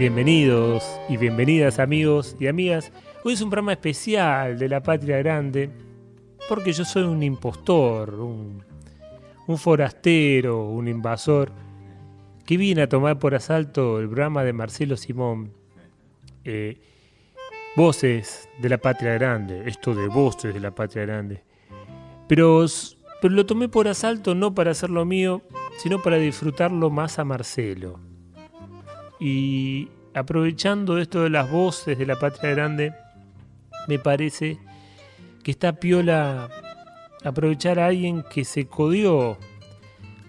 [0.00, 2.90] Bienvenidos y bienvenidas amigos y amigas.
[3.22, 5.68] Hoy es un programa especial de la Patria Grande
[6.48, 8.64] porque yo soy un impostor, un,
[9.58, 11.52] forastero, un invasor
[12.46, 15.52] que viene a tomar por asalto el programa de Marcelo Simón.
[16.46, 16.80] Eh,
[17.76, 21.44] voces de la Patria Grande, esto de voces de la Patria Grande.
[22.26, 22.64] Pero,
[23.20, 25.42] pero lo tomé por asalto no para hacerlo mío,
[25.76, 28.00] sino para disfrutarlo más a Marcelo.
[29.20, 32.94] Y aprovechando esto de las voces de la patria grande,
[33.86, 34.58] me parece
[35.42, 36.48] que está piola
[37.24, 39.38] aprovechar a alguien que se codió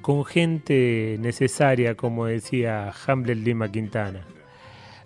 [0.02, 4.26] con gente necesaria, como decía Hamlet Lima Quintana.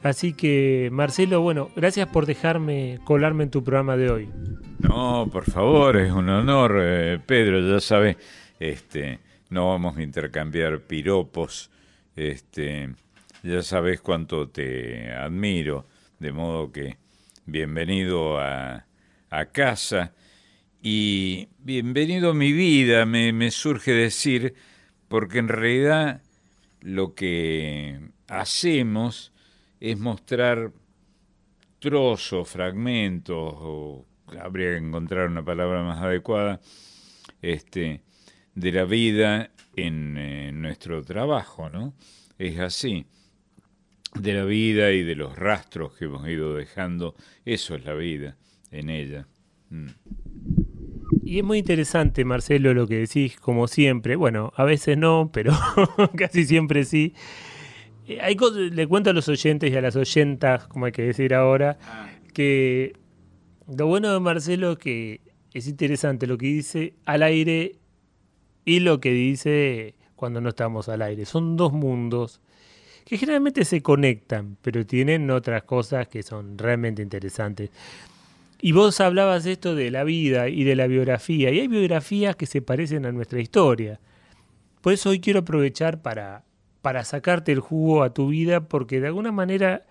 [0.04, 4.30] Así que, Marcelo, bueno, gracias por dejarme colarme en tu programa de hoy.
[4.80, 8.18] No, por favor, es un honor, eh, Pedro, ya sabes,
[8.60, 9.20] este,
[9.50, 11.72] no vamos a intercambiar piropos,
[12.16, 12.92] este,
[13.46, 15.86] ya sabes cuánto te admiro,
[16.18, 16.98] de modo que
[17.46, 18.88] bienvenido a,
[19.52, 20.14] casa
[20.82, 24.56] y bienvenido a mi vida, me, surge decir,
[25.10, 26.24] porque en realidad
[26.80, 29.34] lo que hacemos
[29.80, 30.72] es mostrar
[31.80, 34.06] trozos, fragmentos, o
[34.42, 36.62] habría que encontrar una palabra más adecuada,
[37.42, 38.02] este,
[38.56, 41.94] de la vida en, en nuestro trabajo, ¿no?
[42.40, 43.06] Es así
[44.20, 47.16] de la vida y de los rastros que hemos ido dejando.
[47.46, 48.38] Eso es la vida
[48.72, 49.28] en ella.
[49.70, 49.88] Mm.
[51.24, 54.16] Y es muy interesante, Marcelo, lo que decís, como siempre.
[54.16, 55.54] Bueno, a veces no, pero
[56.18, 57.14] casi siempre sí.
[58.08, 58.38] Eh, hay
[58.72, 62.10] le cuento a los oyentes y a las oyentas, como hay que decir ahora, ah.
[62.34, 62.94] que
[63.68, 65.22] lo bueno de Marcelo es que
[65.54, 67.80] es interesante lo que dice al aire
[68.66, 71.26] y lo que dice cuando no estamos al aire.
[71.26, 72.42] Son dos mundos
[73.06, 77.70] que generalmente se conectan, pero tienen otras cosas que son realmente interesantes.
[78.60, 82.48] Y vos hablabas esto de la vida y de la biografía, y hay biografías que
[82.48, 84.00] se parecen a nuestra historia.
[84.82, 86.46] Por eso hoy quiero aprovechar para,
[86.82, 89.86] para sacarte el jugo a tu vida, porque de alguna manera,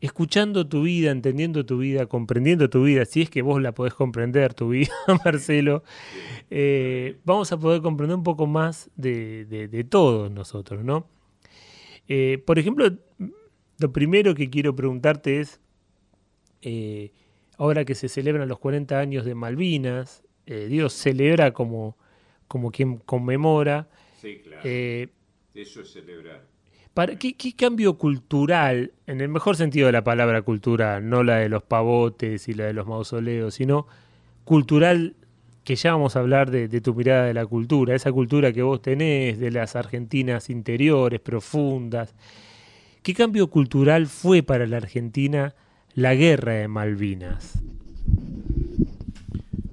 [0.00, 3.92] escuchando tu vida, entendiendo tu vida, comprendiendo tu vida, si es que vos la podés
[3.92, 4.92] comprender, tu vida,
[5.26, 5.82] Marcelo,
[6.48, 11.15] eh, vamos a poder comprender un poco más de, de, de todos nosotros, ¿no?
[12.08, 12.90] Eh, por ejemplo,
[13.78, 15.60] lo primero que quiero preguntarte es,
[16.62, 17.12] eh,
[17.58, 21.96] ahora que se celebran los 40 años de Malvinas, eh, Dios celebra como,
[22.48, 23.88] como quien conmemora.
[24.20, 24.62] Sí, claro.
[24.62, 26.44] Eso es celebrar.
[26.94, 31.36] Para, ¿qué, ¿Qué cambio cultural, en el mejor sentido de la palabra cultural, no la
[31.36, 33.86] de los pavotes y la de los mausoleos, sino
[34.44, 35.14] cultural
[35.66, 38.80] que ya vamos a hablar de, tu mirada de la cultura, esa cultura que vos
[38.80, 42.14] tenés, de las Argentinas interiores, profundas.
[43.02, 45.56] ¿Qué cambio cultural fue para la Argentina
[45.94, 47.60] la guerra de Malvinas?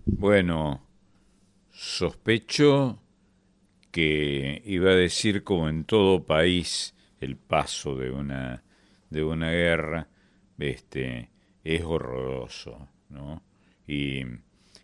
[0.08, 0.82] Bueno,
[1.70, 3.00] sospecho
[3.92, 8.64] que iba a decir como en todo país el paso de una,
[9.12, 10.08] de una guerra
[10.58, 11.30] este,
[11.64, 13.44] es horroroso, ¿no?
[13.86, 14.24] Y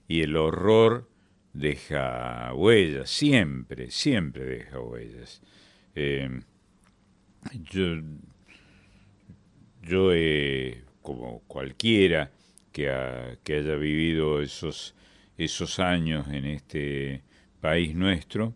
[0.09, 1.07] y el horror
[1.53, 5.41] deja huellas, siempre, siempre deja huellas.
[5.93, 6.41] Eh,
[7.71, 8.01] yo,
[9.83, 10.11] yo
[11.03, 12.31] como cualquiera
[12.71, 14.95] que, que haya vivido esos,
[15.37, 17.21] esos años en este
[17.61, 18.55] país nuestro,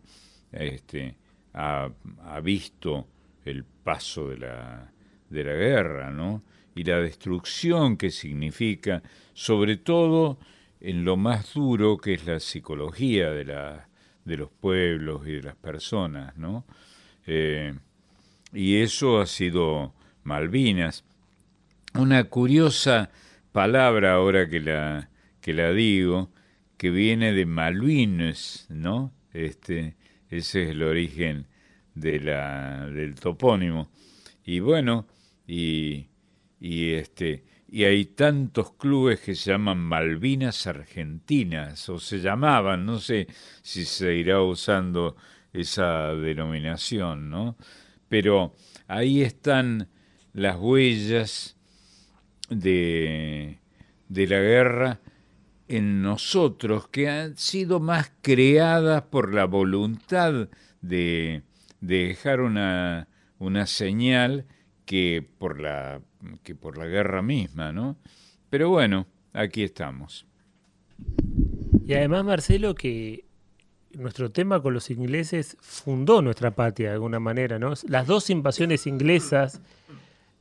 [0.50, 1.16] este,
[1.52, 1.88] ha,
[2.24, 3.06] ha visto
[3.44, 4.92] el paso de la,
[5.30, 6.42] de la guerra, ¿no?
[6.74, 9.04] Y la destrucción que significa,
[9.34, 10.40] sobre todo
[10.84, 13.88] en lo más duro que es la psicología de, la,
[14.26, 16.66] de los pueblos y de las personas, ¿no?
[17.26, 17.74] Eh,
[18.52, 19.94] y eso ha sido
[20.24, 21.04] Malvinas.
[21.94, 23.10] Una curiosa
[23.50, 25.08] palabra ahora que la,
[25.40, 26.30] que la digo,
[26.76, 29.10] que viene de Malvines, ¿no?
[29.32, 29.96] Este,
[30.28, 31.46] ese es el origen
[31.94, 33.90] de la, del topónimo.
[34.44, 35.06] Y bueno,
[35.46, 36.08] y,
[36.60, 37.42] y este,
[37.74, 43.26] y hay tantos clubes que se llaman Malvinas Argentinas, o se llamaban, no sé
[43.62, 45.16] si se irá usando
[45.52, 47.56] esa denominación, ¿no?
[48.08, 48.54] Pero
[48.86, 49.88] ahí están
[50.32, 51.56] las huellas
[52.48, 53.58] de,
[54.08, 55.00] de la guerra
[55.66, 60.48] en nosotros, que han sido más creadas por la voluntad
[60.80, 61.42] de,
[61.80, 63.08] dejar una,
[63.40, 64.46] una señal
[64.84, 66.00] que por la
[66.42, 67.96] que por la guerra misma, ¿no?
[68.50, 70.26] Pero bueno, aquí estamos.
[71.86, 73.24] Y además, Marcelo, que
[73.92, 77.74] nuestro tema con los ingleses fundó nuestra patria de alguna manera, ¿no?
[77.88, 79.60] Las dos invasiones inglesas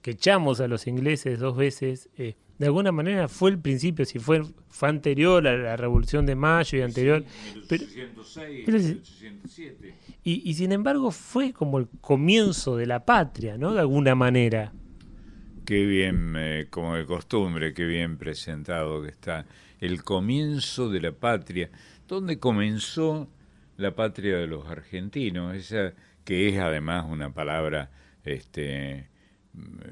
[0.04, 4.20] que echamos a los ingleses dos veces, eh, de alguna manera fue el principio, si
[4.20, 7.24] fue, fue anterior a la Revolución de Mayo y anterior.
[7.70, 7.84] pero,
[10.24, 13.74] y, y, sin embargo fue como el comienzo de la patria, ¿no?
[13.74, 14.74] De alguna manera.
[15.66, 19.46] Qué bien, eh, como de costumbre, qué bien presentado que está.
[19.80, 21.70] El comienzo de la patria.
[22.10, 23.30] ¿Dónde comenzó
[23.78, 25.56] la patria de los argentinos?
[25.56, 25.94] Esa
[26.26, 27.90] que es además una palabra
[28.26, 29.08] este,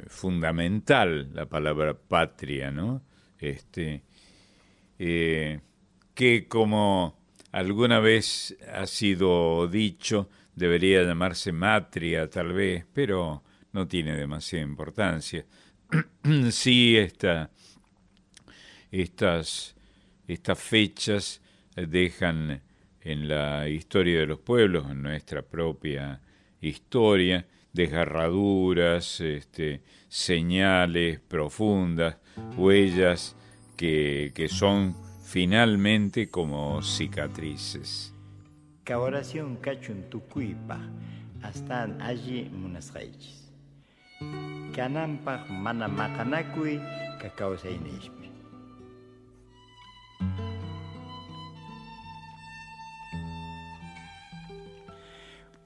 [0.07, 3.03] fundamental, la palabra patria, ¿no?
[3.39, 4.03] Este,
[4.99, 5.59] eh,
[6.13, 7.17] que como
[7.51, 13.43] alguna vez ha sido dicho, debería llamarse matria tal vez, pero
[13.73, 15.45] no tiene demasiada importancia.
[16.51, 17.51] sí, esta,
[18.91, 19.75] estas,
[20.27, 21.41] estas fechas
[21.75, 22.61] dejan
[23.01, 26.21] en la historia de los pueblos, en nuestra propia
[26.61, 32.17] historia, desgarraduras, este, señales profundas,
[32.57, 33.35] huellas
[33.77, 38.13] que, que son finalmente como cicatrices.
[38.83, 40.79] Caoración cachun tucuipa,
[41.41, 43.51] hasta allí munas reyes.
[44.75, 46.79] Canampa mana macanacui,
[47.19, 48.20] cacao seinespi.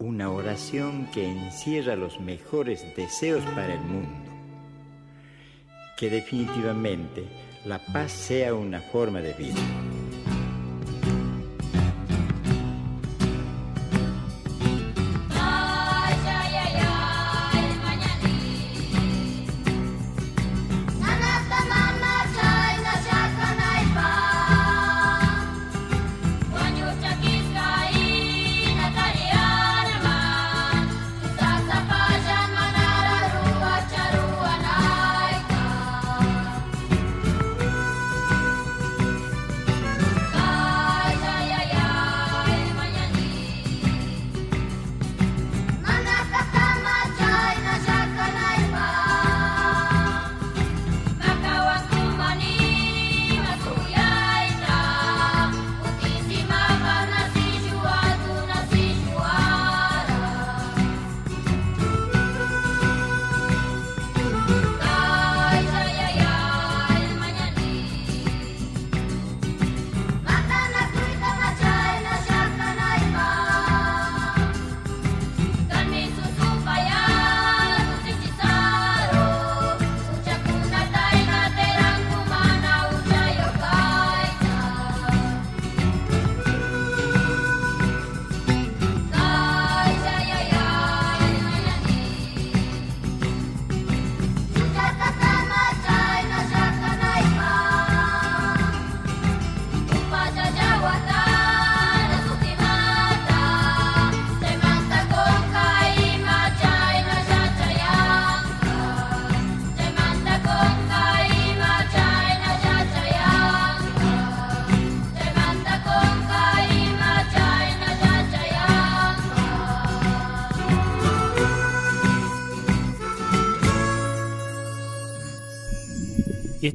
[0.05, 4.29] Una oración que encierra los mejores deseos para el mundo.
[5.97, 7.23] Que definitivamente
[7.65, 9.94] la paz sea una forma de vida.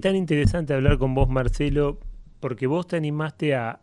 [0.01, 1.99] Es tan interesante hablar con vos, Marcelo,
[2.41, 3.81] porque vos te animaste a,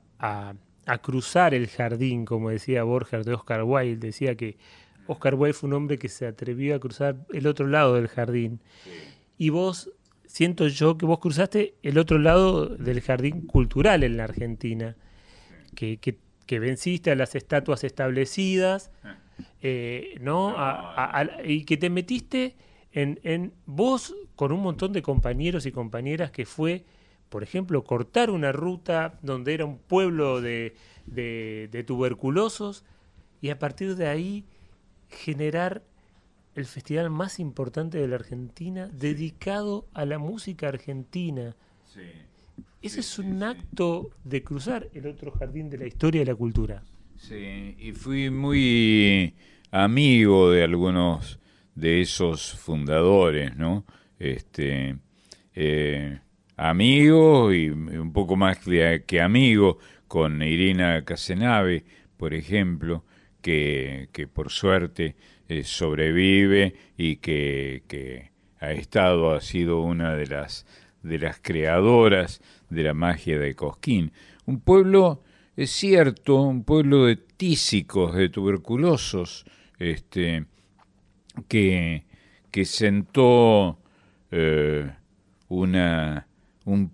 [1.03, 4.07] cruzar el jardín, como decía Borges de Oscar Wilde.
[4.07, 4.57] Decía que
[5.05, 8.62] Oscar Wilde fue un hombre que se atrevió a cruzar el otro lado del jardín.
[9.38, 9.91] Y vos,
[10.25, 14.95] siento yo que vos cruzaste el otro lado del jardín cultural en la Argentina,
[15.75, 18.89] que, que, venciste a las estatuas establecidas,
[19.62, 20.55] eh, ¿no?
[21.45, 22.55] y que te metiste
[22.98, 26.84] en, en vos con un montón de compañeros y compañeras que fue,
[27.30, 30.74] por ejemplo, cortar una ruta donde era un pueblo de,
[31.06, 32.84] de, tuberculosos
[33.39, 34.46] y a partir de ahí
[35.10, 35.84] generar
[36.56, 41.56] el festival más importante de la Argentina dedicado a la música argentina.
[42.82, 46.82] Ese es un acto de cruzar el otro jardín de la historia y la cultura.
[47.16, 49.36] Sí, y fui muy
[49.70, 51.38] amigo de algunos
[51.77, 53.86] de esos fundadores, ¿no?
[54.17, 54.98] Este,
[55.53, 56.19] eh,
[56.55, 61.86] amigo y un poco más que amigo con Irina Casenave,
[62.17, 63.05] por ejemplo,
[63.41, 65.15] que, que por suerte
[65.48, 70.65] eh, sobrevive y que, que, ha estado, ha sido una de las,
[71.03, 72.41] de las creadoras
[72.72, 74.12] de la magia de Cosquín.
[74.48, 75.22] Un pueblo,
[75.55, 79.46] es cierto, un pueblo de tísicos, de tuberculosos,
[79.77, 80.48] este,
[81.48, 82.06] que,
[82.51, 83.79] que sentó
[84.32, 84.91] eh,
[85.48, 86.27] una,
[86.65, 86.91] un,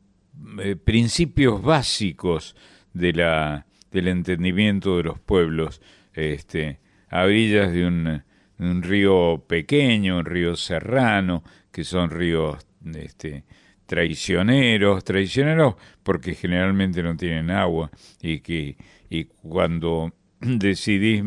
[0.59, 2.55] eh, principios básicos
[2.93, 5.81] de la, del entendimiento de los pueblos,
[6.13, 8.23] este, a orillas de un,
[8.59, 13.43] un río pequeño, un río serrano, que son ríos este,
[13.85, 18.77] traicioneros, traicioneros porque generalmente no tienen agua y que
[19.09, 21.23] y cuando decidís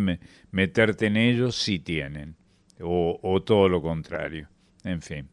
[0.51, 2.37] meterte en ellos sí tienen,
[2.81, 4.49] o, o todo lo contrario,
[4.85, 5.29] en fin.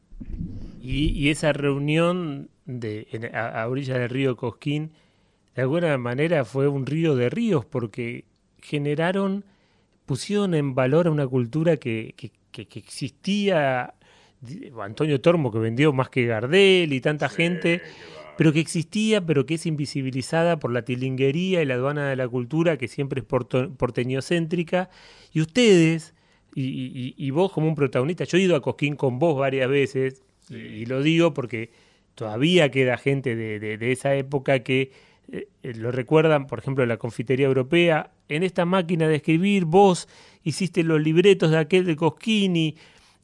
[0.82, 4.92] Y, y esa reunión de, en, a, a orillas del río Cosquín,
[5.56, 8.26] de alguna manera fue un río de ríos porque
[8.62, 9.46] generaron,
[10.06, 13.94] pusieron en valor a una cultura que, que, que, que existía,
[14.82, 17.82] Antonio Tormo que vendió más que Gardel y tanta sí, gente,
[18.38, 22.28] pero que existía, pero que es invisibilizada por la tilinguería y la aduana de la
[22.28, 24.90] cultura, que siempre es porteñocéntrica,
[25.32, 26.14] y ustedes,
[26.56, 29.70] y, y, y, vos como un protagonista, yo he ido a Cosquín con vos varias
[29.70, 30.56] veces, sí.
[30.56, 31.72] y, lo digo porque
[32.16, 34.92] todavía queda gente de, de, de esa época que
[35.32, 40.08] eh, lo recuerdan, por ejemplo, la confitería europea, en esta máquina de escribir vos
[40.44, 42.76] hiciste los libretos de aquel de Cosquín y,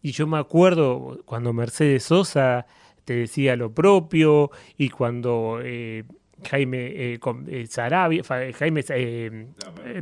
[0.01, 2.65] y yo me acuerdo cuando Mercedes Sosa
[3.05, 6.03] te decía lo propio y cuando eh,
[6.47, 9.45] Jaime eh, eh, Sarabia, Jaime eh,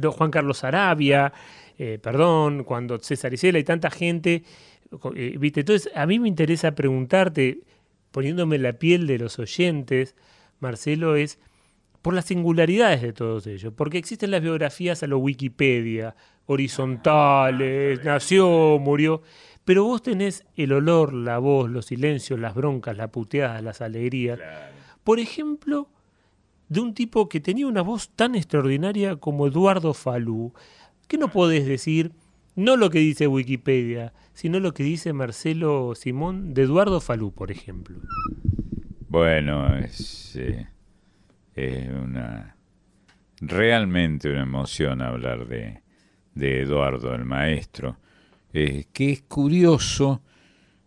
[0.03, 1.33] Juan Carlos Sarabia,
[1.77, 4.43] eh, perdón, cuando César Isela y tanta gente,
[5.15, 7.61] eh, viste, entonces a mí me interesa preguntarte,
[8.11, 10.15] poniéndome la piel de los oyentes,
[10.59, 11.39] Marcelo, es
[12.01, 16.15] por las singularidades de todos ellos, porque existen las biografías a lo Wikipedia,
[16.45, 19.21] horizontales, nació, murió,
[19.65, 24.37] pero vos tenés el olor, la voz, los silencios, las broncas, las puteadas, las alegrías.
[24.37, 24.73] Claro.
[25.03, 25.89] Por ejemplo,
[26.69, 30.53] de un tipo que tenía una voz tan extraordinaria como Eduardo Falú.
[31.07, 32.11] ¿Qué no podés decir?
[32.55, 37.51] No lo que dice Wikipedia, sino lo que dice Marcelo Simón de Eduardo Falú, por
[37.51, 37.99] ejemplo.
[39.09, 40.67] Bueno, es, eh,
[41.55, 42.55] es una
[43.39, 45.81] realmente una emoción hablar de,
[46.33, 47.97] de Eduardo, el maestro
[48.53, 50.23] eh, que es curioso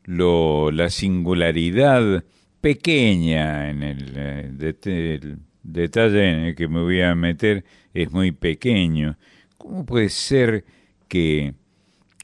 [0.05, 2.25] lo, la singularidad
[2.61, 8.33] pequeña en el, eh, el, detalle en el que me voy a meter es muy
[8.33, 9.17] pequeño.
[9.61, 10.65] ¿Cómo puede ser
[11.07, 11.53] que,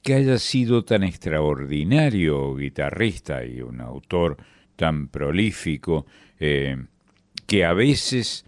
[0.02, 4.38] que haya sido tan extraordinario guitarrista y un autor
[4.74, 6.06] tan prolífico
[6.40, 6.78] eh,
[7.46, 8.46] que a veces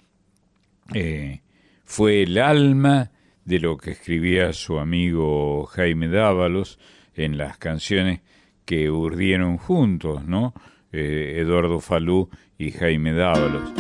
[0.94, 1.42] eh,
[1.84, 3.10] fue el alma
[3.44, 6.78] de lo que escribía su amigo Jaime Dávalos
[7.14, 8.22] en las canciones
[8.64, 10.54] que urdieron juntos, ¿no?
[10.92, 13.70] Eh, Eduardo Falú y Jaime Dávalos.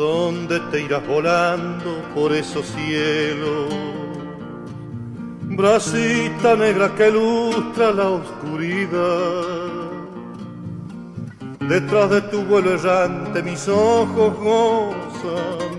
[0.00, 3.90] Dónde te irás volando por esos cielos?
[5.60, 9.44] bracita negra que ilustra la oscuridad.
[11.68, 15.70] Detrás de tu vuelo errante mis ojos gozan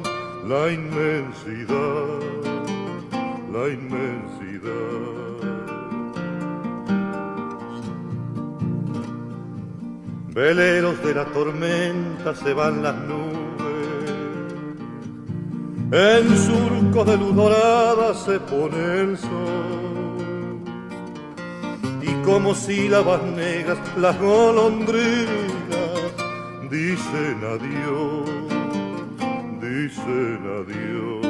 [0.47, 2.19] la inmensidad,
[3.51, 4.31] la inmensidad.
[10.33, 13.50] Veleros de la tormenta se van las nubes,
[15.91, 20.59] en surcos de luz dorada se pone el sol,
[22.01, 25.51] y como sílabas negras las golondrinas
[26.69, 28.29] dicen adiós,
[29.59, 31.21] dicen adiós.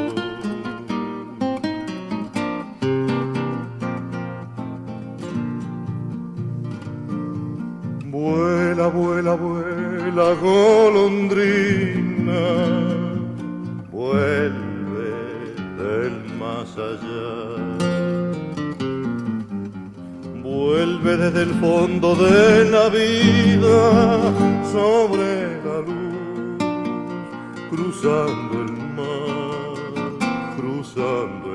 [8.06, 11.42] Vuela, vuela, vuela, golondrina,
[14.02, 15.14] vuelve
[15.78, 17.34] del más allá.
[20.42, 23.80] Vuelve desde el fondo de la vida
[24.76, 25.30] sobre
[25.68, 26.58] la luz,
[27.70, 29.76] cruzando el mar,
[30.58, 31.51] cruzando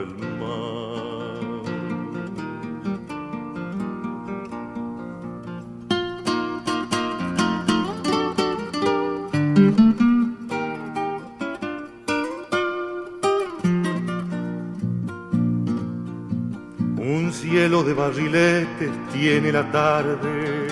[18.07, 20.69] barriletes tiene la tarde.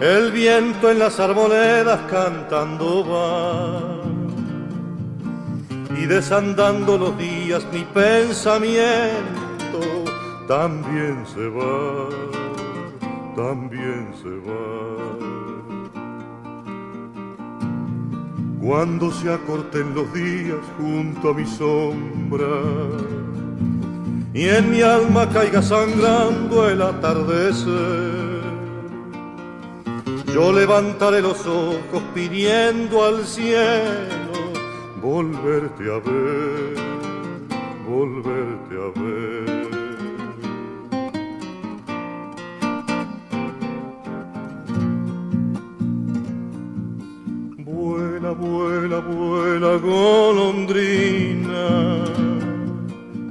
[0.00, 4.02] El viento en las arboledas cantando va.
[5.98, 9.80] Y desandando los días mi pensamiento
[10.46, 12.08] también se va,
[13.34, 14.66] también se va.
[18.60, 22.46] Cuando se acorten los días junto a mi sombra
[24.36, 28.44] y en mi alma caiga sangrando el atardecer.
[30.34, 34.26] Yo levantaré los ojos pidiendo al cielo
[35.00, 36.76] volverte a ver,
[37.88, 39.46] volverte a ver.
[47.64, 51.64] Vuela, vuela, vuela, golondrina,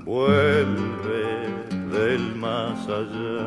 [0.03, 0.75] vuela
[2.15, 3.45] del más allá.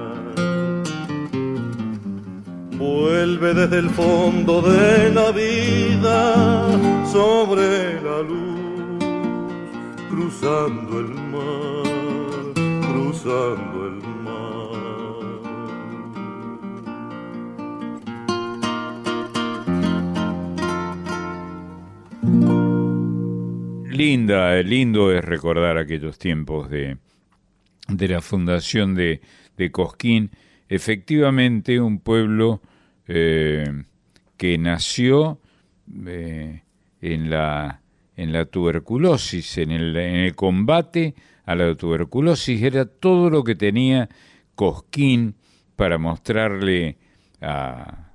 [2.76, 6.66] Vuelve desde el fondo de la vida
[7.06, 8.98] sobre la luz,
[10.10, 12.54] cruzando el mar,
[12.90, 14.38] cruzando el mar.
[23.90, 26.98] Linda, lindo es recordar aquellos tiempos de,
[27.88, 29.20] de la fundación de,
[29.56, 30.30] de, Cosquín,
[30.68, 32.60] efectivamente un pueblo
[33.06, 33.84] eh,
[34.36, 35.40] que nació
[36.06, 36.62] eh,
[37.00, 37.80] en, la,
[38.16, 41.14] en la tuberculosis, en el, en el combate
[41.44, 44.08] a la tuberculosis, era todo lo que tenía
[44.54, 45.34] Cosquín
[45.74, 46.98] para mostrarle
[47.40, 48.10] a,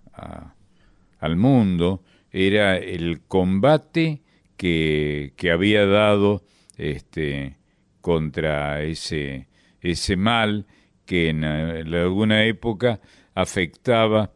[1.19, 4.21] al mundo, era el combate
[4.57, 6.43] que, que había dado
[6.77, 7.57] este,
[8.01, 9.47] contra ese,
[9.83, 10.65] ese mal
[11.05, 13.01] que en, en, alguna época
[13.35, 14.31] afectaba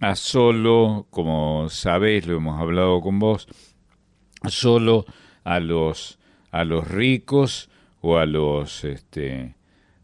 [0.00, 3.48] a solo, como sabéis, lo hemos hablado con vos,
[4.48, 5.06] solo
[5.44, 6.18] a los
[6.50, 9.54] a los ricos o a los este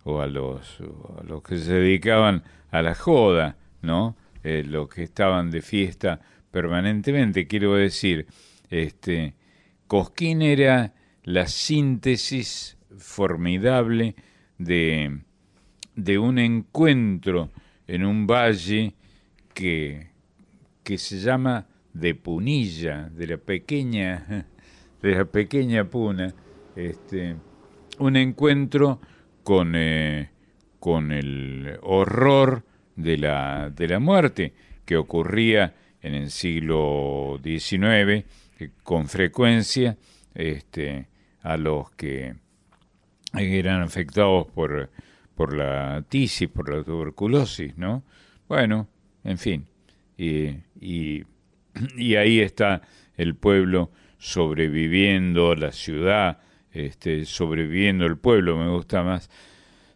[0.04, 0.78] o a los,
[1.18, 4.16] a los que se dedicaban a la joda, ¿no?
[4.44, 6.20] Eh, los que estaban de fiesta
[6.52, 8.26] permanentemente, quiero decir,
[8.70, 9.34] este
[9.88, 10.94] Cosquín era
[11.24, 14.14] la síntesis formidable
[14.58, 15.20] de,
[15.94, 17.50] de un encuentro
[17.86, 18.94] en un valle
[19.54, 20.08] que,
[20.82, 24.46] que se llama de Punilla, de la pequeña,
[25.02, 26.34] de la pequeña Puna,
[26.74, 27.36] este,
[27.98, 29.00] un encuentro
[29.42, 30.30] con, eh,
[30.78, 32.64] con el horror
[32.96, 34.52] de la, de la muerte
[34.84, 38.24] que ocurría en el siglo XIX,
[38.82, 39.96] con frecuencia
[40.34, 41.08] este,
[41.42, 42.36] a los que
[43.38, 44.90] eran afectados por,
[45.34, 48.02] por la tisis, por la tuberculosis, ¿no?
[48.48, 48.88] Bueno,
[49.24, 49.66] en fin,
[50.16, 50.48] y,
[50.80, 51.24] y,
[51.96, 52.82] y ahí está
[53.16, 56.38] el pueblo sobreviviendo, la ciudad,
[56.72, 59.30] este, sobreviviendo el pueblo, me gusta más,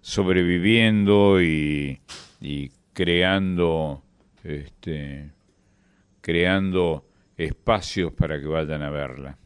[0.00, 2.00] sobreviviendo y,
[2.40, 4.03] y creando,
[4.44, 5.31] este,
[6.20, 9.39] creando espacios para que vayan a verla.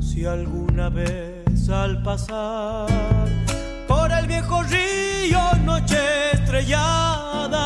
[0.00, 2.86] Si alguna vez al pasar
[3.86, 7.56] por el viejo río noche estrellada.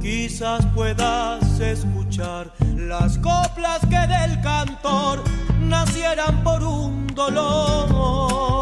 [0.00, 5.22] Quizás puedas escuchar las coplas que del cantor
[5.60, 8.59] nacieran por un dolor.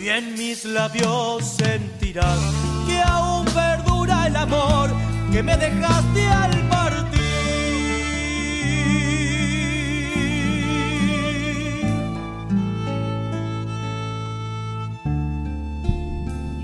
[0.00, 2.38] Y en mis labios sentirás
[2.86, 4.90] que aún perdura el amor
[5.32, 7.18] que me dejaste al partir.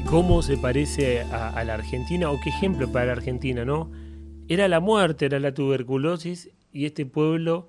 [0.06, 3.90] ¿Cómo se parece a, a la Argentina o qué ejemplo para la Argentina, no?
[4.48, 7.68] Era la muerte, era la tuberculosis y este pueblo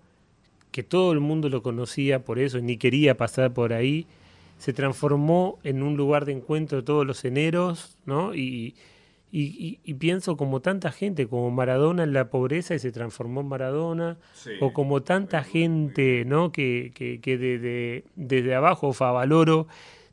[0.75, 4.07] que todo el mundo lo conocía por eso, ni quería pasar por ahí,
[4.57, 8.35] se transformó en un lugar de encuentro de todos los eneros, ¿no?
[8.35, 8.75] Y,
[9.31, 14.17] y, pienso como tanta gente, como Maradona en la pobreza y se transformó en Maradona,
[14.59, 16.51] o como tanta gente, ¿no?
[16.51, 19.67] Que, que, que de, desde abajo, Favaloro,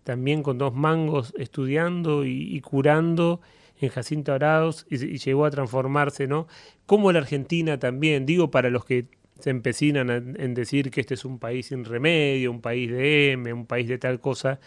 [0.04, 3.40] también con dos mangos estudiando y, curando
[3.80, 6.46] en Jacinto Arauz y, y, llegó a transformarse, ¿no?
[6.86, 9.06] Como la Argentina también, digo, para los que
[9.42, 13.52] se empecinan en decir que este es un país sin remedio, un país de M,
[13.52, 14.60] un país de tal cosa,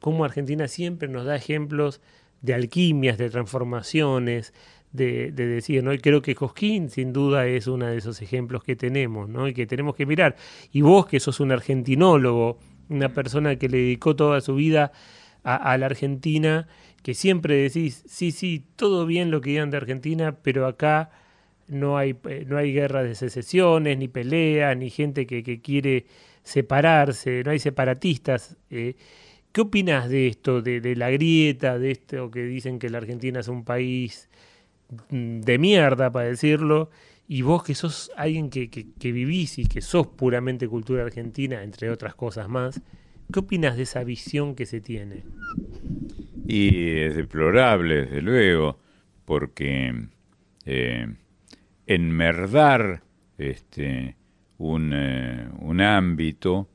[0.00, 2.00] como Argentina siempre nos da ejemplos
[2.42, 4.52] de alquimias, de transformaciones,
[4.92, 5.92] de, decir, ¿no?
[5.92, 9.48] Y creo que Cosquín sin duda es uno de esos ejemplos que tenemos, ¿no?
[9.48, 10.36] Y que tenemos que mirar.
[10.72, 14.92] Y vos que sos un argentinólogo, una persona que le dedicó toda su vida
[15.42, 16.68] a, a la Argentina,
[17.02, 21.10] que siempre decís, sí, sí, todo bien lo que digan de Argentina, pero acá
[21.68, 26.06] no hay, eh, no hay guerra de secesiones, ni peleas, ni gente que, quiere
[26.42, 28.56] separarse, no hay separatistas.
[28.70, 28.94] Eh.
[29.52, 33.48] ¿Qué opinas de esto, de, la grieta, de esto que dicen que la Argentina es
[33.48, 34.28] un país
[35.10, 36.90] mm, de mierda, para decirlo?
[37.26, 41.90] Y vos que sos alguien que, que, vivís y que sos puramente cultura argentina, entre
[41.90, 42.80] otras cosas más,
[43.32, 45.24] ¿qué opinas de esa visión que se tiene?
[46.46, 48.78] Y es deplorable, desde luego,
[49.26, 49.92] porque
[50.64, 51.06] eh,
[51.88, 53.02] enmerdar
[53.38, 54.14] este,
[54.58, 56.68] un, eh, un, ámbito,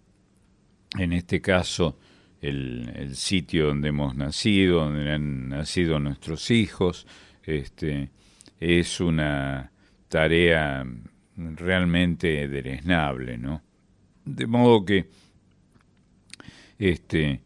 [0.97, 1.99] en este caso
[2.41, 7.05] el, sitio donde hemos nacido, donde han nacido nuestros hijos,
[7.43, 8.09] este,
[8.59, 9.71] es una
[10.07, 10.83] tarea
[11.37, 13.61] realmente deleznable, ¿no?
[14.25, 15.09] De modo que,
[16.79, 17.41] este,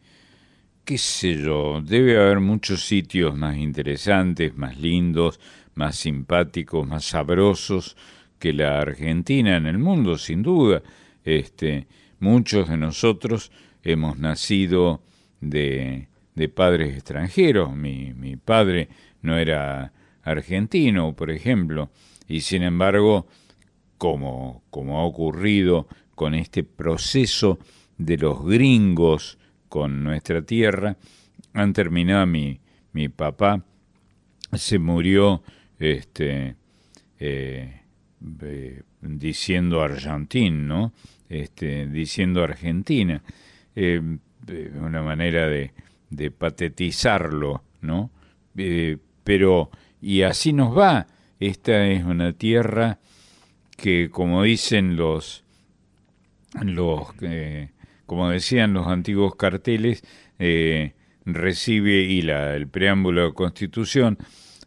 [0.86, 5.40] qué sé yo, debe haber muchos sitios más interesantes, más lindos,
[5.78, 7.96] más simpáticos, más sabrosos
[8.40, 10.82] que la Argentina en el mundo, sin duda.
[11.24, 11.88] Este,
[12.20, 13.52] muchos de nosotros
[13.84, 15.02] hemos nacido
[15.40, 17.76] de, de padres extranjeros.
[17.76, 18.90] Mi, mi padre
[19.22, 21.90] no era argentino, por ejemplo,
[22.28, 23.28] y sin embargo,
[23.98, 27.60] como, como ha ocurrido con este proceso
[27.98, 29.38] de los gringos
[29.70, 30.98] con nuestra tierra,
[31.54, 32.60] han terminado mi,
[32.94, 33.64] mi papá,
[34.54, 35.44] se murió
[35.80, 36.56] este,
[37.20, 37.82] eh,
[39.02, 40.94] diciendo Argentina, ¿no?
[41.30, 43.22] Este, diciendo Argentina,
[43.76, 44.02] eh,
[44.80, 45.72] una manera de,
[46.32, 48.12] patetizarlo, ¿no?
[48.56, 49.70] eh, pero
[50.02, 51.08] y así nos va.
[51.40, 53.00] Esta es una tierra
[53.76, 55.44] que, como dicen los,
[56.62, 57.70] los eh,
[58.06, 60.04] como decían los antiguos carteles,
[60.40, 60.94] eh,
[61.26, 64.18] recibe y la, el preámbulo de la Constitución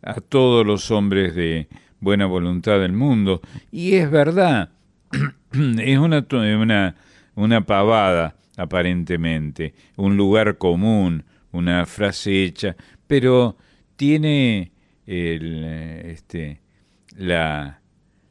[0.02, 1.68] a todos los hombres de
[2.00, 3.40] buena voluntad del mundo.
[3.70, 4.70] Y es verdad,
[5.52, 6.96] es una, una,
[7.34, 13.56] una pavada aparentemente, un lugar común, una frase hecha, pero
[13.96, 14.72] tiene
[15.06, 16.60] el, este,
[17.16, 17.80] la,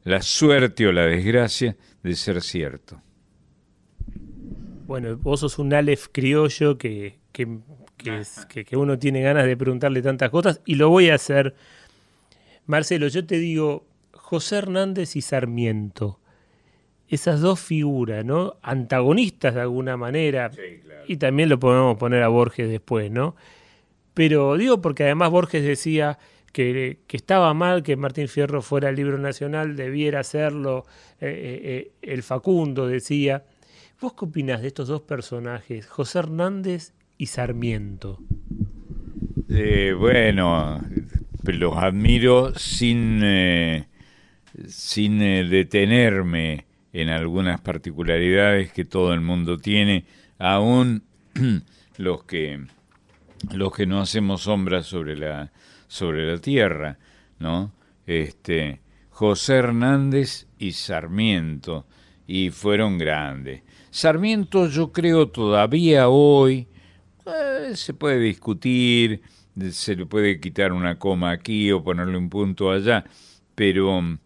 [0.03, 3.01] la suerte o la desgracia de ser cierto.
[4.88, 7.60] Bueno, vos sos un Aleph criollo que, que,
[7.99, 11.55] que, que, uno tiene ganas de preguntarle tantas cosas y lo voy a hacer.
[12.65, 16.19] Marcelo, yo te digo, José Hernández y Sarmiento,
[17.07, 18.55] esas dos figuras, ¿no?
[18.62, 20.51] Antagonistas de alguna manera,
[21.07, 23.35] y también lo podemos poner a Borges después, ¿no?
[24.13, 26.19] Pero digo porque además Borges decía
[26.51, 30.85] que, que estaba mal que Martín Fierro fuera el libro nacional, debiera serlo,
[31.19, 33.45] eh, eh, eh, el Facundo decía.
[34.01, 38.17] ¿Vos qué opinás de estos dos personajes, José Hernández y Sarmiento?
[39.97, 40.82] bueno,
[41.43, 43.86] los admiro sin,
[44.67, 50.05] sin detenerme en algunas particularidades que todo el mundo tiene,
[50.38, 51.03] aún
[51.97, 52.65] los que
[53.53, 55.51] los que no hacemos sombra sobre la
[55.88, 56.99] sobre la tierra,
[57.38, 57.73] ¿no?
[58.05, 58.79] Este
[59.10, 61.86] José Hernández y Sarmiento
[62.27, 63.63] y fueron grandes.
[63.89, 66.67] Sarmiento yo creo todavía hoy
[67.25, 69.21] eh, se puede discutir,
[69.71, 73.03] se le puede quitar una coma aquí o ponerle un punto allá,
[73.55, 74.19] pero mm,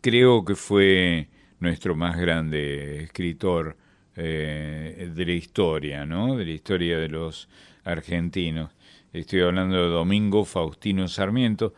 [0.00, 1.28] creo que fue
[1.60, 3.76] nuestro más grande escritor
[4.16, 6.36] eh, de la historia, ¿no?
[6.36, 7.48] De la historia de los
[7.84, 8.70] argentinos.
[9.12, 11.74] Estoy hablando de Domingo Faustino Sarmiento,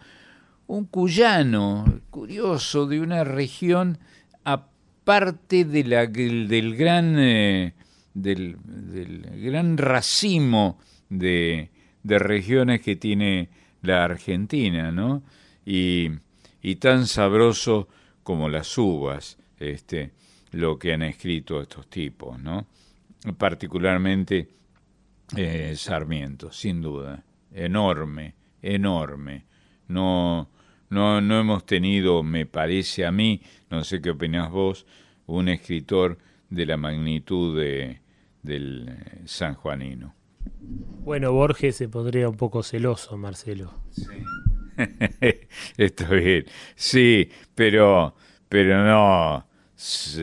[0.67, 3.99] un cuyano curioso de una región
[4.45, 7.75] aparte de la, del, gran eh,
[8.15, 8.57] del,
[9.43, 10.79] gran racimo
[11.11, 11.71] de,
[12.03, 13.51] de, regiones que tiene
[13.83, 15.23] la Argentina, ¿no?
[15.67, 16.11] Y,
[16.63, 17.89] y tan sabroso
[18.23, 20.13] como las uvas este,
[20.53, 22.67] lo que han escrito estos tipos, ¿no?
[23.37, 24.49] Particularmente
[25.37, 29.45] eh, Sarmiento, sin duda, enorme, enorme.
[29.89, 30.49] No,
[30.91, 34.87] no, no hemos tenido, me parece a mí, no sé qué opinás vos,
[35.27, 36.19] un escritor
[36.51, 38.01] de la magnitud de,
[38.45, 40.15] del eh, sanjuanino.
[40.61, 43.75] Bueno, Borges se pondría un poco celoso, Marcelo.
[44.77, 44.97] Sí.
[45.77, 46.47] Está bien.
[46.75, 48.17] Sí, pero,
[48.49, 49.47] pero no,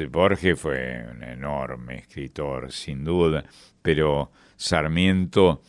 [0.09, 3.45] Borges fue un enorme escritor, sin duda,
[3.81, 5.61] pero Sarmiento,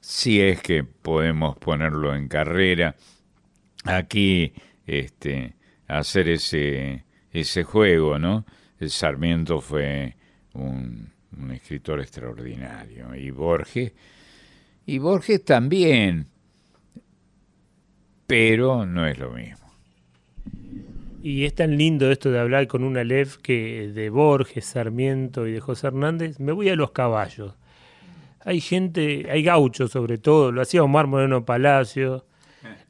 [0.00, 2.96] si es que podemos ponerlo en carrera,
[3.84, 4.52] aquí
[4.86, 5.54] este,
[5.86, 8.44] hacer ese, ese juego, ¿no?
[8.80, 10.16] El Sarmiento fue
[10.54, 13.92] un, un escritor extraordinario y Borges,
[14.86, 16.26] y Borges también,
[18.26, 19.70] pero no es lo mismo.
[21.22, 25.52] Y es tan lindo esto de hablar con una Aleph que de Borges, Sarmiento y
[25.52, 26.40] de José Hernández.
[26.40, 27.54] Me voy a los caballos.
[28.42, 32.24] Hay gente, hay gauchos sobre todo, lo hacía Omar Moreno Palacio,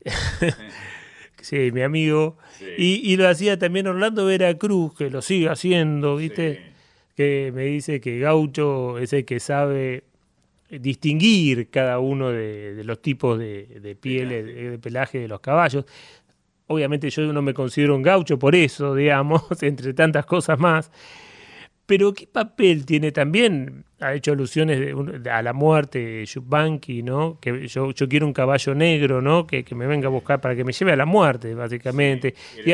[1.40, 2.38] sí, mi amigo,
[2.78, 6.69] Y, y, lo hacía también Orlando Veracruz, que lo sigue haciendo, ¿viste?
[7.20, 10.04] Que me dice que gaucho es el que sabe
[10.70, 15.84] distinguir cada uno de, los tipos de, de piel, de pelaje de los caballos.
[16.68, 20.90] Obviamente yo no me considero un gaucho por eso, digamos, entre tantas cosas más.
[21.84, 23.84] Pero ¿qué papel tiene también?
[24.00, 24.94] Ha hecho alusiones
[25.30, 27.36] a la muerte de Yupanqui, ¿no?
[27.38, 29.46] Que yo, yo quiero un caballo negro, ¿no?
[29.46, 32.34] Que, me venga a buscar para que me lleve a la muerte, básicamente.
[32.64, 32.72] y,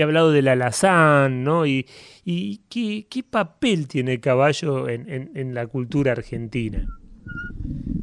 [0.00, 1.66] ha, hablado del alazán, ¿no?
[1.66, 1.86] Y,
[2.24, 6.86] y ¿qué, papel tiene el caballo en, en la cultura argentina?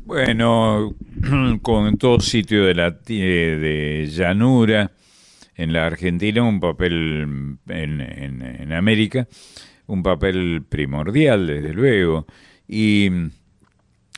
[0.09, 0.95] Bueno,
[1.61, 4.91] con todo sitio de, la, de llanura
[5.53, 9.27] en la Argentina, un papel en, en, América,
[9.85, 12.25] un papel primordial, desde luego.
[12.67, 13.11] Y,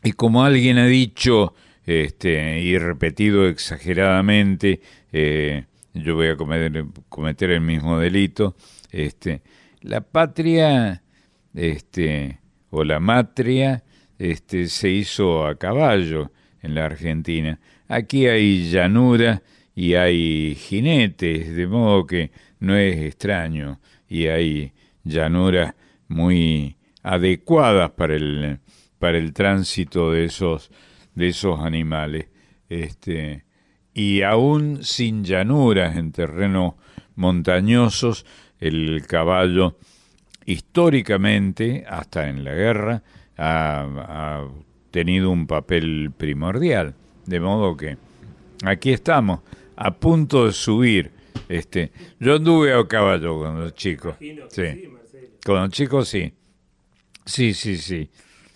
[0.02, 1.54] y como alguien ha dicho
[1.86, 4.80] este, y repetido exageradamente,
[5.12, 8.56] eh, yo voy a cometer, cometer el mismo delito,
[8.92, 9.42] este,
[9.82, 11.04] la patria
[11.54, 13.84] este, o la matria
[14.18, 17.60] este, se hizo a caballo en la Argentina.
[17.88, 19.42] Aquí hay llanura
[19.76, 24.74] y hay jinetes, de modo que no es extraño y hay
[25.04, 25.74] llanuras
[26.08, 28.60] muy adecuadas para el,
[29.00, 30.72] para el tránsito de esos,
[31.16, 32.28] de esos animales.
[32.70, 33.44] este,
[33.94, 36.74] y aún sin llanuras en terrenos
[37.16, 38.26] montañosos,
[38.60, 39.78] el caballo
[40.46, 43.04] históricamente, hasta en la guerra,
[43.38, 44.48] ha,
[44.92, 46.94] tenido un papel primordial.
[47.26, 47.98] De modo que
[48.66, 49.40] aquí estamos,
[49.76, 51.12] a punto de subir.
[51.48, 54.16] Este, yo anduve a caballo con los chicos.
[54.50, 54.90] Sí.
[55.46, 56.34] Con los chicos sí.
[57.26, 58.10] Sí, sí, sí.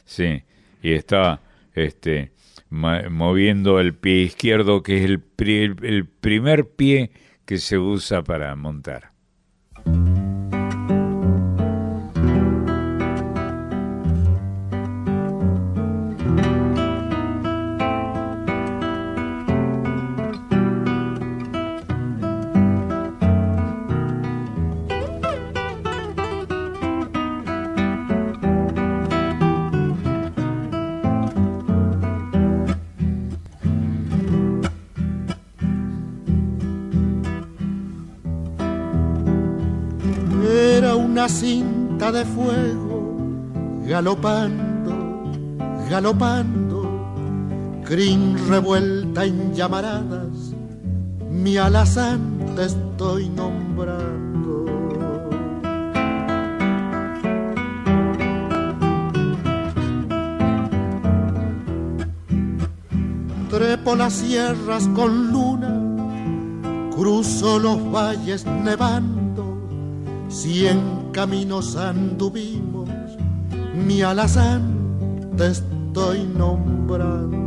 [0.05, 0.43] Sí.
[0.81, 1.39] Y estaba
[1.73, 2.31] este,
[2.75, 5.23] moviendo el pie izquierdo, que es el,
[5.81, 7.11] el primer pie
[7.45, 9.14] que se usa para montar.
[43.95, 44.93] Galopando,
[45.89, 46.79] galopando,
[47.85, 50.53] crin revuelta en llamaradas,
[51.31, 52.19] mi alazán
[52.57, 54.65] te estoy nombrando.
[63.49, 65.73] Trepo las sierras con luna,
[66.93, 69.45] cruzo los valles nevando,
[70.27, 70.81] cien
[71.13, 72.74] caminos anduvimos,
[73.85, 74.63] mi alazán
[75.37, 77.45] te estoy nombrando.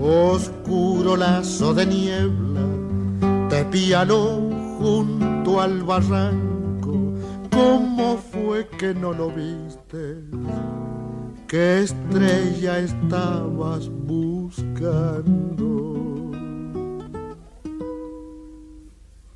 [0.00, 2.60] Oscuro lazo de niebla,
[3.48, 4.40] te pialó
[4.78, 7.14] junto al barranco,
[7.50, 10.22] ¿cómo fue que no lo viste?
[11.48, 15.66] ¿Qué estrella estabas buscando?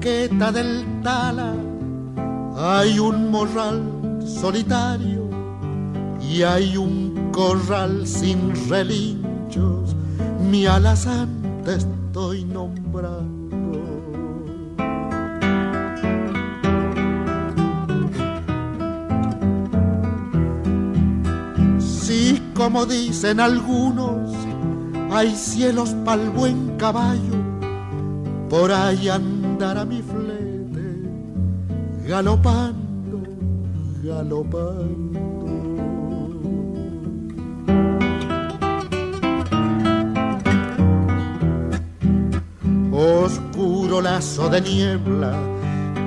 [0.00, 1.52] Del Tala
[2.56, 3.82] hay un morral
[4.24, 5.28] solitario
[6.22, 9.94] y hay un corral sin relinchos.
[10.50, 11.28] Mi alazán
[11.64, 13.38] te estoy nombrando.
[21.78, 24.30] Sí, como dicen algunos,
[25.12, 27.36] hay cielos pa'l buen caballo,
[28.48, 29.08] por ahí
[29.60, 30.02] andará mi
[32.08, 33.20] galopando,
[34.02, 35.20] galopando.
[42.90, 45.32] Oscuro lazo de niebla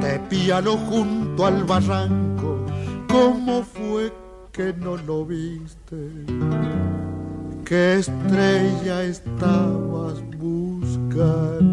[0.01, 2.65] te piano junto al barranco.
[3.07, 4.11] ¿Cómo fue
[4.51, 6.25] que no lo viste?
[7.63, 11.72] ¿Qué estrella estabas buscando?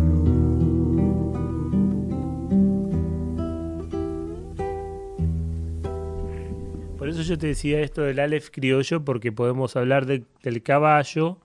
[7.11, 11.39] Eso yo te decía esto del Aleph criollo, porque podemos hablar del caballo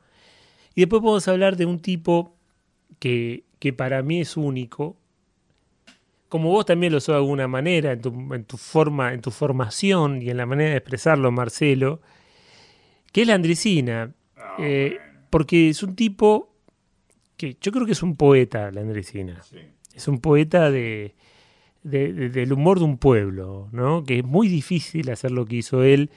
[0.75, 2.37] y después podemos hablar de un tipo
[2.99, 4.97] que, que para mí es único,
[6.29, 9.31] como vos también lo sos de alguna manera, en tu, en tu, forma, en tu
[9.31, 12.01] formación y en la manera de expresarlo, Marcelo,
[13.12, 14.12] que es la Andresina.
[14.37, 14.99] Ah, eh,
[15.31, 16.53] porque es un tipo
[17.37, 19.41] que yo creo que es un poeta, la Andresina.
[19.95, 21.14] Es un poeta de,
[21.87, 24.05] del humor de un pueblo, ¿no?
[24.05, 26.11] que es muy difícil hacer lo que hizo él,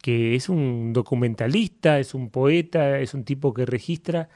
[0.00, 4.28] que es un documentalista, es un poeta, es un tipo que registra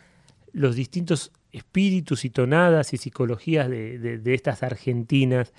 [0.52, 5.52] los distintos espíritus y tonadas y psicologías de, estas argentinas.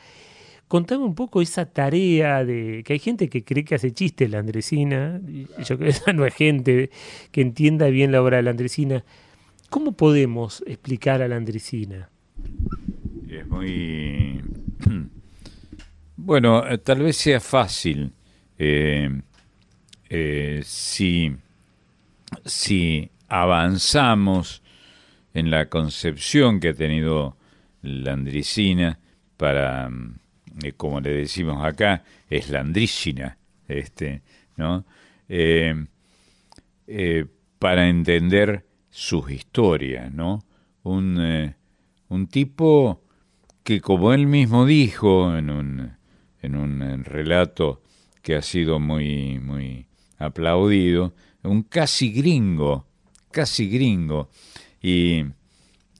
[0.68, 4.39] Contame un poco esa tarea de que hay gente que cree que hace chistes la
[4.39, 5.20] Andresina,
[5.64, 6.91] yo creo que esa no es gente
[7.32, 9.03] que entienda bien la obra de la Andresina.
[9.70, 12.10] ¿Cómo podemos explicar a la Andresina?
[13.30, 14.41] Es muy...
[16.30, 18.14] Bueno, eh, tal vez sea fácil
[18.60, 19.10] eh,
[20.12, 21.36] eh, si,
[22.46, 24.62] si avanzamos
[25.34, 27.36] en la concepción que ha tenido
[27.82, 29.00] la andricina
[29.38, 29.90] para,
[30.78, 34.22] como le decimos acá, es la andrígina, este,
[34.56, 34.86] ¿no?
[37.58, 40.46] para entender sus historias, ¿no?
[40.84, 41.56] Un,
[42.10, 43.02] un tipo
[43.64, 45.99] que, como él mismo dijo en un,
[46.42, 47.82] en un relato
[48.22, 49.88] que ha sido muy, muy
[50.18, 51.14] aplaudido,
[51.44, 52.86] un casi gringo,
[53.32, 54.30] casi gringo.
[54.82, 55.26] Y,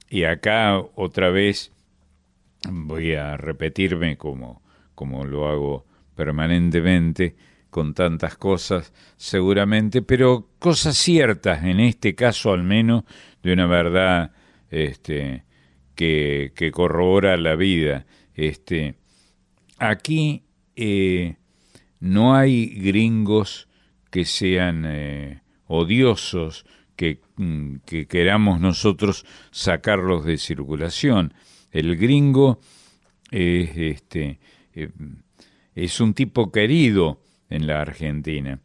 [0.08, 1.72] y acá otra vez
[2.70, 4.62] voy a repetirme como,
[4.94, 7.36] como lo hago permanentemente
[7.70, 13.04] con tantas cosas seguramente, pero cosas ciertas, en este caso al menos,
[13.42, 14.32] de una verdad
[14.70, 15.44] este,
[15.94, 18.06] que, que corrobora la vida.
[18.34, 18.96] Este,
[19.80, 20.44] aquí
[20.76, 21.36] eh,
[21.98, 23.66] no hay gringos
[24.10, 26.64] que sean eh, odiosos,
[27.36, 31.34] mm, que, queramos nosotros sacarlos de circulación.
[31.72, 32.60] El gringo
[33.30, 34.38] es, este,
[34.74, 34.90] eh,
[35.74, 38.60] es un tipo querido en la Argentina,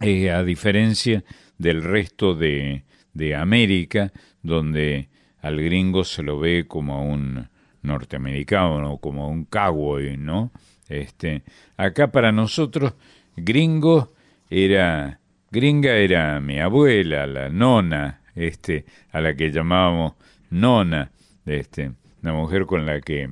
[0.00, 1.24] a diferencia
[1.56, 4.12] del resto de, de América,
[4.42, 5.08] donde
[5.40, 7.48] al gringo se lo ve como a un
[7.84, 10.50] norteamericano, como un cowboy, ¿no?
[10.88, 11.42] Este,
[11.76, 12.94] acá para nosotros,
[13.36, 14.12] gringo
[14.50, 15.20] era,
[15.50, 20.14] gringa era mi abuela, la nona, este, a la que llamábamos
[20.50, 21.10] nona,
[21.46, 23.28] este, una mujer con la que,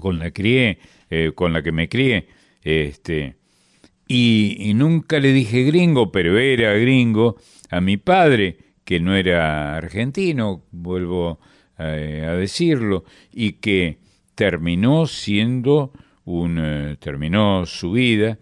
[0.00, 0.78] con la crié,
[1.10, 2.28] eh, con la que me crié,
[2.62, 3.36] este,
[4.06, 7.36] y, y nunca le dije gringo, pero era gringo,
[7.70, 11.38] a mi padre, que no era argentino, vuelvo
[11.78, 13.98] eh, a decirlo, y que
[14.34, 15.92] terminó siendo
[16.24, 18.38] un, eh, terminó su vida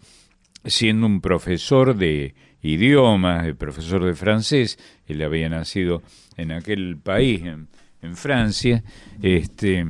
[0.66, 6.03] siendo un profesor de idiomas, profesor de francés, él había nacido
[6.37, 7.68] en aquel país, en,
[8.14, 8.84] Francia,
[9.20, 9.84] este,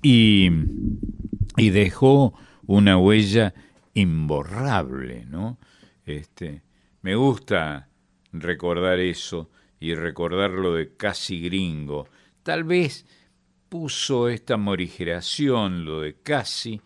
[0.00, 0.48] y,
[1.58, 2.32] y, dejó
[2.66, 3.52] una huella
[3.92, 5.58] imborrable, ¿no?
[6.06, 6.62] Este,
[7.02, 7.90] me gusta
[8.32, 12.08] recordar eso y recordarlo de casi gringo.
[12.44, 13.06] Tal vez
[13.70, 16.80] puso esta morigeración, lo de casi,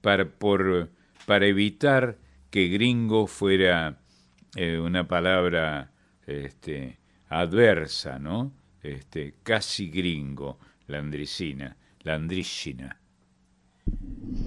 [0.00, 0.90] para, por,
[1.26, 2.16] para evitar
[2.50, 4.00] que gringo fuera
[4.56, 5.92] eh, una palabra
[6.26, 8.52] este, adversa, ¿no?
[8.82, 12.98] Este, casi gringo, landricina, landricina.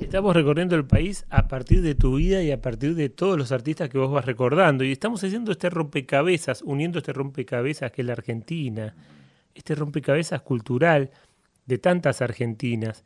[0.01, 3.51] Estamos recorriendo el país a partir de tu vida y a partir de todos los
[3.51, 4.83] artistas que vos vas recordando.
[4.83, 8.95] Y estamos haciendo este rompecabezas, uniendo este rompecabezas que es la Argentina,
[9.55, 11.11] este rompecabezas cultural
[11.65, 13.03] de tantas argentinas.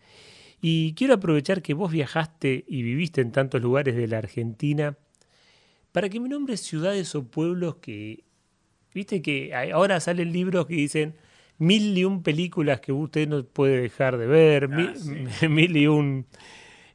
[0.61, 4.97] Y quiero aprovechar que vos viajaste y viviste en tantos lugares de la Argentina
[5.91, 8.23] para que me nombres ciudades o pueblos que,
[8.93, 11.15] viste que ahora salen libros que dicen
[11.59, 16.25] mil y un películas que usted no puede dejar de ver, ah, mil, y un,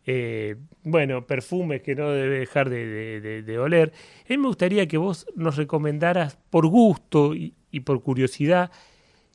[0.07, 3.92] eh, bueno, perfumes que no debe dejar de, oler.
[4.24, 8.70] A mí me gustaría que vos nos recomendaras por gusto y, y por curiosidad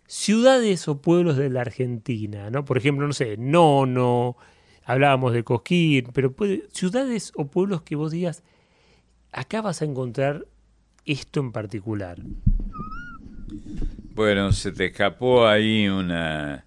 [0.08, 2.66] ciudades o pueblos de la Argentina, ¿no?
[2.66, 4.38] Por ejemplo, no sé, Nono,
[4.86, 6.34] hablábamos de Cosquín, pero
[6.72, 8.44] ciudades o pueblos que vos digas,
[9.32, 10.46] acá vas a encontrar
[11.06, 12.18] esto en particular.
[14.16, 16.66] Bueno, se te escapó ahí una,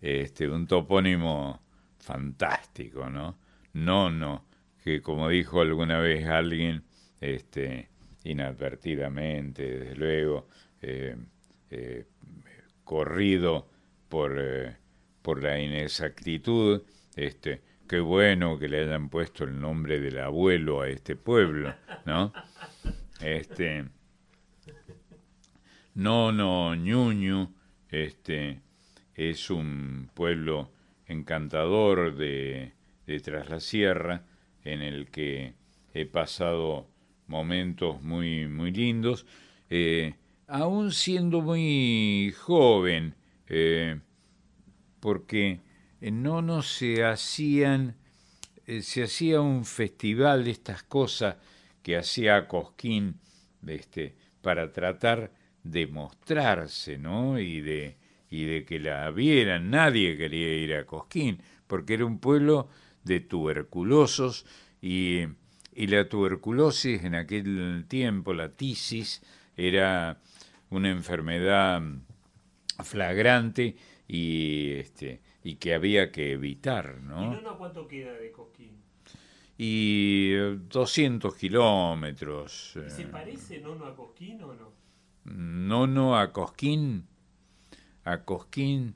[0.00, 1.62] este, un topónimo
[1.98, 3.38] fantástico, ¿no?
[3.72, 4.44] Nono,
[4.84, 6.82] que como dijo alguna vez alguien,
[7.20, 7.88] este,
[8.24, 10.48] inadvertidamente, desde luego,
[10.82, 11.16] eh,
[11.70, 12.04] eh,
[12.92, 13.66] corrido
[14.10, 14.76] por, eh,
[15.22, 16.82] por la inexactitud,
[17.16, 21.74] este, qué bueno que le hayan puesto el nombre del abuelo a este pueblo,
[22.04, 22.34] ¿no?
[23.22, 23.86] Este,
[25.94, 27.54] Nono Ñuñu,
[27.88, 28.60] este,
[29.14, 30.70] es un pueblo
[31.06, 32.74] encantador de,
[33.06, 34.26] de Tras la Sierra,
[34.64, 35.54] en el que
[35.94, 36.90] he pasado
[37.26, 39.24] momentos muy, muy lindos.
[39.70, 40.12] Eh,
[40.52, 43.14] aún siendo muy joven,
[43.48, 43.98] eh,
[45.00, 45.60] porque
[46.02, 47.96] no nos se hacían,
[48.66, 51.36] eh, se hacía un festival de estas cosas
[51.82, 53.18] que hacía Cosquín
[53.66, 55.32] este, para tratar
[55.62, 57.38] demostrarse, ¿no?
[57.38, 57.96] Y de,
[58.28, 59.70] y de que la vieran.
[59.70, 62.68] Nadie quería ir a Cosquín, porque era un pueblo
[63.04, 64.44] de tuberculosos
[64.82, 65.20] y,
[65.74, 69.22] y la tuberculosis en aquel tiempo, la tisis,
[69.56, 70.20] era
[70.72, 71.82] una enfermedad
[72.82, 73.76] flagrante
[74.08, 77.34] y este y que había que evitar, ¿no?
[77.34, 78.80] ¿Y cuánto queda de Cosquín?
[79.58, 82.78] Y 200 kilómetros.
[82.88, 84.72] ¿Se parece Nono a Cosquín o no?
[85.24, 87.06] Nono a Cosquín,
[88.04, 88.94] a Cosquín.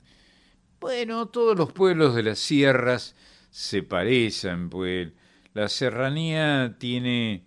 [0.79, 3.15] Bueno, todos los pueblos de las sierras
[3.49, 5.11] se parecen, pues
[5.53, 7.43] la serranía tiene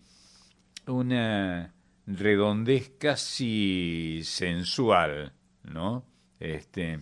[0.86, 1.72] una
[2.16, 5.32] redondez casi sensual,
[5.64, 6.04] ¿no?
[6.38, 7.00] Este.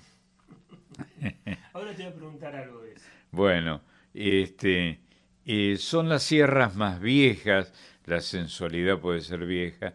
[1.73, 3.07] Ahora te voy a preguntar algo de eso.
[3.31, 3.83] Bueno,
[4.15, 5.01] este,
[5.45, 7.73] eh, son las sierras más viejas,
[8.07, 9.95] la sensualidad puede ser vieja,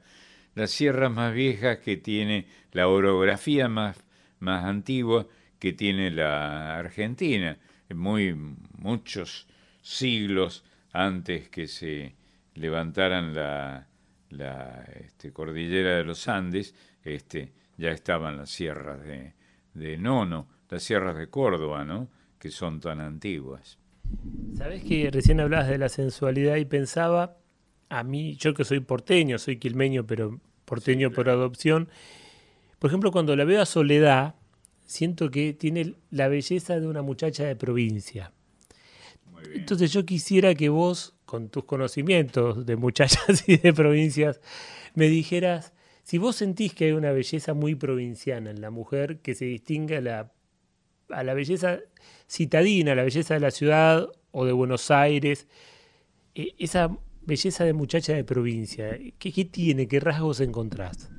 [0.55, 4.03] las sierras más viejas que tiene la orografía más,
[4.39, 5.27] más antigua
[5.59, 7.57] que tiene la Argentina,
[7.93, 9.47] muy muchos
[9.81, 12.15] siglos antes que se
[12.55, 13.87] levantaran la,
[14.37, 19.33] la este, cordillera de los Andes, este, ya estaban las sierras de,
[19.73, 22.09] de Nono, las sierras de Córdoba, ¿no?
[22.39, 23.77] que son tan antiguas.
[24.57, 27.37] Sabes que recién hablabas de la sensualidad y pensaba,
[27.87, 31.87] a mí, yo que soy porteño, soy quilmeño, pero porteño por adopción,
[32.79, 34.35] por ejemplo, cuando la veo a Soledad,
[34.83, 38.33] siento que tiene la belleza de una muchacha de provincia.
[39.53, 44.39] Entonces yo quisiera que vos, con tus conocimientos de muchachas y de provincias,
[44.93, 45.73] me dijeras
[46.03, 49.97] si vos sentís que hay una belleza muy provinciana en la mujer que se distingue
[49.97, 50.31] a la,
[51.09, 51.79] a la belleza
[52.29, 55.47] citadina, a la belleza de la ciudad o de Buenos Aires,
[56.35, 59.87] e, esa belleza de muchacha de provincia, ¿qué, qué tiene?
[59.87, 61.09] ¿Qué rasgos encontrás?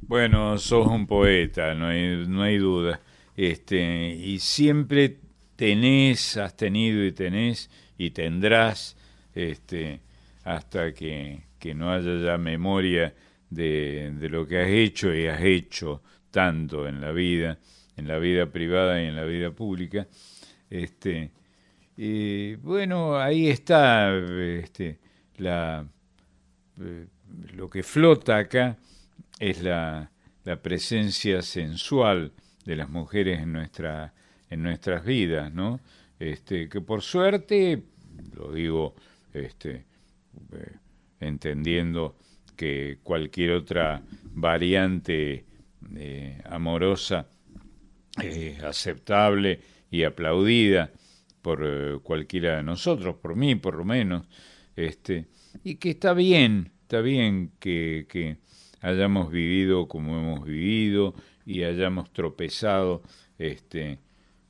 [0.00, 3.00] Bueno, sos un poeta, no hay, no hay duda.
[3.36, 5.20] Este, y siempre
[5.54, 8.95] tenés, has tenido y tenés y tendrás
[9.36, 10.00] este,
[10.44, 13.14] hasta que, que no haya ya memoria
[13.50, 17.58] de, de, lo que has hecho y has hecho tanto en la vida,
[17.96, 20.08] en la vida privada y en la vida pública.
[20.70, 21.30] Este,
[21.98, 24.98] y bueno, ahí está este,
[25.36, 25.86] la,
[26.80, 27.06] eh,
[27.54, 28.78] lo que flota acá
[29.38, 30.10] es la,
[30.44, 32.32] la presencia sensual
[32.64, 34.14] de las mujeres en, nuestra,
[34.48, 35.80] en nuestras vidas, ¿no?
[36.18, 37.82] Este, que por suerte,
[38.34, 38.94] lo digo
[39.36, 39.84] este,
[40.52, 40.76] eh,
[41.20, 42.16] entendiendo
[42.56, 45.44] que cualquier otra variante
[45.94, 47.28] eh, amorosa
[48.22, 49.60] es aceptable
[49.90, 50.90] y aplaudida
[51.42, 54.26] por eh, cualquiera de nosotros, por mí por lo menos,
[54.74, 55.26] este,
[55.62, 58.38] y que está bien, está bien que, que
[58.80, 61.14] hayamos vivido como hemos vivido
[61.44, 63.02] y hayamos tropezado,
[63.38, 64.00] este,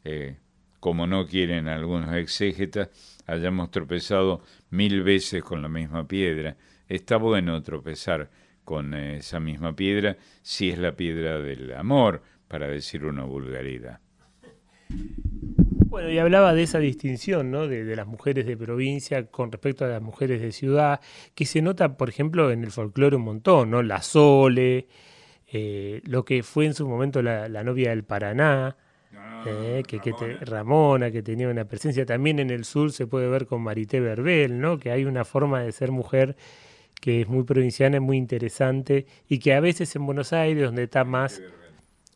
[0.05, 0.37] eh,
[0.81, 2.89] como no quieren algunos exégetas,
[3.27, 6.57] hayamos tropezado mil veces con la misma piedra.
[6.89, 8.31] Está bueno tropezar
[8.65, 14.01] con esa misma piedra si es la piedra del amor, para decir una vulgaridad.
[14.89, 17.67] Bueno, y hablaba de esa distinción, ¿no?
[17.67, 21.01] De, las mujeres de provincia con respecto a las mujeres de ciudad,
[21.35, 23.83] que se nota, por ejemplo, en el folclore un montón, ¿no?
[23.83, 24.87] La Sole,
[25.47, 28.77] eh, lo que fue en su momento la novia del Paraná,
[29.47, 32.05] eh, que, que te, Ramona, que tenía una presencia.
[32.07, 34.79] También en el sur se puede ver con Marité Verbel, ¿no?
[34.79, 36.37] Que hay una forma de ser mujer
[37.01, 41.05] que es muy provinciana, muy interesante, y que a veces en Buenos Aires, donde está
[41.05, 41.41] más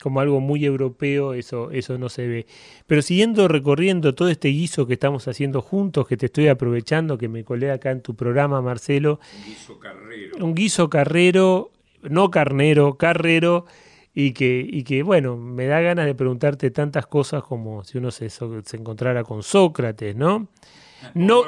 [0.01, 2.47] como algo muy europeo, eso, eso no se ve.
[2.87, 7.29] Pero siguiendo recorriendo todo este guiso que estamos haciendo juntos, que te estoy aprovechando, que
[7.29, 9.21] me colé acá en tu programa, Marcelo.
[9.37, 10.45] Un guiso carrero.
[10.45, 11.71] Un guiso carrero,
[12.03, 13.67] no carnero, carrero,
[14.15, 18.11] y que, y que, bueno, me da ganas de preguntarte tantas cosas como si uno
[18.11, 20.49] se, se encontrara con Sócrates, ¿no?
[21.15, 21.45] No,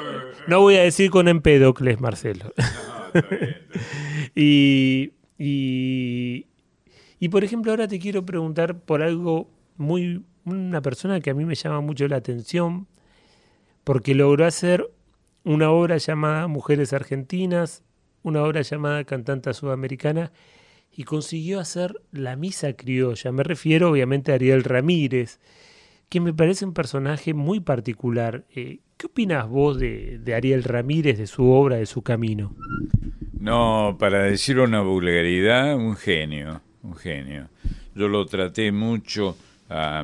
[0.47, 2.53] no voy a decir con Empédocles, Marcelo.
[3.13, 4.31] No, está bien, está bien.
[4.35, 6.47] y, y,
[7.19, 11.45] y por ejemplo, ahora te quiero preguntar por algo muy, una persona que a mí
[11.45, 12.87] me llama mucho la atención,
[13.83, 14.89] porque logró hacer
[15.43, 17.83] una obra llamada Mujeres Argentinas,
[18.23, 20.31] una obra llamada Cantanta Sudamericana,
[20.95, 23.31] y consiguió hacer la misa criolla.
[23.31, 25.39] Me refiero obviamente a Ariel Ramírez,
[26.09, 28.45] que me parece un personaje muy particular.
[28.55, 32.55] Eh, ¿Qué opinas vos de, de Ariel Ramírez, de su obra, de su camino?
[33.39, 37.49] No, para decir una vulgaridad, un genio un genio.
[37.95, 39.37] Yo lo traté mucho
[39.69, 40.03] a,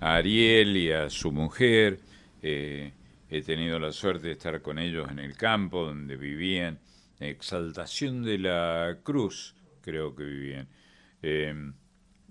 [0.00, 1.98] Ariel y a su mujer.
[2.42, 2.92] Eh,
[3.28, 6.78] he tenido la suerte de estar con ellos en el campo donde vivían.
[7.18, 9.54] Exaltación de la Cruz,
[9.86, 10.68] creo que vivían.
[11.22, 11.72] Em,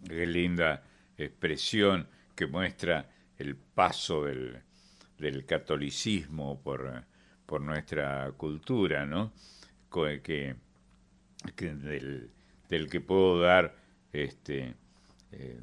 [0.05, 0.83] qué linda
[1.17, 4.61] expresión que muestra el paso del,
[5.17, 7.05] del catolicismo por,
[7.45, 9.31] por nuestra cultura, ¿no?
[11.55, 13.73] Del, que puedo dar
[14.11, 14.75] este,
[15.31, 15.61] eh,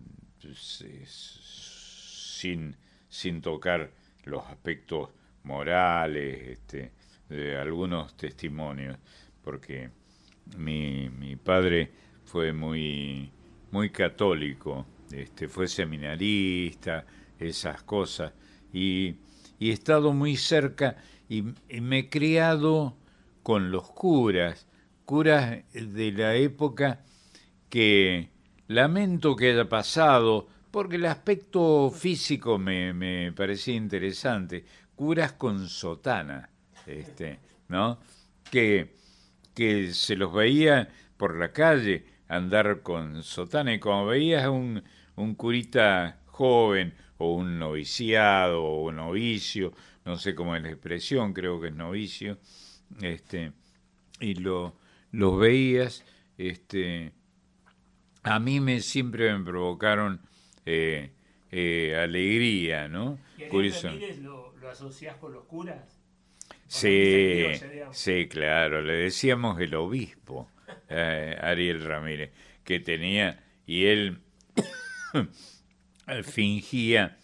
[1.05, 2.75] sin,
[3.11, 3.91] sin tocar
[4.25, 5.11] los aspectos
[5.43, 6.93] morales, este,
[7.29, 8.97] de algunos testimonios,
[9.43, 9.91] porque
[10.57, 11.91] mi, mi padre
[12.25, 13.31] fue muy,
[13.71, 17.05] muy católico, este, fue seminarista,
[17.39, 18.33] esas cosas,
[18.73, 19.17] y,
[19.59, 20.97] y he estado muy cerca
[21.29, 21.45] y,
[21.81, 22.97] me he criado
[23.43, 24.67] con los curas,
[25.05, 27.05] curas de la época
[27.69, 28.31] que
[28.69, 36.51] lamento que haya pasado, porque el aspecto físico me, me parecía interesante, curas con sotana,
[36.87, 37.99] este, ¿no?
[38.51, 38.95] Que,
[39.55, 44.83] que se los veía por la calle andar con sotana y como veías un,
[45.17, 49.73] un curita joven o un noviciado o un novicio,
[50.05, 52.39] no sé cómo es la expresión, creo que es novicio,
[53.03, 53.53] este,
[54.21, 54.77] y lo,
[55.13, 56.05] los veías,
[56.39, 57.13] este,
[58.23, 60.21] a mí me siempre me provocaron
[60.65, 61.13] eh,
[61.51, 63.21] eh, alegría, ¿no?
[63.89, 65.92] ¿Y lo, lo asociás con los curas?
[66.73, 67.45] Sí,
[67.93, 70.51] sí, claro, le decíamos el obispo,
[70.89, 72.33] eh, Ariel Ramírez,
[72.65, 74.23] que tenía, y él
[76.25, 77.19] fingía,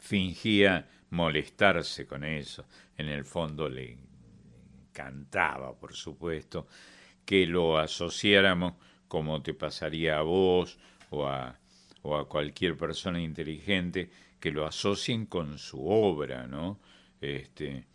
[0.00, 2.66] fingía molestarse con eso.
[2.98, 3.96] En el fondo le
[4.90, 6.66] encantaba, por supuesto,
[7.24, 8.74] que lo asociáramos
[9.06, 10.78] como te pasaría a vos
[11.10, 11.56] o a,
[12.02, 14.10] o a cualquier persona inteligente,
[14.40, 16.80] que lo asocien con su obra, ¿no?
[17.20, 17.86] Este,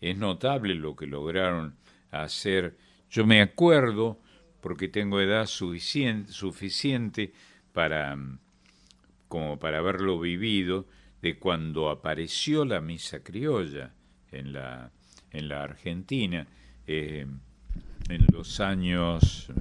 [0.00, 1.76] es notable lo que lograron
[2.10, 2.76] hacer.
[3.10, 4.20] Yo me acuerdo,
[4.60, 7.32] porque tengo edad suficiente, suficiente
[7.72, 8.16] para
[9.30, 10.86] como para haberlo vivido,
[11.22, 13.94] de cuando apareció la misa criolla
[14.32, 14.90] en la,
[15.30, 16.48] en la Argentina,
[16.84, 17.26] eh,
[18.08, 19.52] en los años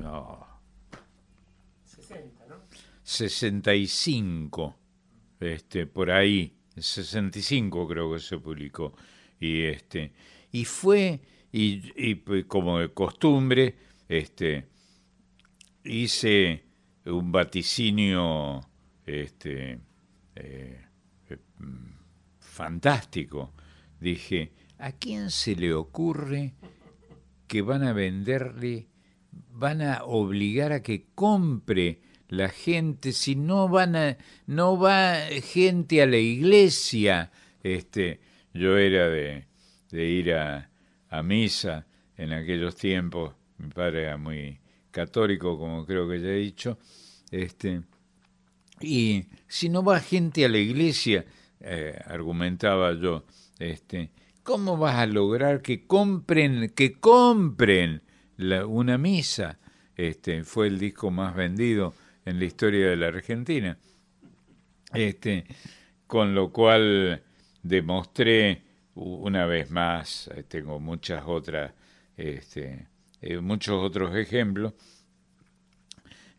[1.84, 2.56] 60, ¿no?
[3.04, 4.76] 65,
[5.40, 8.96] este, por ahí, 65 creo que se publicó,
[9.40, 10.12] y este,
[10.52, 11.22] y fue,
[11.52, 13.76] y, y pues, como de costumbre,
[14.08, 14.66] este,
[15.84, 16.64] hice
[17.06, 18.62] un vaticinio
[19.06, 19.80] este,
[20.36, 20.86] eh,
[21.30, 21.38] eh,
[22.40, 23.54] fantástico.
[24.00, 26.54] Dije, ¿a quién se le ocurre
[27.48, 28.88] que van a venderle,
[29.52, 36.02] van a obligar a que compre la gente si no van a, no va gente
[36.02, 37.32] a la iglesia?
[37.64, 38.22] Este,
[38.54, 39.46] yo era de,
[39.92, 40.70] ir a,
[41.10, 41.86] a misa
[42.18, 44.60] en aquellos tiempos, mi padre era muy
[44.92, 46.78] católico, como creo que ya he dicho,
[47.32, 47.84] este,
[48.82, 51.26] y si no va gente a la iglesia,
[51.60, 53.26] eh, argumentaba yo,
[53.60, 54.12] este,
[54.44, 58.02] ¿cómo vas a lograr que compren, que compren
[58.38, 59.60] una misa?
[59.96, 61.94] Este, fue el disco más vendido
[62.26, 63.78] en la historia de la Argentina.
[64.94, 65.46] Este,
[66.08, 67.22] con lo cual
[67.64, 68.64] demostré
[68.96, 71.74] una vez más, eh, tengo muchas otras,
[72.18, 72.88] este,
[73.22, 74.74] eh, muchos otros ejemplos,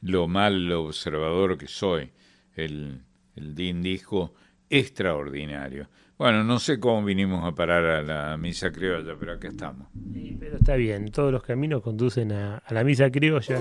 [0.02, 2.10] lo mal observador que soy
[2.54, 3.02] el,
[3.36, 4.34] el DIN dijo
[4.68, 5.88] extraordinario.
[6.18, 9.88] Bueno, no sé cómo vinimos a parar a la misa criolla, pero acá estamos.
[10.12, 13.60] Sí, pero está bien, todos los caminos conducen a, a la misa criolla.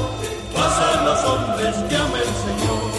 [1.11, 2.91] que ama el Señor.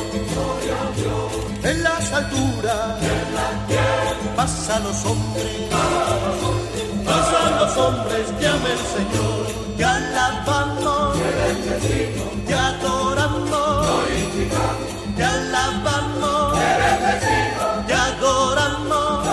[1.65, 2.99] En las alturas,
[4.37, 5.47] pasan los hombres,
[7.07, 9.47] pasan los hombres que ama el Señor.
[9.79, 11.17] Te alabamos,
[12.47, 13.87] te adoramos,
[15.17, 16.59] te alabamos,
[17.87, 19.29] te adoramos,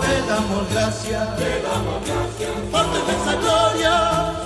[0.00, 4.43] te damos gracias, te damos gracias por tu gloria,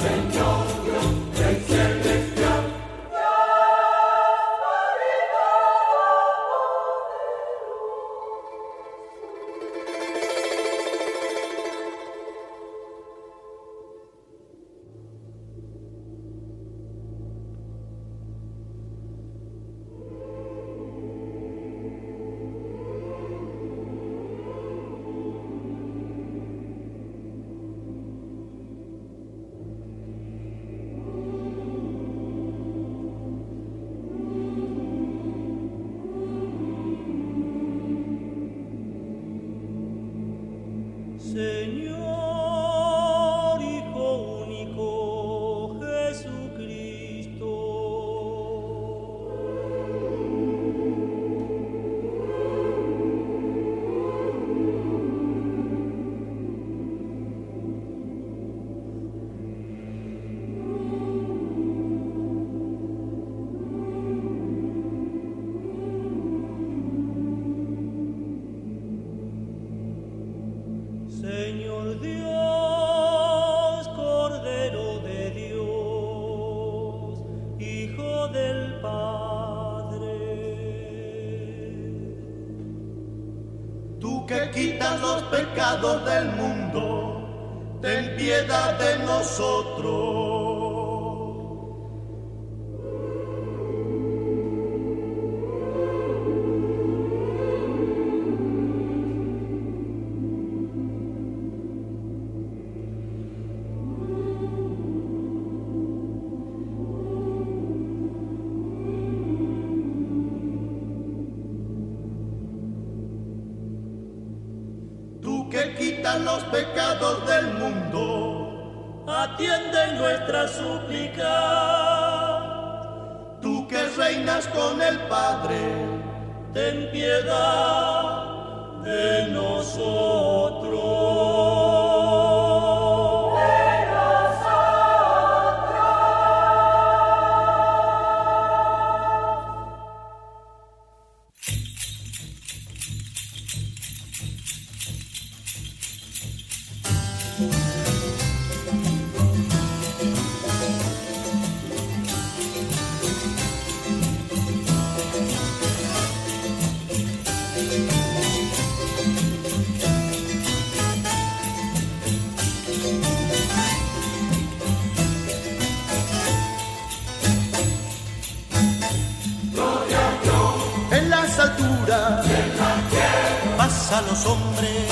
[174.08, 174.86] los hombres,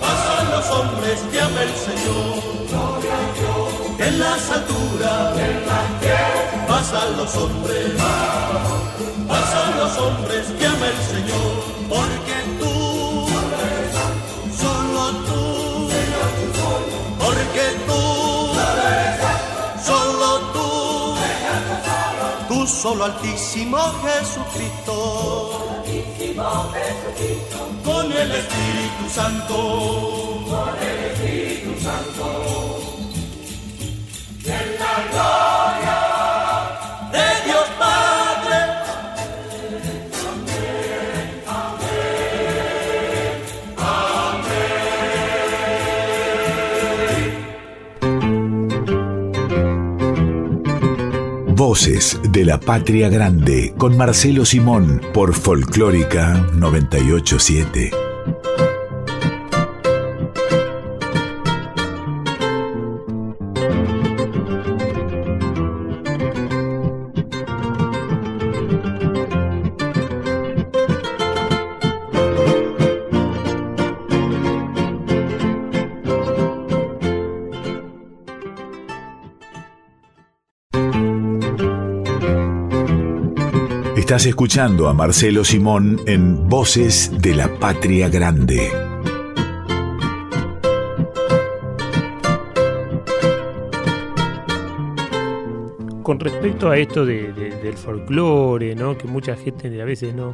[0.00, 2.48] pasan los hombres que ama el Señor.
[3.98, 5.34] En las alturas
[6.68, 7.92] pasan los hombres,
[9.26, 11.52] pasan los hombres que ama el Señor.
[11.88, 13.28] Porque tú,
[14.62, 15.88] solo tú,
[17.24, 18.02] porque tú,
[19.90, 20.68] solo tú,
[22.48, 25.67] tú solo altísimo Jesucristo.
[26.38, 30.44] Con el Espíritu Santo.
[30.48, 32.80] Con el Espíritu Santo.
[34.44, 35.57] En la gloria
[51.78, 58.07] De la Patria Grande con Marcelo Simón por Folclórica 987.
[84.38, 88.70] escuchando a Marcelo Simón en Voces de la Patria Grande.
[96.04, 98.96] Con respecto a esto del folclore, ¿no?
[98.96, 100.32] que mucha gente a veces no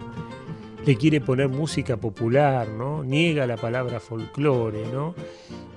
[0.84, 3.02] le quiere poner música popular, ¿no?
[3.04, 5.14] niega la palabra folclore, ¿no?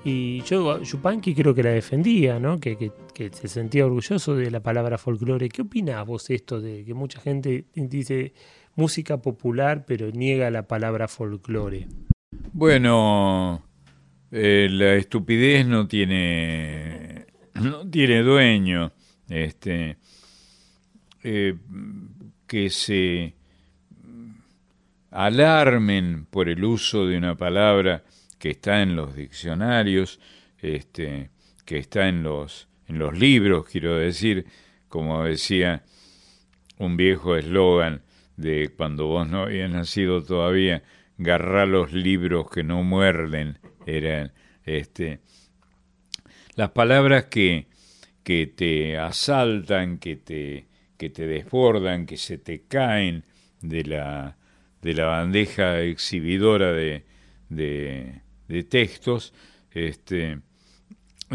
[0.09, 2.61] Y yo, Yupanqui creo que la defendía, ¿no?
[2.61, 5.49] Que, se sentía orgulloso de la palabra folclore.
[5.49, 8.31] ¿Qué opinás vos esto de que mucha gente dice
[8.77, 11.87] música popular pero niega la palabra folclore?
[12.53, 13.65] Bueno,
[14.31, 18.93] eh, la estupidez no tiene, no tiene dueño.
[19.27, 19.97] Este,
[21.21, 21.53] eh,
[22.47, 23.33] que se
[25.11, 28.05] alarmen por el uso de una palabra
[28.47, 30.21] que está en los diccionarios,
[30.59, 31.31] este,
[31.65, 34.45] que está en los, en los libros, quiero decir,
[34.87, 35.83] como decía
[36.77, 38.03] un viejo eslogan
[38.37, 40.81] de cuando vos no habías nacido todavía,
[41.17, 44.31] garrá los libros que no muerden, eran
[44.63, 45.19] este,
[46.55, 47.67] las palabras que,
[48.23, 50.67] que te asaltan, que te,
[50.97, 53.25] que te desbordan, que se te caen
[53.59, 54.37] de la,
[54.81, 57.03] de la bandeja exhibidora de,
[57.49, 59.33] de, de textos,
[59.71, 60.39] este,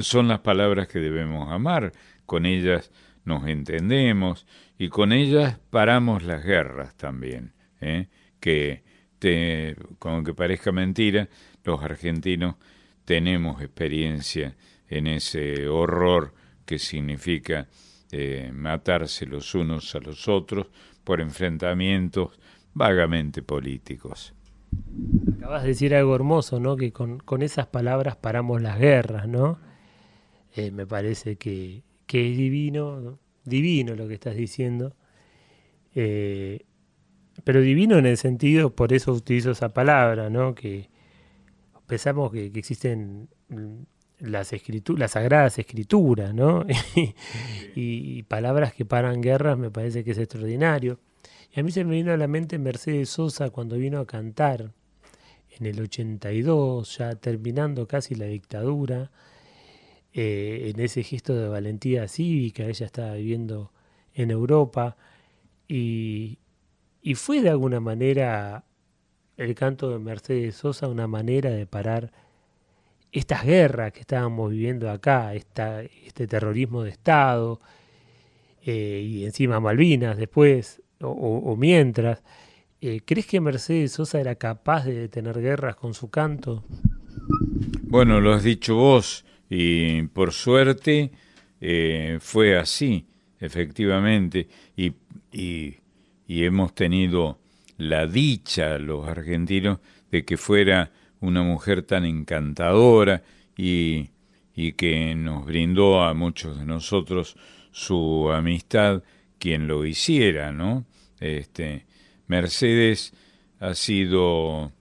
[0.00, 1.92] son las palabras que debemos amar,
[2.26, 2.90] con ellas
[3.24, 4.46] nos entendemos
[4.78, 8.08] y con ellas paramos las guerras también, ¿eh?
[8.40, 8.82] que
[9.18, 11.28] te, como que parezca mentira,
[11.64, 12.56] los argentinos
[13.04, 14.56] tenemos experiencia
[14.88, 16.34] en ese horror
[16.64, 17.68] que significa
[18.10, 20.66] eh, matarse los unos a los otros
[21.04, 22.38] por enfrentamientos
[22.74, 24.34] vagamente políticos.
[25.36, 26.76] Acabas de decir algo hermoso, ¿no?
[26.76, 29.58] Que con, esas palabras paramos las guerras, ¿no?
[30.54, 34.94] Eh, me parece que, es divino, divino lo que estás diciendo.
[35.94, 36.64] Eh,
[37.44, 40.54] pero divino en el sentido, por eso utilizo esa palabra, ¿no?
[40.54, 40.90] Que
[41.86, 43.28] pensamos que, existen
[44.18, 46.64] las escrituras, las sagradas escrituras, ¿no?
[47.74, 50.98] y, palabras que paran guerras me parece que es extraordinario.
[51.54, 54.72] Y a mí se me vino a la mente Mercedes Sosa cuando vino a cantar
[55.50, 59.10] en el 82, ya terminando casi la dictadura,
[60.14, 63.70] eh, en ese gesto de valentía cívica, ella estaba viviendo
[64.14, 64.96] en Europa
[65.68, 66.38] y,
[67.02, 68.64] y fue de alguna manera
[69.36, 72.12] el canto de Mercedes Sosa una manera de parar
[73.10, 77.60] estas guerras que estábamos viviendo acá, esta, este terrorismo de Estado,
[78.64, 82.22] eh, y encima Malvinas después, o, mientras.
[82.80, 86.64] Eh, ¿Crees que Mercedes Sosa era capaz de tener guerras con su canto?
[87.82, 91.10] Bueno, lo has dicho vos, y por suerte
[91.60, 93.06] eh, fue así,
[93.38, 94.92] efectivamente, y,
[95.30, 95.76] y,
[96.26, 97.38] hemos tenido
[97.76, 99.78] la dicha, los argentinos,
[100.10, 100.90] de que fuera
[101.20, 103.22] una mujer tan encantadora
[103.56, 104.08] y,
[104.54, 107.36] y que nos brindó a muchos de nosotros
[107.70, 109.02] su amistad
[109.38, 110.86] quien lo hiciera, ¿no?
[111.22, 111.86] Este,
[112.26, 113.12] Mercedes
[113.60, 114.72] ha sido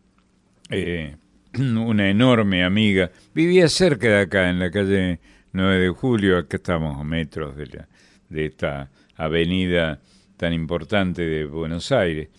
[0.72, 1.16] eh,
[1.60, 3.12] una enorme amiga.
[3.36, 5.20] Vivía cerca de acá, en la calle
[5.54, 7.88] 9 de Julio, acá estamos a metros de, la,
[8.30, 10.02] de esta avenida
[10.36, 12.30] tan importante de Buenos Aires.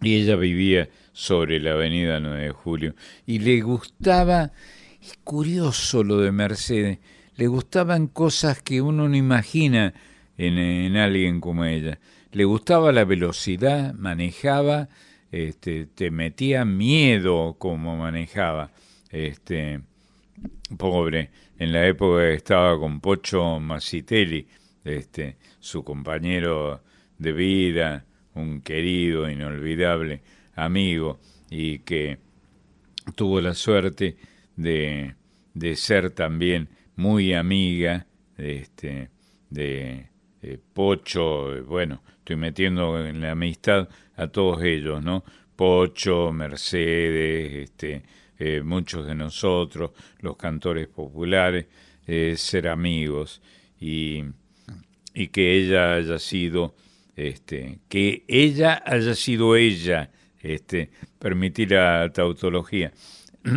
[0.00, 2.94] Y ella vivía sobre la avenida 9 de Julio.
[3.26, 4.50] Y le gustaba,
[5.00, 6.98] es curioso lo de Mercedes,
[7.36, 9.94] le gustaban cosas que uno no imagina
[10.36, 12.00] en, en alguien como ella.
[12.34, 14.88] Le gustaba la velocidad, manejaba,
[15.30, 18.72] este, te metía miedo como manejaba.
[19.08, 19.82] Este,
[20.76, 21.30] pobre,
[21.60, 24.48] en la época estaba con Pocho Masitelli,
[24.82, 26.82] este, su compañero
[27.18, 28.04] de vida,
[28.34, 30.22] un querido, inolvidable
[30.56, 31.20] amigo
[31.50, 32.18] y que
[33.14, 34.16] tuvo la suerte
[34.56, 35.14] de,
[35.54, 39.10] de ser también muy amiga este,
[39.50, 40.08] de,
[40.72, 45.24] Pocho, bueno, estoy metiendo en la amistad a todos ellos, ¿no?
[45.56, 48.02] Pocho, Mercedes, este,
[48.38, 51.66] eh, muchos de nosotros, los cantores populares,
[52.06, 53.42] eh, ser amigos
[53.78, 54.24] y,
[55.12, 56.74] y que ella haya sido
[57.14, 60.10] este, que ella haya sido ella,
[60.40, 62.90] este, permitir la tautología,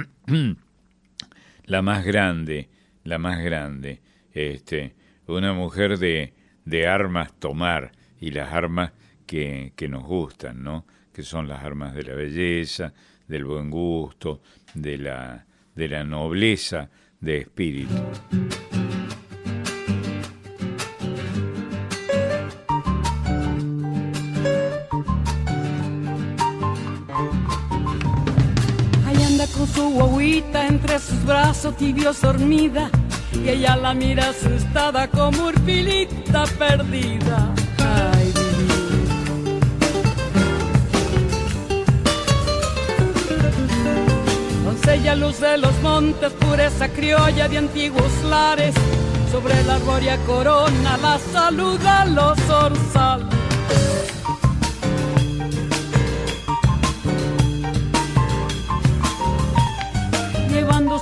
[1.64, 2.68] la más grande,
[3.06, 4.02] la más grande,
[4.34, 4.94] este,
[5.26, 6.34] una mujer de,
[6.66, 8.92] de armas tomar y las armas
[9.26, 10.86] que, que nos gustan, ¿no?
[11.14, 12.94] que son las armas de la belleza,
[13.28, 14.42] del buen gusto,
[14.74, 15.46] de la,
[15.76, 16.90] de la nobleza
[17.20, 17.96] de espíritu.
[29.66, 32.90] su guaguita entre sus brazos tibios dormida
[33.34, 37.54] y ella la mira asustada como urpilita perdida.
[44.88, 48.74] Doncella luz de los montes, pureza criolla de antiguos lares,
[49.30, 53.28] sobre la arboria corona la saluda los orzales.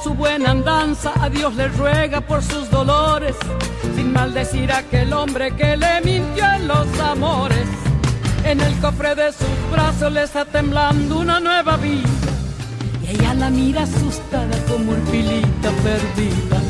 [0.03, 3.35] su buena andanza, a Dios le ruega por sus dolores,
[3.95, 7.67] sin maldecir a aquel hombre que le mintió en los amores.
[8.43, 12.09] En el cofre de sus brazos le está temblando una nueva vida,
[13.05, 16.61] y ella la mira asustada como pilita perdida.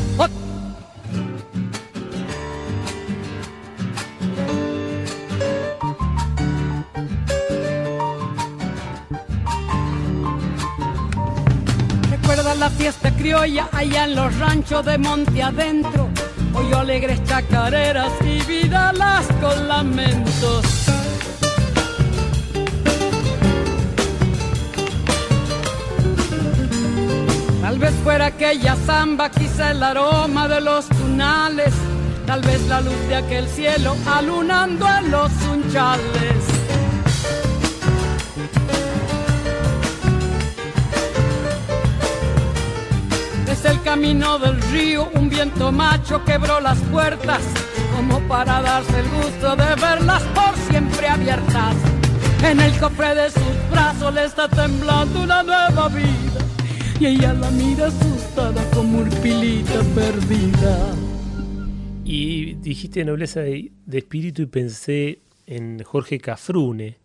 [12.58, 16.08] la fiesta criolla allá en los ranchos de monte adentro.
[16.54, 20.85] Hoy alegres chacareras y vidalas con lamentos.
[27.76, 31.74] Tal vez fuera aquella zamba, quizá el aroma de los tunales,
[32.26, 36.56] tal vez la luz de aquel cielo alunando a los unchales.
[43.64, 47.42] el camino del río, un viento macho quebró las puertas,
[47.96, 51.74] como para darse el gusto de verlas por siempre abiertas.
[52.44, 56.25] En el cofre de sus brazos le está temblando una nueva vida,
[56.98, 60.94] y ella la mira asustada como urpilita perdida.
[62.04, 66.98] Y dijiste nobleza de, espíritu y pensé en Jorge Cafrune,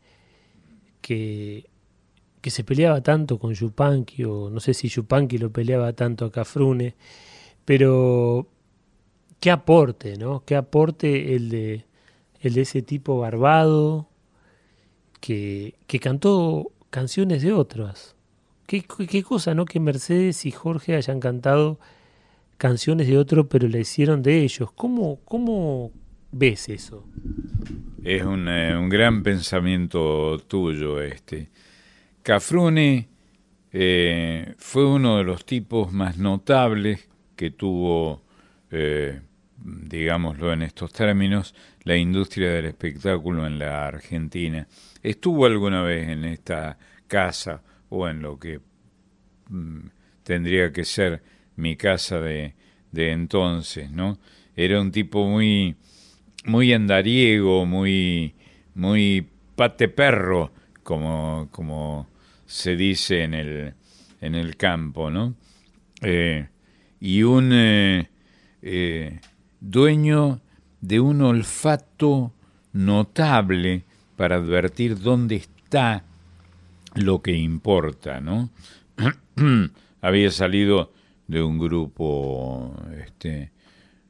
[1.01, 1.65] que
[2.41, 6.31] que se peleaba tanto con Yupanqui, o no sé si Yupanqui lo peleaba tanto a
[6.31, 6.95] Cafrune,
[7.65, 8.47] pero
[9.39, 10.43] qué aporte, ¿no?
[10.43, 11.85] Qué aporte el de,
[12.39, 14.07] el de ese tipo barbado
[15.19, 18.15] que, que cantó canciones de otras.
[18.71, 19.65] Qué, cosa, ¿no?
[19.65, 21.77] Que Mercedes y Jorge hayan cantado
[22.57, 24.71] canciones de otro, pero le hicieron de ellos.
[24.71, 25.91] ¿Cómo, cómo
[26.31, 27.05] ves eso?
[28.01, 31.49] Es un, eh, un gran pensamiento tuyo este.
[32.23, 33.09] Cafrune
[33.73, 38.21] eh, fue uno de los tipos más notables que tuvo,
[38.69, 39.19] eh,
[39.57, 41.53] digámoslo en estos términos,
[41.83, 44.65] la industria del espectáculo en la Argentina.
[45.03, 46.77] Estuvo alguna vez en esta
[47.09, 48.61] casa o en lo que
[49.49, 49.79] mm,
[50.23, 51.21] tendría que ser
[51.57, 52.55] mi casa de,
[52.91, 54.17] de, entonces, ¿no?
[54.55, 55.75] Era un tipo muy,
[56.45, 58.33] muy andariego, muy,
[58.75, 60.51] muy pate perro,
[60.83, 62.07] como, como
[62.45, 63.73] se dice en el,
[64.21, 65.35] en el campo, ¿no?
[66.01, 66.47] Eh,
[67.01, 68.09] y un eh,
[68.61, 69.19] eh,
[69.59, 70.39] dueño
[70.79, 72.31] de un olfato
[72.71, 73.83] notable
[74.15, 76.05] para advertir dónde está
[76.95, 78.49] lo que importa, ¿no?
[80.01, 80.91] Había salido
[81.27, 82.75] de un grupo
[83.05, 83.51] este,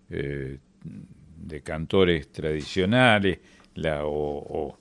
[0.09, 3.39] de cantores tradicionales
[3.75, 4.77] la, o,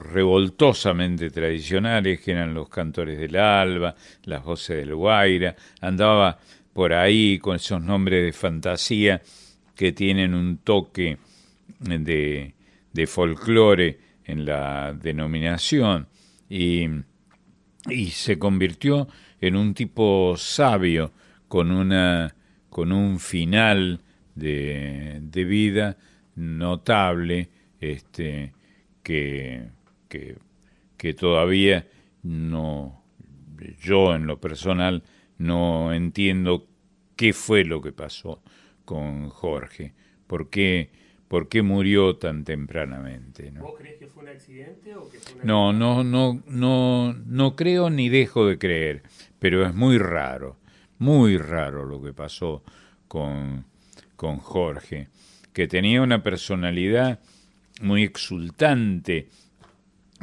[0.00, 6.38] revoltosamente tradicionales, que eran los cantores del alba, las voces del Guaira, andaba
[6.72, 9.20] por ahí con esos nombres de fantasía
[9.74, 11.18] que tienen un toque
[11.80, 16.06] de folclore en la denominación
[16.48, 16.88] y,
[18.10, 19.08] se convirtió
[19.40, 21.12] en un tipo sabio
[21.48, 22.34] con, una,
[22.70, 24.00] con un final
[24.34, 25.98] de, de vida
[26.36, 28.52] notable este,
[29.02, 29.68] que,
[30.08, 31.86] que, todavía
[32.22, 33.04] no,
[33.80, 35.02] yo en lo personal
[35.36, 36.66] no entiendo
[37.14, 38.42] qué fue lo que pasó
[38.84, 39.92] con Jorge,
[40.26, 40.90] por qué,
[41.34, 43.50] por qué murió tan tempranamente.
[43.50, 43.62] ¿no?
[43.62, 47.56] ¿Vos crees que fue un accidente o que fue una No, no, no, no, no
[47.56, 49.02] creo ni dejo de creer,
[49.40, 50.58] pero es muy raro,
[50.98, 52.62] muy raro lo que pasó
[53.08, 53.64] con,
[54.14, 55.08] con Jorge,
[55.52, 57.18] que tenía una personalidad
[57.80, 59.26] muy exultante,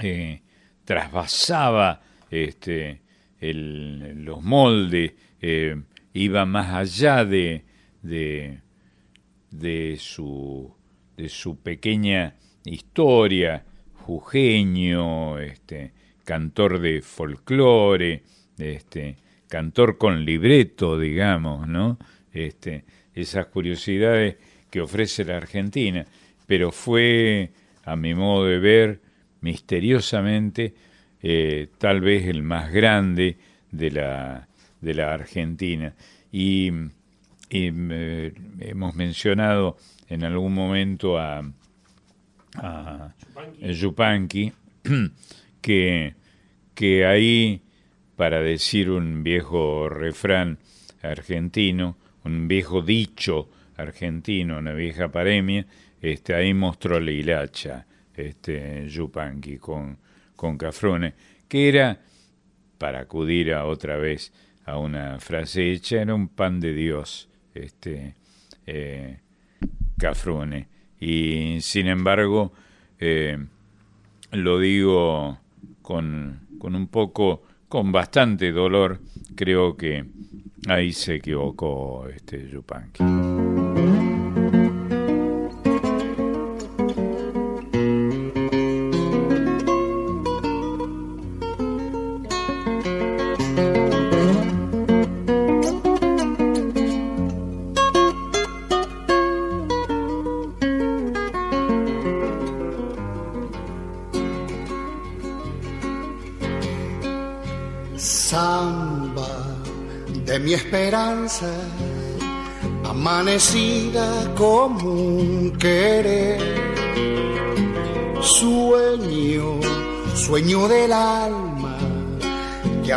[0.02, 0.40] eh,
[0.86, 3.02] trasvasaba este,
[3.42, 5.76] los moldes, eh,
[6.14, 7.66] iba más allá de,
[8.02, 8.62] de,
[9.50, 10.74] de, su,
[11.18, 12.36] de su pequeña
[12.66, 15.94] historia, jujeño, este,
[16.24, 18.24] cantor de folclore,
[18.58, 21.98] este, cantor con libreto, digamos, ¿no?
[22.34, 24.38] Este, esas curiosidades
[24.70, 26.06] que ofrece la Argentina
[26.52, 27.54] pero fue,
[27.86, 29.00] a mi modo de ver,
[29.40, 30.74] misteriosamente,
[31.22, 33.38] eh, tal vez el más grande
[33.72, 34.50] de la,
[34.82, 35.96] de la Argentina.
[36.30, 36.74] Y
[37.52, 39.78] y hemos mencionado
[40.12, 41.42] en algún momento a,
[42.56, 43.14] a
[43.62, 44.52] Yupanqui,
[45.62, 46.16] que,
[46.76, 47.62] que ahí,
[48.18, 50.60] para decir un viejo refrán
[51.02, 51.96] argentino,
[52.26, 55.66] un viejo dicho argentino, una vieja paremia,
[56.02, 59.98] este, ahí mostró la hilacha este, Yupanqui con,
[60.36, 61.14] con Cafrone,
[61.48, 62.02] que era,
[62.78, 64.34] para acudir a otra vez
[64.66, 68.16] a una frase hecha, era un pan de Dios, este,
[68.66, 69.20] eh,
[70.02, 70.68] Cafrune.
[71.00, 72.52] Y sin embargo,
[73.00, 73.38] eh,
[74.32, 75.38] lo digo
[75.82, 79.00] con, con un poco, con bastante dolor,
[79.36, 80.06] creo que
[80.68, 83.04] ahí se equivocó este Yupanqui.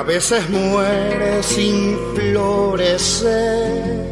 [0.05, 4.05] Veces muere sin florecer.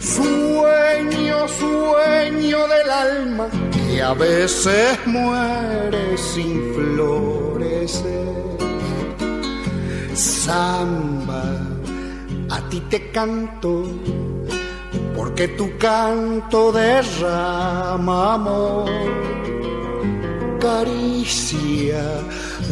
[0.00, 8.26] Sueño, sueño del alma, que a veces muere sin florecer.
[10.14, 11.44] Samba,
[12.50, 13.84] a ti te canto
[15.14, 18.90] porque tu canto derrama amor,
[20.60, 22.02] caricia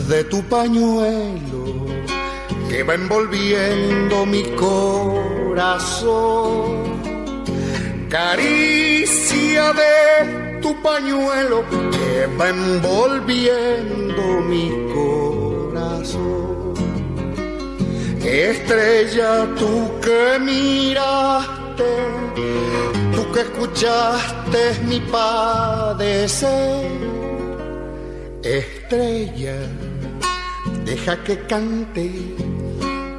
[0.08, 1.43] de tu pañuelo
[2.74, 5.92] que va envolviendo mi corazón,
[8.08, 16.74] caricia de tu pañuelo que va envolviendo mi corazón.
[18.24, 21.90] Estrella tú que miraste
[23.14, 26.90] tú que escuchaste mi padecer,
[28.42, 29.58] estrella,
[30.84, 32.10] deja que cante,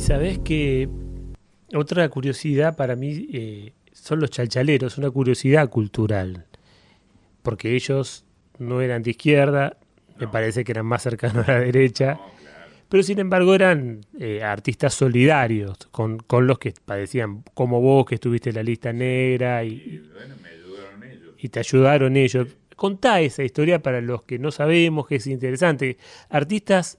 [0.00, 0.88] Y sabes que
[1.74, 6.46] otra curiosidad para mí eh, son los chalchaleros, una curiosidad cultural,
[7.42, 8.24] porque ellos
[8.58, 9.76] no eran de izquierda,
[10.18, 12.18] me parece que eran más cercanos a la derecha,
[12.88, 18.14] pero sin embargo eran eh, artistas solidarios con, con, los que padecían, como vos que
[18.14, 19.64] estuviste en la lista negra.
[19.64, 22.48] Y, bueno, me ayudaron y te ayudaron ellos.
[22.74, 25.98] Contá esa historia para los que no sabemos, que es interesante.
[26.30, 26.96] Artistas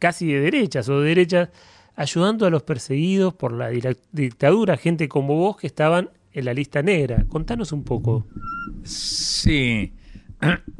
[0.00, 1.50] casi de derechas o de derechas
[1.96, 3.70] ayudando a los perseguidos por la
[4.12, 7.24] dictadura, gente como vos que estaban en la lista negra.
[7.28, 8.26] Contanos un poco.
[8.82, 9.92] Sí,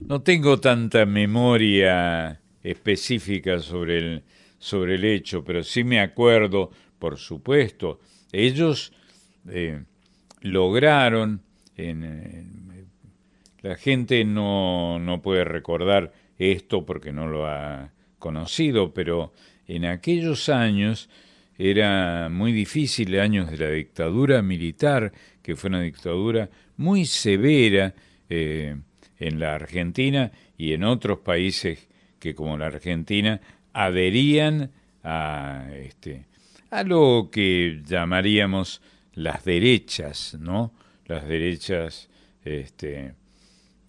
[0.00, 4.22] no tengo tanta memoria específica sobre el,
[4.58, 8.00] sobre el hecho, pero sí me acuerdo, por supuesto,
[8.32, 8.92] ellos
[9.48, 9.82] eh,
[10.40, 11.42] lograron,
[13.62, 19.32] la gente no, no puede recordar esto porque no lo ha conocido, pero
[19.66, 21.08] en aquellos años
[21.56, 25.12] era muy difícil, años de la dictadura militar,
[25.42, 27.94] que fue una dictadura muy severa
[28.28, 28.76] eh,
[29.18, 31.86] en la Argentina y en otros países
[32.18, 33.40] que como la Argentina
[33.72, 34.70] adherían
[35.02, 36.26] a este
[36.70, 38.82] a lo que llamaríamos
[39.12, 40.72] las derechas, ¿no?
[41.06, 42.08] Las derechas
[42.44, 43.14] este,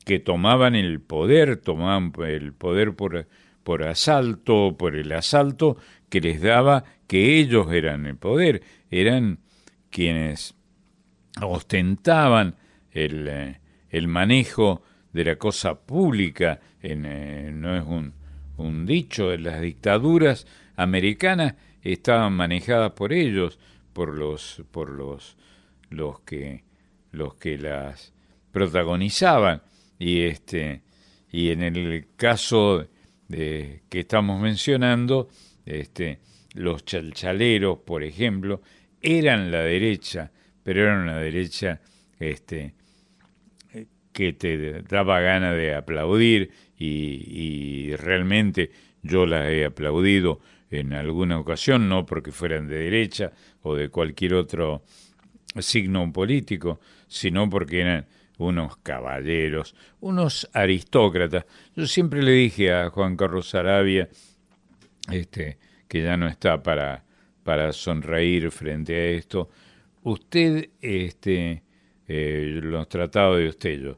[0.06, 3.28] que tomaban el poder, tomaban el poder por,
[3.66, 5.78] por asalto, por el asalto
[6.08, 8.62] que les daba que ellos eran el poder,
[8.92, 9.40] eran
[9.90, 10.54] quienes
[11.42, 12.58] ostentaban
[12.92, 13.60] el, eh,
[13.90, 14.84] el manejo
[15.14, 18.14] de la cosa pública, en, eh, no es un,
[18.58, 23.58] un dicho, las dictaduras americanas estaban manejadas por ellos,
[23.94, 25.38] por los, por los,
[25.90, 26.66] los que,
[27.12, 28.14] los que las
[28.52, 29.64] protagonizaban.
[29.98, 30.84] Y este,
[31.32, 32.86] y en el caso
[33.28, 35.30] de, que estamos mencionando,
[35.66, 36.20] este,
[36.54, 38.62] los chalchaleros, por ejemplo,
[39.02, 40.32] eran la derecha,
[40.64, 41.82] pero eran una derecha
[42.20, 42.74] este,
[44.12, 48.72] que te daba gana de aplaudir y, y realmente
[49.02, 50.40] yo la he aplaudido
[50.72, 53.32] en alguna ocasión, no porque fueran de derecha
[53.62, 54.84] o de cualquier otro
[55.60, 58.08] signo político, sino porque eran
[58.38, 61.46] unos caballeros, unos aristócratas.
[61.76, 64.10] Yo siempre le dije a Juan Carlos Arabia,
[65.12, 65.58] este,
[65.88, 67.04] que ya no está para,
[67.44, 69.50] para sonreír frente a esto,
[70.04, 71.64] usted, este,
[72.08, 73.98] eh, los tratados de usted, yo,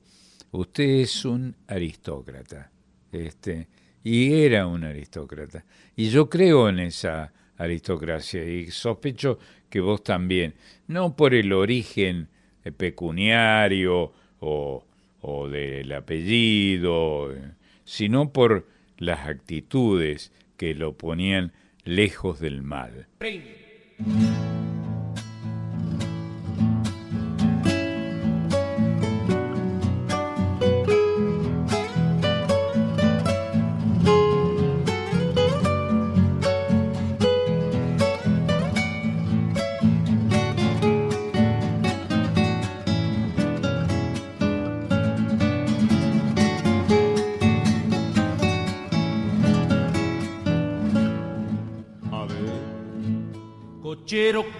[0.51, 2.71] usted es un aristócrata,
[3.11, 3.67] este,
[4.03, 5.65] y era un aristócrata.
[5.95, 9.39] Y yo creo en esa aristocracia y sospecho
[9.69, 10.53] que vos también,
[10.87, 12.29] no por el origen
[12.63, 14.83] eh, pecuniario o,
[15.21, 17.51] o del apellido, eh,
[17.83, 21.53] sino por las actitudes que lo ponían
[21.83, 23.07] lejos del mal.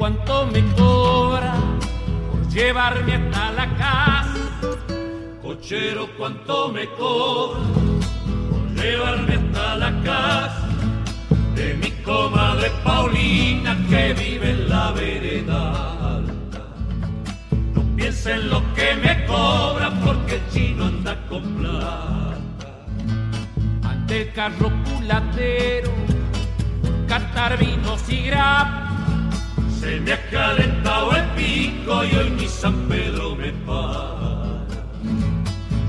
[0.07, 1.53] ¿Cuánto me cobra
[2.31, 4.77] por llevarme hasta la casa?
[5.41, 7.59] Cochero, ¿cuánto me cobra
[8.49, 10.69] por llevarme hasta la casa?
[11.55, 16.61] De mi comadre Paulina que vive en la vereda alta.
[17.75, 22.39] No piensa en lo que me cobra porque el chino anda con plata.
[23.83, 25.91] Ante el carro culatero,
[27.09, 28.86] cantar vinos y grapas
[29.79, 34.65] se me ha calentado el pico y hoy mi San Pedro me para.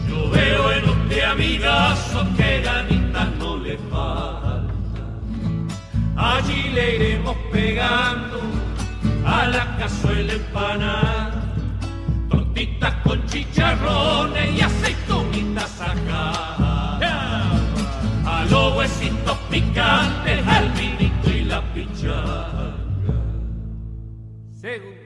[0.09, 4.69] Yo veo en usted amigazo que ganitas no le falta.
[6.17, 8.41] Allí le iremos pegando
[9.25, 11.55] a la cazuela empanada,
[12.29, 17.03] tortitas con chicharrones y aceitunitas sacadas.
[18.27, 22.48] A los huesitos picantes, al vinito y la pichada.
[24.69, 24.98] Ya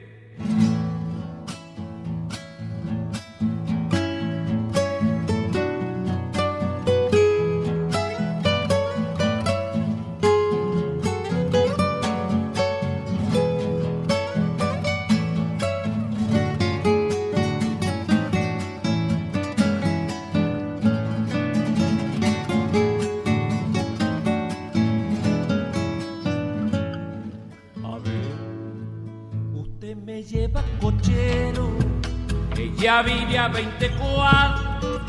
[33.01, 35.01] vive a 24.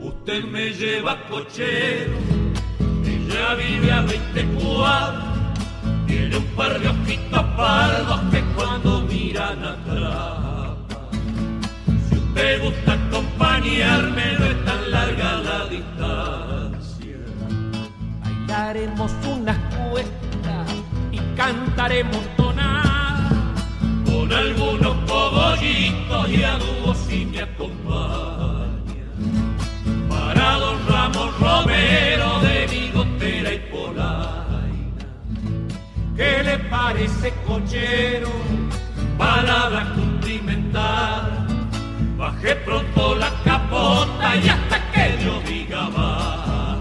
[0.00, 2.12] Usted me lleva cochero,
[3.04, 5.22] ella vive a 24.
[6.06, 10.76] Tiene un par de ojitos pardos que cuando miran atrás.
[12.08, 17.16] Si usted gusta acompañarme, no es tan larga la distancia.
[18.20, 20.70] Bailaremos unas cuestas
[21.10, 23.32] y cantaremos tonadas
[24.04, 26.58] con algunos cogollitos y a
[31.42, 35.06] Romero de bigotera y polaina,
[36.16, 38.30] ¿qué le parece cochero?
[39.18, 41.42] Palabra cumplimentar
[42.22, 46.78] Bajé pronto la capota y hasta que Dios diga va.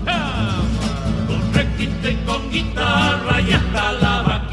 [1.28, 4.52] Con requinte con guitarra y hasta la vaquita.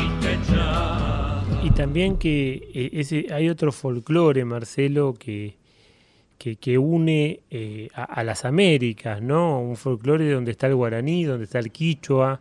[1.63, 5.59] Y también que eh, ese, hay otro folclore, Marcelo, que,
[6.39, 9.61] que, une eh, a, las Américas, ¿no?
[9.61, 12.41] Un folclore donde está el guaraní, donde está el quichua,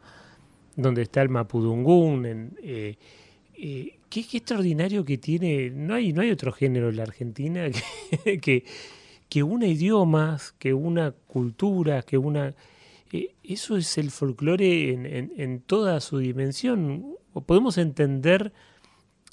[0.75, 2.55] donde está el mapudungún.
[2.61, 2.95] Eh,
[3.57, 7.65] eh qué, extraordinario que tiene, no hay, no hay otro género en la Argentina
[8.41, 8.63] que,
[9.29, 12.53] que, una idiomas, que una cultura, que una...
[13.43, 17.15] Eso es el folclore en, toda su dimensión.
[17.45, 18.51] Podemos entender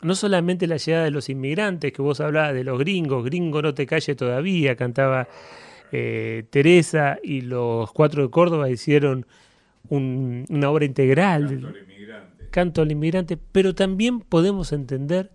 [0.05, 3.73] no solamente la llegada de los inmigrantes, que vos hablabas de los gringos, gringo no
[3.73, 5.27] te calle todavía, cantaba
[5.93, 9.27] eh, Teresa y los cuatro de Córdoba hicieron
[9.89, 11.75] un, una obra integral
[12.51, 15.33] canto al inmigrante, pero también podemos entender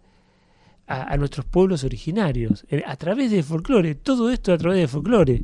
[0.85, 4.87] a, a nuestros pueblos originarios eh, a través de folclore, todo esto a través de
[4.87, 5.43] folclore.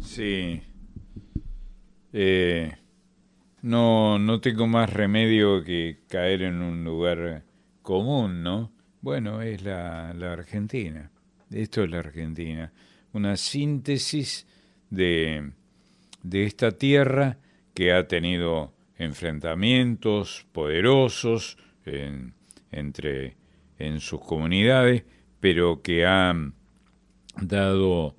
[0.00, 0.60] Sí.
[2.12, 2.72] Eh,
[3.62, 7.44] no, no tengo más remedio que caer en un lugar
[7.86, 8.72] común, ¿no?
[9.00, 11.08] Bueno, es la, la Argentina.
[11.52, 12.72] Esto es la Argentina.
[13.12, 14.44] Una síntesis
[14.90, 15.52] de,
[16.24, 17.38] de esta tierra
[17.74, 22.34] que ha tenido enfrentamientos poderosos en,
[22.72, 23.36] entre
[23.78, 25.04] en sus comunidades,
[25.38, 26.54] pero que han
[27.40, 28.16] dado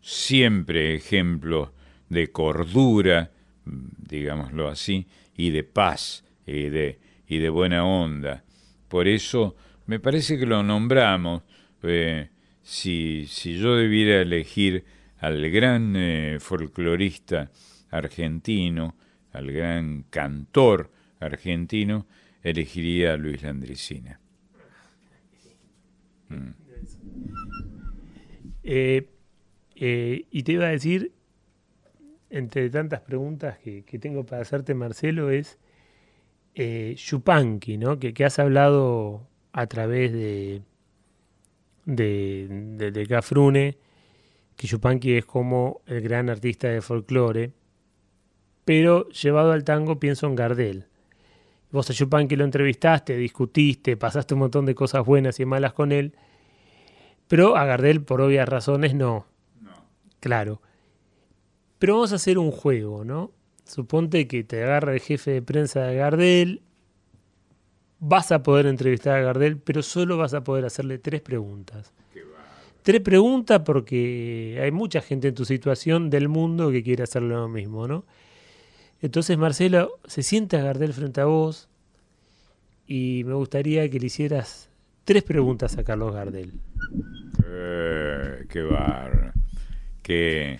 [0.00, 1.72] siempre ejemplos
[2.08, 3.32] de cordura,
[3.66, 5.06] digámoslo así,
[5.36, 6.98] y de paz y de,
[7.28, 8.44] y de buena onda.
[8.90, 9.54] Por eso
[9.86, 11.42] me parece que lo nombramos.
[11.84, 12.28] Eh,
[12.60, 14.84] si, si yo debiera elegir
[15.20, 17.50] al gran eh, folclorista
[17.90, 18.96] argentino,
[19.32, 20.90] al gran cantor
[21.20, 22.06] argentino,
[22.42, 24.18] elegiría a Luis Landricina.
[26.28, 26.50] Mm.
[28.64, 29.06] Eh,
[30.30, 31.12] y te iba a decir,
[32.28, 35.60] entre tantas preguntas que, que tengo para hacerte, Marcelo, es
[36.54, 37.98] eh, Yupanqui, ¿no?
[37.98, 40.62] Que, que, has hablado a través de,
[41.84, 43.78] de, de, de Cafrune,
[44.56, 47.52] que Yupanqui es como el gran artista de folclore
[48.70, 50.86] pero llevado al tango pienso en Gardel.
[51.72, 55.72] Vos a Chupán que lo entrevistaste, discutiste, pasaste un montón de cosas buenas y malas
[55.72, 56.14] con él,
[57.26, 59.26] pero a Gardel por obvias razones no.
[59.60, 59.72] no.
[60.20, 60.62] Claro.
[61.80, 63.32] Pero vamos a hacer un juego, ¿no?
[63.70, 66.60] Suponte que te agarra el jefe de prensa de Gardel,
[68.00, 71.92] vas a poder entrevistar a Gardel, pero solo vas a poder hacerle tres preguntas.
[72.82, 77.46] Tres preguntas porque hay mucha gente en tu situación del mundo que quiere hacer lo
[77.48, 78.04] mismo, ¿no?
[79.02, 81.68] Entonces Marcelo se sienta Gardel frente a vos
[82.88, 84.68] y me gustaría que le hicieras
[85.04, 86.54] tres preguntas a Carlos Gardel.
[87.46, 89.32] Eh, qué bar,
[90.02, 90.58] qué,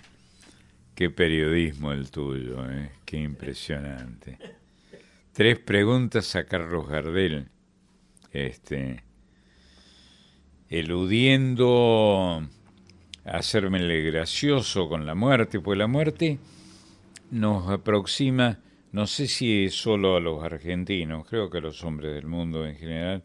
[1.01, 2.91] qué periodismo el tuyo, eh?
[3.07, 4.37] qué impresionante.
[5.33, 7.49] Tres preguntas a Carlos Gardel,
[8.33, 9.03] este,
[10.69, 12.47] eludiendo
[13.25, 16.39] hacérmele gracioso con la muerte, pues la muerte
[17.31, 18.59] nos aproxima,
[18.93, 22.67] no sé si es solo a los argentinos, creo que a los hombres del mundo
[22.67, 23.23] en general,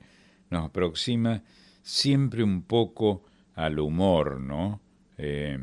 [0.50, 1.44] nos aproxima
[1.82, 4.80] siempre un poco al humor, ¿no?
[5.18, 5.60] Eh,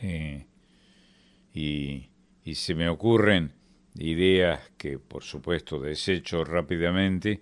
[0.00, 0.46] eh,
[1.56, 2.10] y,
[2.54, 3.52] se me ocurren
[3.94, 7.40] ideas que, por supuesto, desecho rápidamente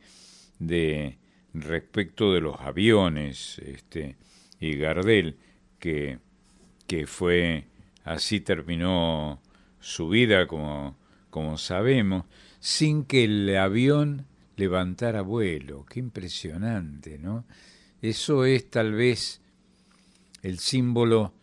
[0.61, 1.19] de
[1.53, 4.17] respecto de los aviones, este,
[4.61, 5.37] y Gardel,
[5.81, 6.21] que,
[6.87, 7.67] que fue,
[8.05, 9.43] así terminó
[9.81, 10.97] su vida, como,
[11.29, 12.25] como sabemos,
[12.61, 14.27] sin que el avión
[14.57, 15.85] levantara vuelo.
[15.87, 17.45] Qué impresionante, ¿no?
[18.01, 19.43] Eso es tal vez
[20.43, 21.35] el símbolo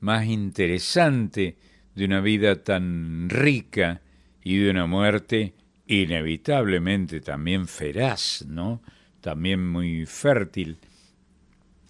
[0.00, 1.56] más interesante
[1.94, 4.00] de una vida tan rica
[4.42, 5.54] y de una muerte
[5.86, 8.80] inevitablemente también feraz, ¿no?
[9.20, 10.78] También muy fértil.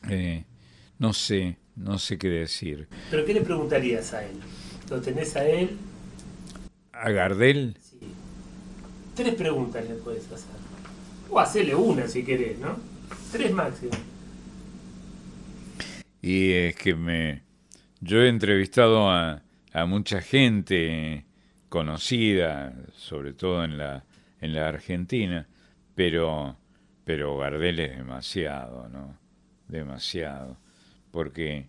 [0.09, 0.45] Eh,
[0.99, 2.89] no sé, no sé qué decir.
[3.11, 4.37] ¿Pero qué le preguntarías a él?
[4.89, 5.77] ¿Lo tenés a él?
[6.93, 7.77] ¿A Gardel?
[7.81, 7.99] Sí.
[9.15, 10.57] Tres preguntas le puedes hacer.
[11.29, 12.77] O hacerle una si querés, ¿no?
[13.31, 13.93] Tres máximo.
[16.23, 17.43] y es que me
[18.01, 21.25] yo he entrevistado a, a mucha gente
[21.69, 24.05] conocida, sobre todo en la,
[24.41, 25.47] en la Argentina,
[25.95, 26.57] pero,
[27.05, 29.17] pero Gardel es demasiado, ¿no?
[29.69, 30.59] Demasiado.
[31.11, 31.69] Porque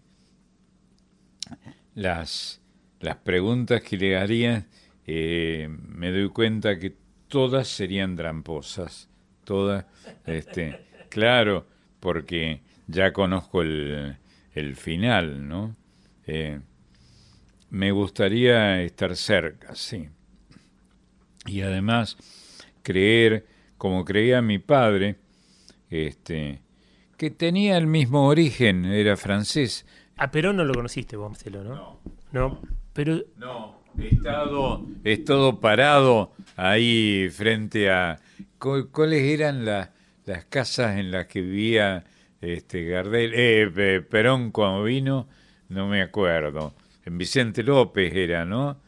[1.96, 2.62] las,
[3.00, 4.68] las preguntas que le haría,
[5.06, 6.96] eh, me doy cuenta que
[7.28, 9.10] todas serían tramposas.
[9.44, 9.86] Todas,
[10.26, 11.68] este, claro,
[12.00, 14.18] porque ya conozco el,
[14.54, 15.76] el final, ¿no?
[16.28, 16.60] Eh,
[17.72, 20.10] me gustaría estar cerca, sí.
[21.48, 22.18] Y además
[22.84, 25.16] creer, como creía mi padre,
[25.90, 26.62] este,
[27.18, 29.86] que tenía el mismo origen, era francés.
[30.18, 31.76] A Perón no lo conociste vos, Marcelo, ¿no?
[31.76, 32.02] No.
[32.32, 32.62] No,
[32.94, 33.22] pero...
[33.38, 38.20] No, he estado, he estado parado ahí frente a...
[38.60, 39.90] ¿Cuáles eran las
[40.26, 42.04] las casas en las que vivía
[42.42, 43.32] este Gardel?
[43.34, 45.28] Eh, Perón cuando vino,
[45.70, 46.74] no me acuerdo.
[47.06, 48.80] En Vicente López era, ¿no?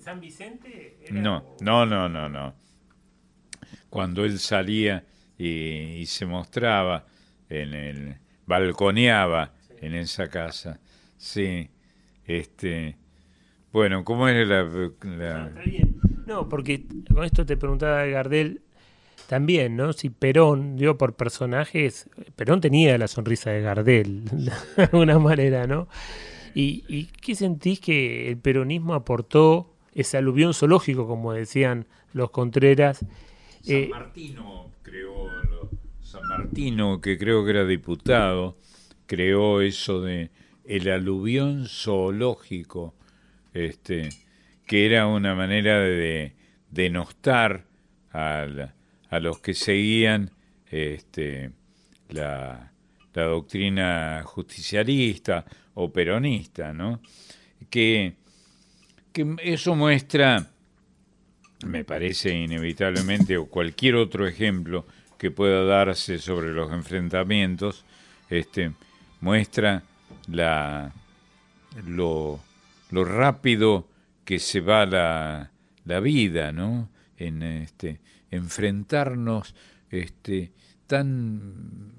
[0.00, 0.98] ¿San Vicente?
[1.10, 2.54] No, no, no, no, no.
[3.90, 5.04] Cuando él salía
[5.36, 5.46] y,
[6.00, 7.06] y se mostraba
[7.48, 8.16] en el
[8.46, 10.80] balconeaba en esa casa.
[11.16, 11.70] Sí,
[12.26, 12.96] este,
[13.72, 14.62] bueno, ¿cómo es la...?
[14.64, 15.38] la...
[15.38, 16.00] No, está bien.
[16.26, 18.62] No, porque con esto te preguntaba Gardel
[19.28, 19.92] también, ¿no?
[19.92, 24.24] Si Perón, digo, por personajes, Perón tenía la sonrisa de Gardel,
[24.76, 25.88] de alguna manera, ¿no?
[26.54, 32.98] ¿Y, y qué sentís que el peronismo aportó ese aluvión zoológico, como decían los Contreras?
[33.00, 33.08] San
[33.76, 35.28] Eh, Martino creó,
[36.00, 38.56] San Martino, que creo que era diputado,
[39.06, 40.30] creó eso de
[40.64, 42.94] el aluvión zoológico,
[43.54, 44.10] este,
[44.66, 46.34] que era una manera de
[46.70, 47.64] denostar
[48.10, 48.74] al-
[49.10, 50.30] a los que seguían
[50.70, 51.50] este,
[52.10, 52.72] la,
[53.18, 57.00] la doctrina justicialista o peronista, ¿no?
[57.70, 58.14] Que,
[59.12, 60.48] que eso muestra
[61.66, 64.86] me parece inevitablemente, o cualquier otro ejemplo
[65.16, 67.84] que pueda darse sobre los enfrentamientos,
[68.30, 68.72] este,
[69.20, 69.82] muestra
[70.28, 70.92] la,
[71.86, 72.40] lo,
[72.90, 73.88] lo rápido
[74.24, 75.50] que se va la,
[75.84, 76.90] la vida, ¿no?
[77.16, 78.00] En este,
[78.30, 79.54] enfrentarnos
[79.90, 80.52] este,
[80.86, 81.97] tan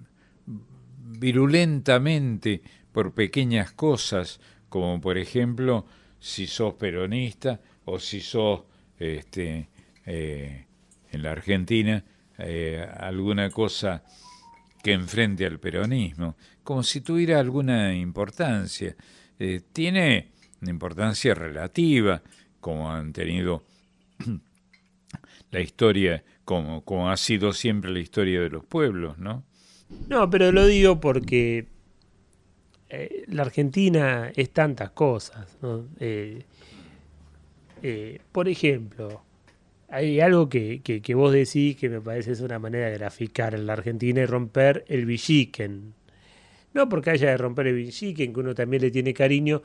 [1.09, 2.61] virulentamente
[2.91, 5.85] por pequeñas cosas, como por ejemplo
[6.19, 8.63] si sos peronista o si sos
[8.97, 9.69] este,
[10.05, 10.65] eh,
[11.11, 12.03] en la Argentina
[12.37, 14.03] eh, alguna cosa
[14.83, 18.95] que enfrente al peronismo, como si tuviera alguna importancia.
[19.37, 20.31] Eh, tiene
[20.61, 22.21] una importancia relativa,
[22.59, 23.63] como han tenido
[25.51, 29.43] la historia, como, como ha sido siempre la historia de los pueblos, ¿no?
[30.07, 31.67] No, pero lo digo porque
[32.89, 35.57] eh, la Argentina es tantas cosas.
[35.61, 35.85] ¿no?
[35.99, 36.43] Eh,
[37.81, 39.21] eh, por ejemplo,
[39.89, 43.65] hay algo que, que, vos decís que me parece es una manera de graficar en
[43.65, 45.93] la Argentina y romper el villiquen.
[46.73, 49.61] No porque haya de romper el villiquen, que uno también le tiene cariño,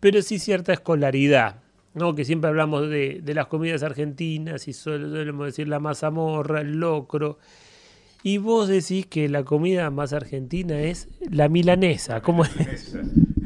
[0.00, 1.60] pero sí cierta escolaridad.
[1.94, 2.14] ¿no?
[2.14, 6.78] Que siempre hablamos de, de las comidas argentinas y suele- solemos decir la mazamorra, el
[6.78, 7.38] locro.
[8.22, 12.20] Y vos decís que la comida más argentina es la milanesa.
[12.20, 12.96] ¿Cómo es?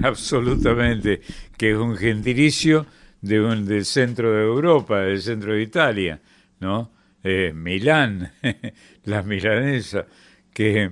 [0.02, 1.20] Absolutamente,
[1.56, 2.86] que es un gentilicio
[3.20, 6.20] de un, del centro de Europa, del centro de Italia,
[6.60, 6.90] ¿no?
[7.22, 8.32] Eh, Milán,
[9.04, 10.06] la milanesa,
[10.52, 10.90] que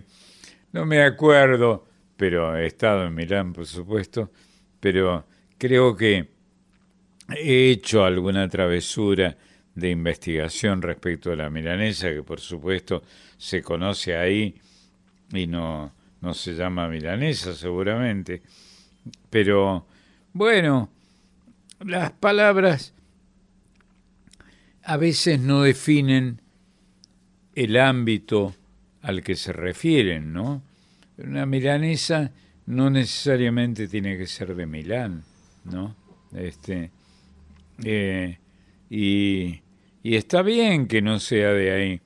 [0.72, 4.30] no me acuerdo, pero he estado en Milán, por supuesto,
[4.78, 5.26] pero
[5.58, 6.28] creo que
[7.36, 9.36] he hecho alguna travesura
[9.80, 13.02] de investigación respecto a la milanesa, que por supuesto
[13.36, 14.54] se conoce ahí
[15.32, 18.42] y no, no se llama milanesa seguramente.
[19.30, 19.86] Pero
[20.32, 20.90] bueno,
[21.80, 22.92] las palabras
[24.84, 26.40] a veces no definen
[27.54, 28.54] el ámbito
[29.02, 30.62] al que se refieren, ¿no?
[31.18, 32.32] Una milanesa
[32.66, 35.24] no necesariamente tiene que ser de Milán,
[35.64, 35.96] ¿no?
[36.32, 36.90] Este,
[37.82, 38.38] eh,
[38.88, 39.60] y,
[40.02, 42.00] y está bien que no sea de ahí,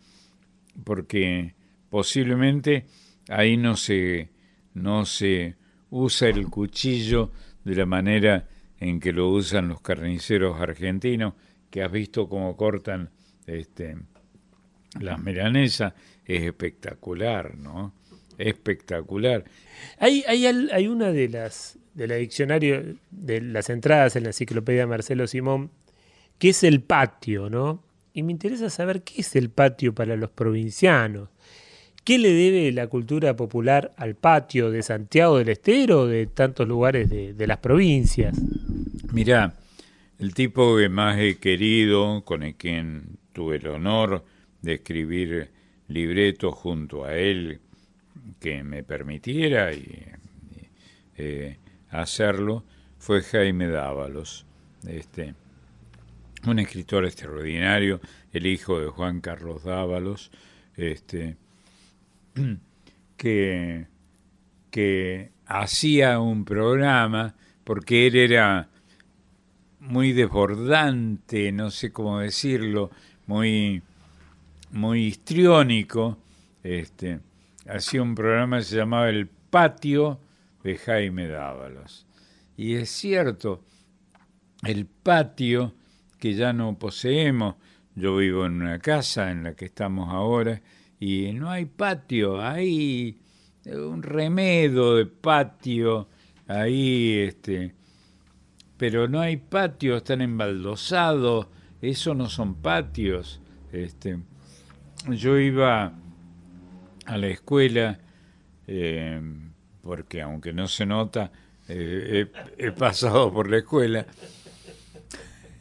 [0.85, 1.55] porque
[1.91, 2.87] posiblemente
[3.29, 4.31] ahí no se,
[4.75, 5.57] no se
[5.91, 7.31] usa el cuchillo
[7.65, 8.49] de la manera
[8.81, 11.35] en que lo usan los carniceros argentinos,
[11.71, 13.11] que has visto cómo cortan
[13.47, 13.97] este,
[15.01, 15.95] las milanesas,
[16.25, 17.95] es espectacular, ¿no?
[18.39, 19.45] Espectacular.
[19.99, 25.27] Hay, hay, hay una de las del diccionario de las entradas en la enciclopedia Marcelo
[25.29, 25.71] Simón,
[26.39, 27.84] que es el patio, ¿no?
[28.17, 31.29] Y me interesa saber qué es el patio para los provincianos.
[32.05, 36.69] ¿Qué le debe la cultura popular al patio de Santiago del Estero o de tantos
[36.69, 38.41] lugares de, las provincias?
[39.13, 39.55] Mirá,
[40.21, 44.25] el tipo que más he querido, con el quien tuve el honor
[44.63, 45.51] de escribir
[45.89, 47.59] libretos junto a él,
[48.39, 50.07] que me permitiera y,
[51.17, 51.57] eh,
[51.91, 52.63] hacerlo,
[52.99, 54.47] fue Jaime Dávalos,
[54.87, 55.35] este,
[56.47, 58.01] un escritor extraordinario,
[58.33, 60.31] el hijo de Juan Carlos Dávalos,
[60.77, 61.37] este,
[63.17, 63.87] que,
[64.71, 67.35] que hacía un programa,
[67.65, 68.69] porque él era
[69.81, 72.91] muy desbordante, no sé cómo decirlo,
[73.27, 73.83] muy,
[74.71, 76.19] muy histriónico,
[76.63, 77.21] este,
[77.67, 80.19] hacía un programa que se llamaba El Patio
[80.63, 82.07] de Jaime Dávalos.
[82.57, 83.63] Y es cierto,
[84.63, 85.75] el patio
[86.19, 87.57] que ya no poseemos,
[87.95, 90.63] yo vivo en una casa en la que estamos ahora,
[90.99, 93.19] y no hay patio, hay
[93.67, 96.09] un remedo de patio
[96.47, 97.75] ahí, este,
[98.77, 101.49] pero no hay patio, están embaldosados,
[101.81, 103.41] eso no son patios.
[103.73, 104.19] Este,
[105.11, 105.93] yo iba
[107.07, 107.99] a la escuela,
[108.67, 109.21] eh,
[109.83, 111.31] porque aunque no se nota,
[111.69, 114.07] eh, he, pasado por la escuela,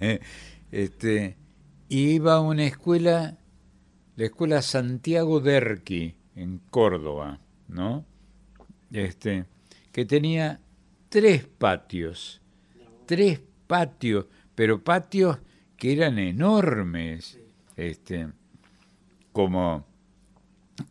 [0.71, 1.37] este,
[1.89, 3.37] iba a una escuela
[4.15, 8.05] la escuela Santiago Derqui en Córdoba, ¿no?
[8.91, 9.45] Este,
[9.91, 10.61] que tenía
[11.09, 12.41] tres patios,
[13.05, 15.39] tres patios, pero patios
[15.77, 17.39] que eran enormes,
[17.75, 18.27] este,
[19.31, 19.85] como,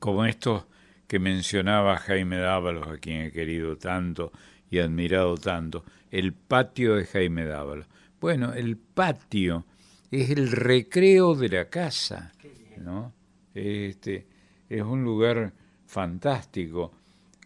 [0.00, 0.66] como estos
[1.06, 4.32] que mencionaba Jaime Dávalos, a quien he querido tanto
[4.68, 7.86] y admirado tanto, el patio de Jaime Dávalos.
[8.22, 9.66] Bueno, el patio
[10.08, 12.32] es el recreo de la casa.
[12.78, 13.12] ¿no?
[13.52, 14.28] Este,
[14.68, 15.52] es un lugar
[15.86, 16.92] fantástico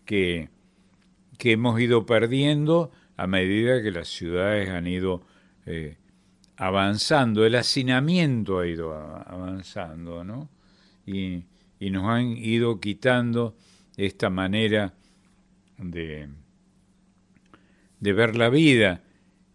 [0.04, 0.50] que,
[1.38, 5.22] que hemos ido perdiendo a medida que las ciudades han ido
[5.64, 5.96] eh,
[6.58, 10.50] avanzando, el hacinamiento ha ido avanzando, ¿no?
[11.06, 11.44] Y,
[11.80, 13.56] y, nos han ido quitando
[13.96, 14.92] esta manera
[15.78, 16.28] de,
[17.98, 19.00] de ver la vida,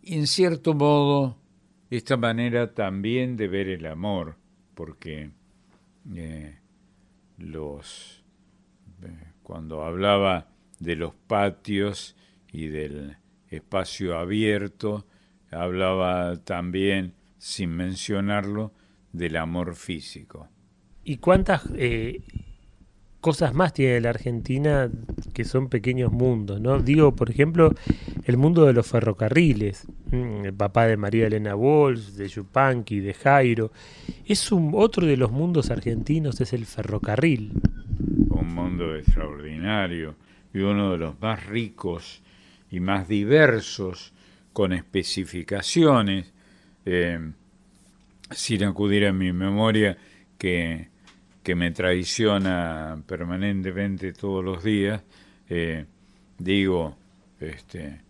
[0.04, 1.38] en cierto modo
[1.90, 4.38] esta manera también de ver el amor,
[4.76, 5.32] porque
[6.16, 6.58] eh,
[7.38, 8.24] los
[9.04, 10.48] eh, cuando hablaba
[10.80, 12.16] de los patios
[12.52, 13.18] y del
[13.50, 15.06] espacio abierto,
[15.52, 18.74] hablaba también, sin mencionarlo,
[19.12, 20.48] del amor físico.
[21.04, 22.22] ¿Y cuántas eh,
[23.22, 24.90] cosas más tiene la Argentina
[25.34, 26.80] que son pequeños mundos, ¿no?
[26.80, 27.74] Digo, por ejemplo,
[28.26, 33.14] el mundo de los ferrocarriles, mm, el papá de María Elena Walsh, de Yupanqui, de
[33.14, 33.72] Jairo.
[34.26, 37.54] Es un otro de los mundos argentinos, es el ferrocarril.
[38.30, 40.16] Un mundo extraordinario
[40.54, 42.22] y uno de los más ricos
[42.72, 44.14] y más diversos,
[44.52, 46.34] con especificaciones,
[46.86, 47.20] eh,
[48.32, 49.98] sin acudir a mi memoria,
[50.38, 50.90] que
[51.44, 55.02] que me traiciona permanentemente todos los días,
[55.50, 55.86] eh,
[56.38, 56.96] digo,
[57.40, 58.02] este,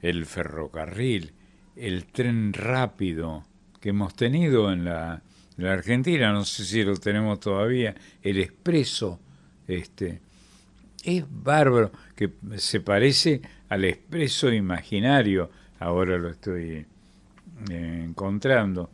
[0.00, 1.32] el ferrocarril,
[1.74, 3.44] el tren rápido
[3.80, 5.22] que hemos tenido en la,
[5.58, 9.18] Argentina, no sé si lo tenemos todavía, el expreso,
[9.66, 10.20] este,
[11.02, 13.40] es bárbaro, que se parece
[13.70, 15.50] al expreso imaginario,
[15.80, 16.84] ahora lo estoy
[17.70, 18.90] eh, encontrando.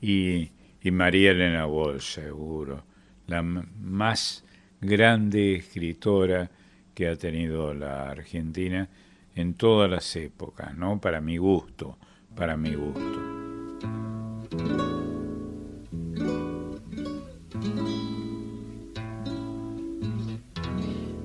[0.00, 0.50] Y,
[0.82, 2.82] y María Elena Walsh, seguro,
[3.26, 4.44] la más
[4.80, 6.50] grande escritora
[6.94, 8.88] que ha tenido la Argentina
[9.34, 11.00] en todas las épocas, ¿no?
[11.00, 11.96] Para mi gusto,
[12.34, 13.20] para mi gusto.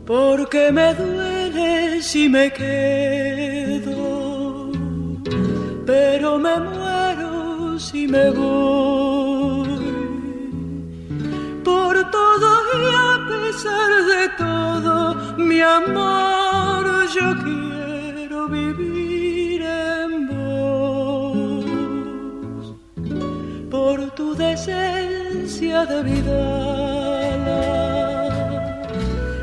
[0.06, 3.92] Porque me duele si me quedo,
[5.86, 9.17] pero me muero si me voy
[13.58, 16.86] pesar de todo, mi amor,
[17.18, 21.66] yo quiero vivir en vos.
[23.72, 26.44] Por tu decencia de vida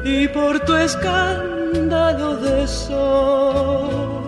[0.04, 4.22] y por tu escándalo de sol.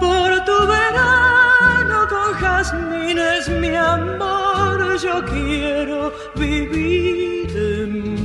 [0.00, 8.23] Por tu verano con jazmines, mi amor, yo quiero vivir en vos.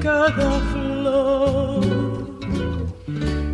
[0.00, 1.84] Cada flor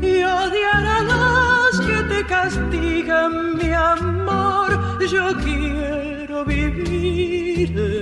[0.01, 4.70] y odiar a los que te castigan, mi amor.
[5.09, 7.95] Yo quiero vivir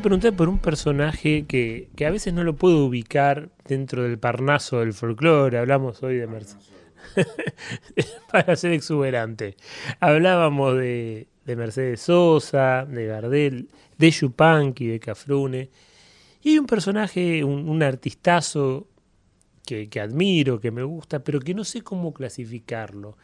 [0.00, 4.92] preguntar por un personaje que, a veces no lo puedo ubicar dentro del parnaso del
[4.92, 5.58] folclore.
[5.58, 6.72] Hablamos hoy de Mercedes.
[8.32, 9.56] Para ser exuberante.
[10.00, 15.70] Hablábamos de, Mercedes Sosa, de Gardel, de Yupanqui, de Cafrune.
[16.42, 18.88] Y un personaje, un, artistazo
[19.64, 23.16] que, admiro, que me gusta, pero que no sé cómo clasificarlo.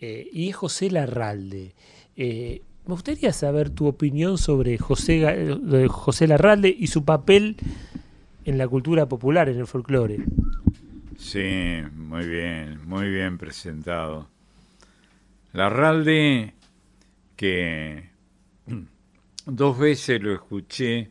[0.00, 1.74] Eh, y es José Larralde.
[2.16, 5.58] Eh, me gustaría saber tu opinión sobre José,
[5.88, 7.56] José Larralde y su papel
[8.44, 10.18] en la cultura popular, en el folclore.
[11.18, 14.28] Sí, muy bien, muy bien presentado.
[15.52, 16.54] Larralde,
[17.34, 18.10] que
[19.46, 21.10] dos veces lo escuché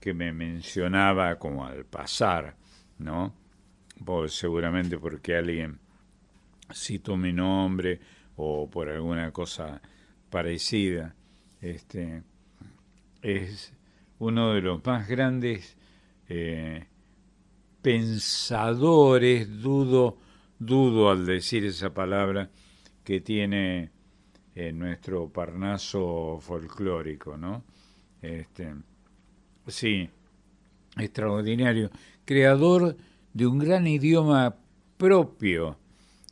[0.00, 2.54] que me mencionaba como al pasar,
[2.98, 3.34] ¿no?
[4.28, 5.78] Seguramente porque alguien
[6.72, 7.98] citó mi nombre
[8.36, 9.80] o por alguna cosa
[10.30, 11.14] parecida.
[11.60, 12.22] Este,
[13.22, 13.72] es
[14.18, 15.76] uno de los más grandes
[16.28, 16.86] eh,
[17.82, 20.18] pensadores, dudo,
[20.58, 22.50] dudo al decir esa palabra,
[23.04, 23.90] que tiene
[24.54, 27.64] eh, nuestro Parnaso folclórico, ¿no?
[28.20, 28.74] Este,
[29.66, 30.08] sí,
[30.96, 31.90] extraordinario,
[32.24, 32.96] creador
[33.32, 34.56] de un gran idioma
[34.96, 35.78] propio.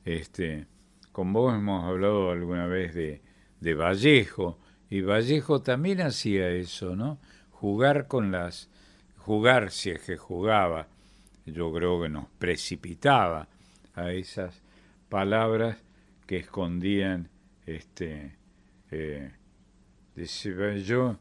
[0.04, 0.66] Este,
[1.12, 3.22] con vos hemos hablado alguna vez de,
[3.60, 4.58] de Vallejo,
[4.88, 7.18] y Vallejo también hacía eso, ¿no?
[7.50, 8.68] Jugar con las,
[9.18, 10.88] jugar si es que jugaba,
[11.44, 13.48] yo creo que nos precipitaba
[13.94, 14.62] a esas
[15.08, 15.78] palabras
[16.26, 17.28] que escondían,
[17.64, 18.36] este,
[18.90, 19.32] eh,
[20.84, 21.18] yo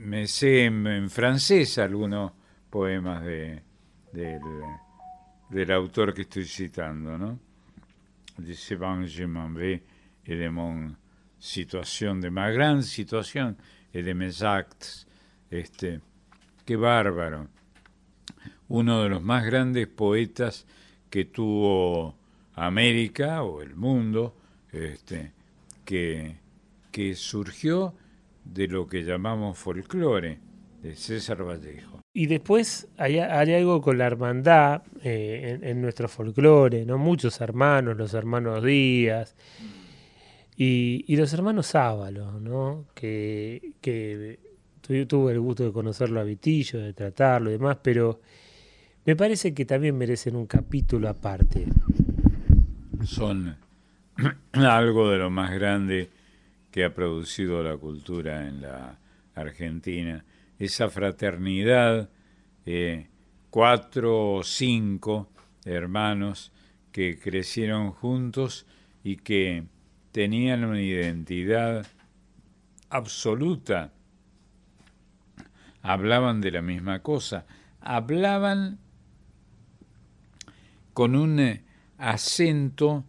[0.00, 2.32] me sé en, francés algunos
[2.70, 3.62] poemas de,
[4.12, 4.40] del,
[5.50, 7.38] del, autor que estoy citando, ¿no?
[8.38, 8.76] Dice
[9.06, 9.82] je m'en
[10.26, 10.94] et de mon
[11.38, 13.56] situación, de más gran situación,
[13.92, 15.06] el de mes actes.
[15.50, 16.00] Este,
[16.64, 17.48] qué bárbaro.
[18.68, 20.66] Uno de los más grandes poetas
[21.08, 22.14] que tuvo
[22.54, 24.34] América o el mundo,
[24.72, 25.32] este,
[25.84, 26.36] que,
[26.90, 27.94] que surgió
[28.44, 30.38] de lo que llamamos folclore,
[30.82, 32.00] de César Vallejo.
[32.12, 36.96] Y después hay, algo con la hermandad eh, en, en, nuestro folclore, ¿no?
[36.96, 39.36] Muchos hermanos, los hermanos Díaz,
[40.56, 42.86] y, los hermanos Ábalos, ¿no?
[42.94, 43.72] Que,
[44.80, 48.20] tuve el gusto de conocerlo a Vitillo, de tratarlo y demás, pero
[49.04, 51.66] me parece que también merecen un capítulo aparte.
[53.04, 53.56] Son
[54.52, 56.08] algo de lo más grande
[56.70, 58.98] que ha producido la cultura en la
[59.34, 60.24] Argentina.
[60.58, 62.08] Esa fraternidad,
[62.64, 63.08] eh,
[63.50, 65.28] cuatro o cinco
[65.64, 66.52] hermanos
[66.92, 68.66] que crecieron juntos
[69.04, 69.64] y que
[70.16, 71.86] tenían una identidad
[72.88, 73.92] absoluta,
[75.82, 77.44] hablaban de la misma cosa,
[77.82, 78.78] hablaban
[80.94, 81.64] con un eh,
[81.98, 83.04] acento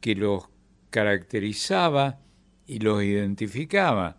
[0.00, 0.48] que los
[0.90, 2.18] caracterizaba
[2.66, 4.16] y los identificaba.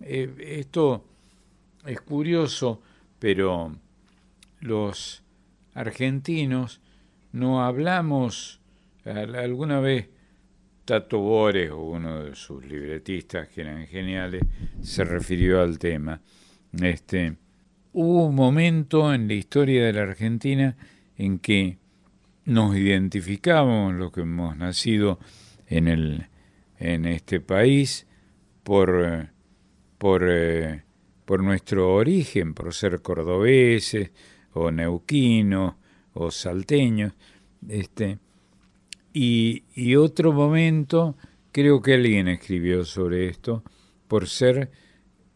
[0.00, 1.04] Eh, esto
[1.84, 2.80] es curioso,
[3.18, 3.76] pero
[4.60, 5.22] los
[5.74, 6.80] argentinos
[7.32, 8.58] no hablamos,
[9.04, 10.08] alguna vez
[10.88, 14.40] Tato Bores, uno de sus libretistas que eran geniales,
[14.80, 16.22] se refirió al tema.
[16.80, 17.36] Este,
[17.92, 20.78] hubo un momento en la historia de la Argentina
[21.18, 21.76] en que
[22.46, 25.18] nos identificamos, los que hemos nacido
[25.66, 26.28] en, el,
[26.78, 28.06] en este país,
[28.62, 29.28] por,
[29.98, 30.84] por, eh,
[31.26, 34.10] por nuestro origen, por ser cordobeses
[34.54, 35.74] o neuquinos
[36.14, 37.12] o salteños.
[37.68, 38.20] Este,
[39.20, 41.16] y, otro momento,
[41.50, 43.64] creo que alguien escribió sobre esto,
[44.06, 44.70] por ser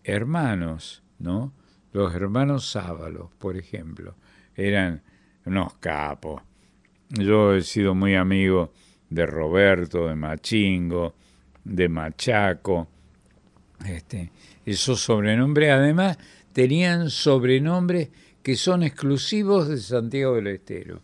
[0.04, 1.52] hermanos, ¿no?
[1.92, 4.14] Los hermanos Sábalos, por ejemplo,
[4.54, 5.02] eran
[5.44, 6.42] unos capos.
[7.09, 8.72] Yo he sido muy amigo
[9.10, 11.14] de Roberto, de Machingo,
[11.64, 12.86] de Machaco.
[13.84, 14.30] Este,
[14.64, 16.18] esos sobrenombres, además,
[16.52, 18.10] tenían sobrenombres
[18.44, 21.00] que son exclusivos de Santiago del Estero.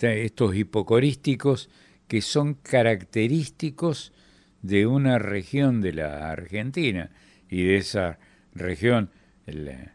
[0.00, 1.68] Estos hipocorísticos
[2.06, 4.12] que son característicos
[4.62, 7.10] de una región de la Argentina
[7.48, 8.18] y de esa
[8.54, 9.10] región
[9.46, 9.94] la,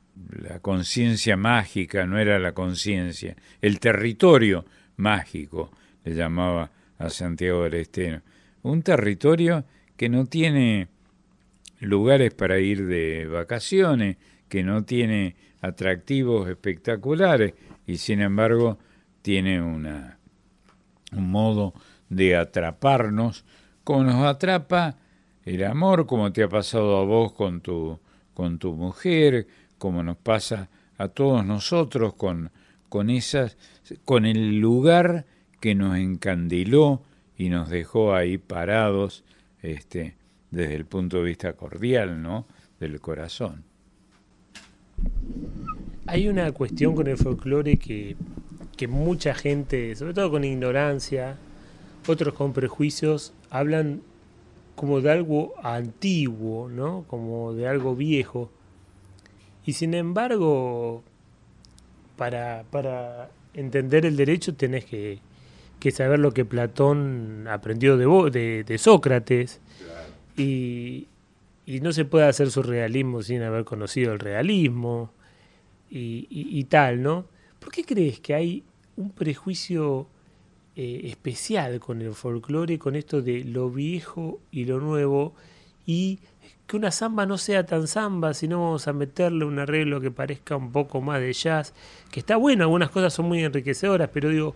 [0.61, 4.65] conciencia mágica no era la conciencia, el territorio
[4.97, 5.71] mágico
[6.03, 8.21] le llamaba a Santiago del Estero.
[8.61, 9.65] Un territorio
[9.97, 10.87] que no tiene
[11.79, 14.17] lugares para ir de vacaciones,
[14.47, 17.53] que no tiene atractivos espectaculares
[17.87, 18.77] y sin embargo
[19.23, 20.13] tiene un
[21.11, 21.73] modo
[22.09, 23.43] de atraparnos
[23.83, 24.97] como nos atrapa
[25.43, 27.99] el amor, como te ha pasado a vos con tu,
[28.33, 29.47] con tu mujer,
[29.77, 32.51] como nos pasa a todos nosotros con,
[32.87, 33.57] con, esas,
[34.05, 35.25] con el lugar
[35.59, 37.01] que nos encandiló
[37.37, 39.23] y nos dejó ahí parados
[39.61, 40.15] este,
[40.51, 42.45] desde el punto de vista cordial, ¿no?
[42.79, 43.63] del corazón.
[46.05, 48.15] Hay una cuestión con el folclore que,
[48.83, 51.37] que mucha gente, sobre todo con ignorancia,
[52.05, 54.01] otros con prejuicios, hablan
[54.75, 57.05] como de algo antiguo, ¿no?
[57.07, 58.51] Como de algo viejo.
[59.65, 61.01] Y sin embargo,
[62.17, 65.19] para, para entender el derecho tenés que,
[65.79, 69.61] que saber lo que Platón aprendió de, de, de Sócrates.
[70.35, 71.07] Y,
[71.65, 75.13] y, no se puede hacer surrealismo sin haber conocido el realismo
[75.89, 77.27] y, y tal, ¿no?
[77.59, 78.63] ¿Por qué crees que hay
[78.95, 80.07] un prejuicio
[80.75, 85.35] eh, especial con el folclore, con esto de lo viejo y lo nuevo,
[85.85, 86.19] y
[86.65, 90.55] que una samba no sea tan samba, sino vamos a meterle un arreglo que parezca
[90.55, 91.73] un poco más de jazz,
[92.11, 94.55] que está bueno, algunas cosas son muy enriquecedoras, pero digo,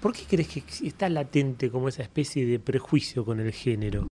[0.00, 4.08] ¿por qué crees que está latente como esa especie de prejuicio con el género?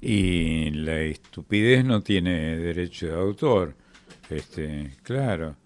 [0.00, 3.74] Y la estupidez no tiene derecho de autor,
[4.30, 5.56] este, claro,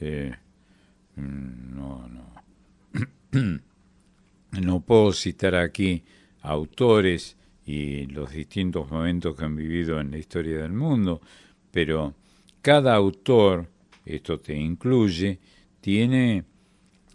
[0.00, 0.32] eh,
[1.16, 2.31] mm, no, no.
[4.60, 6.04] No puedo citar aquí
[6.42, 11.22] autores y los distintos momentos que han vivido en la historia del mundo,
[11.70, 12.14] pero
[12.60, 13.70] cada autor,
[14.04, 15.38] esto te incluye,
[15.80, 16.44] tiene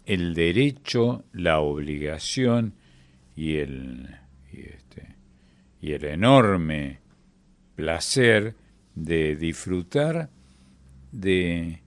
[0.04, 2.74] el derecho, la obligación
[3.36, 4.08] y el,
[4.52, 5.14] y este,
[5.80, 6.98] y el enorme
[7.76, 8.56] placer
[8.96, 10.30] de disfrutar
[11.12, 11.82] de,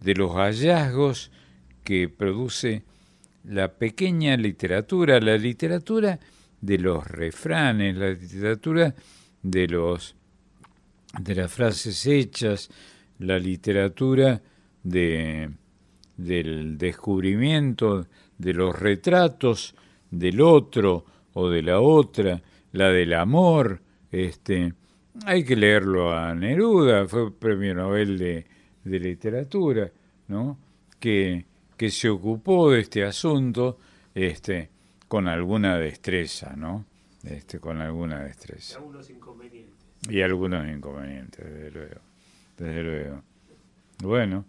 [0.00, 1.30] de los hallazgos
[1.82, 2.84] que produce
[3.44, 6.18] la pequeña literatura, la literatura
[6.60, 8.94] de los refranes, la literatura
[9.42, 10.16] de los
[11.20, 12.70] de las frases hechas,
[13.18, 14.40] la literatura
[14.82, 15.50] de
[16.16, 18.06] del descubrimiento
[18.38, 19.74] de los retratos
[20.10, 21.04] del otro
[21.34, 22.40] o de la otra,
[22.72, 23.80] la del amor,
[24.10, 24.74] este
[25.26, 28.46] hay que leerlo a Neruda, fue premio Nobel de,
[28.82, 29.90] de literatura,
[30.28, 30.58] ¿no?
[30.98, 31.44] que
[31.76, 33.78] que se ocupó de este asunto
[34.14, 34.70] este,
[35.08, 36.84] con alguna destreza, ¿no?
[37.24, 38.74] Este, con alguna destreza.
[38.74, 39.74] Y algunos inconvenientes.
[40.08, 42.00] Y algunos inconvenientes, desde luego.
[42.58, 43.22] Desde luego.
[44.02, 44.44] Bueno,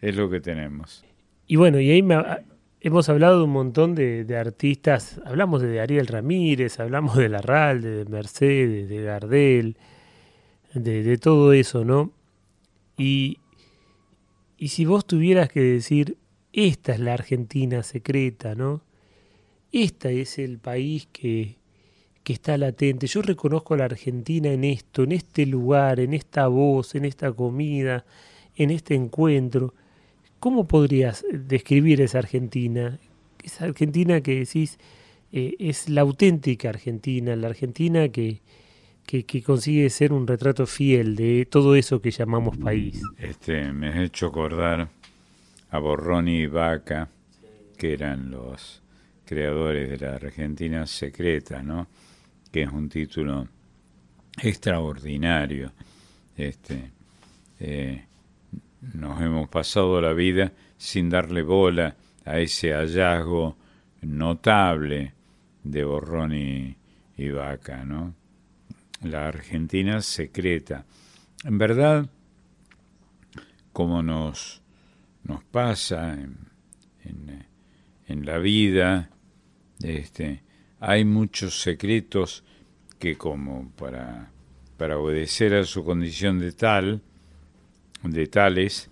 [0.00, 1.04] es lo que tenemos.
[1.46, 2.06] Y bueno, y ahí
[2.80, 5.20] hemos hablado de un montón de, artistas.
[5.24, 9.76] Hablamos de Ariel Ramírez, hablamos de Larralde, de Mercedes, de Gardel,
[10.74, 12.12] de, de todo eso, ¿no?
[12.98, 13.38] Y,
[14.58, 16.18] y si vos tuvieras que decir
[16.52, 18.82] esta es la Argentina secreta, ¿no?
[19.70, 21.56] Este es el país que,
[22.24, 23.06] que está latente.
[23.06, 27.32] Yo reconozco a la Argentina en esto, en este lugar, en esta voz, en esta
[27.32, 28.04] comida,
[28.56, 29.74] en este encuentro.
[30.40, 32.98] ¿Cómo podrías describir esa Argentina?
[33.42, 34.78] Esa Argentina que decís
[35.32, 38.40] eh, es la auténtica Argentina, la Argentina que,
[39.04, 43.02] que, que, consigue ser un retrato fiel de todo eso que llamamos país.
[43.18, 44.90] Este, me has hecho acordar
[45.70, 47.08] a Borroni y Vaca,
[47.76, 48.82] que eran los
[49.24, 51.86] creadores de la Argentina secreta, ¿no?
[52.50, 53.46] Que es un título
[54.42, 55.72] extraordinario.
[56.36, 56.92] Este,
[57.60, 58.04] eh,
[58.94, 63.56] nos hemos pasado la vida sin darle bola a ese hallazgo
[64.02, 65.12] notable
[65.64, 66.76] de Borrón y,
[67.30, 68.14] Vaca, ¿no?
[69.02, 70.84] La Argentina secreta.
[71.44, 72.08] En verdad,
[73.72, 74.62] como nos,
[75.28, 76.36] nos pasa en,
[78.06, 79.10] en, la vida,
[79.82, 80.42] este,
[80.80, 82.42] hay muchos secretos
[82.98, 84.30] que como para,
[84.78, 87.02] para obedecer a su condición de tal,
[88.02, 88.90] de tales,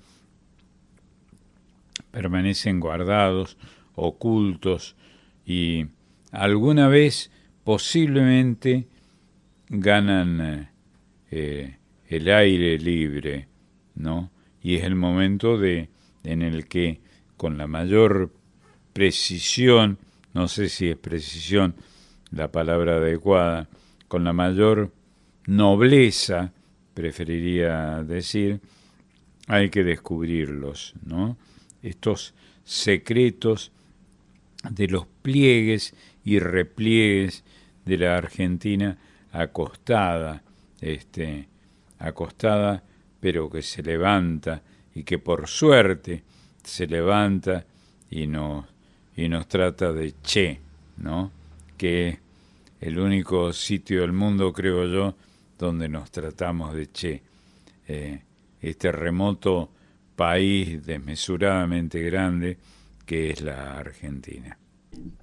[2.11, 3.57] permanecen guardados,
[3.95, 4.95] ocultos
[5.47, 5.87] y
[6.31, 7.31] alguna vez
[7.65, 8.87] posiblemente
[9.69, 10.69] ganan eh,
[11.31, 13.49] eh, el aire libre,
[13.95, 14.31] ¿no?
[14.63, 15.89] Y es el momento de
[16.27, 17.01] en el que
[17.37, 18.33] con la mayor
[18.93, 19.99] precisión,
[20.35, 21.75] no sé si es precisión
[22.31, 23.69] la palabra adecuada,
[24.09, 24.93] con la mayor
[25.47, 26.53] nobleza,
[26.95, 28.61] preferiría decir,
[29.47, 31.37] hay que descubrirlos, ¿no?
[31.83, 32.35] Estos
[32.65, 33.71] secretos
[34.71, 35.95] de los pliegues
[36.25, 37.45] y repliegues
[37.85, 38.99] de la Argentina
[39.31, 40.43] acostada,
[40.81, 41.49] este,
[41.99, 42.83] acostada,
[43.21, 44.63] pero que se levanta
[44.97, 46.23] y que por suerte
[46.65, 47.67] se levanta
[48.11, 48.65] y nos,
[49.15, 50.59] y nos trata de che,
[50.97, 51.31] ¿no?
[51.77, 52.19] Que
[52.81, 55.15] el único sitio del mundo, creo yo,
[55.59, 57.23] donde nos tratamos de che.
[57.87, 58.21] Eh,
[58.63, 59.69] este remoto
[60.17, 62.57] país desmesuradamente grande
[63.05, 64.59] que es la Argentina.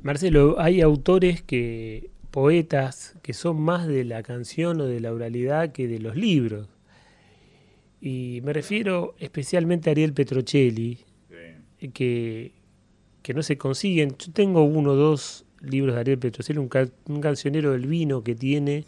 [0.04, 5.72] Marcelo, hay autores que, poetas, que son más de la canción o de la oralidad
[5.72, 6.68] que de los libros.
[8.06, 10.98] Y me refiero especialmente a Ariel Petrocelli,
[11.94, 12.52] que,
[13.22, 14.18] que no se consiguen.
[14.20, 18.84] Yo tengo uno o dos libros de Ariel Petrocelli, un, cancionero del vino que tiene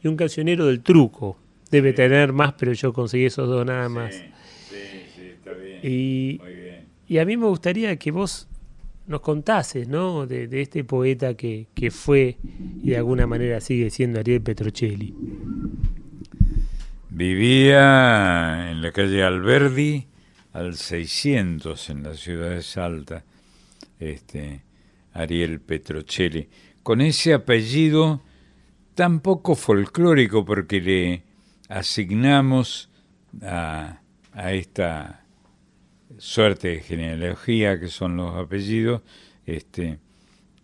[0.00, 1.36] y un cancionero del truco.
[1.72, 4.14] Debe tener más, pero yo conseguí esos dos nada más.
[4.14, 4.76] Sí,
[5.20, 5.80] está bien.
[5.82, 6.40] Y,
[7.08, 8.46] y a mí me gustaría que vos
[9.08, 10.28] nos contases, ¿no?
[10.28, 12.36] De, este poeta que, que, fue
[12.84, 15.12] y de alguna manera sigue siendo Ariel Petrocelli.
[17.20, 20.06] Vivía en la calle Alberdi
[20.54, 23.24] al 600 en la ciudad de Salta,
[23.98, 24.62] este
[25.12, 26.48] Ariel Petrocelli,
[26.82, 28.22] con ese apellido
[28.94, 31.22] tan poco folclórico porque le
[31.68, 32.88] asignamos
[33.42, 34.00] a,
[34.46, 35.26] esta
[36.16, 39.02] suerte de genealogía que son los apellidos,
[39.44, 39.98] este,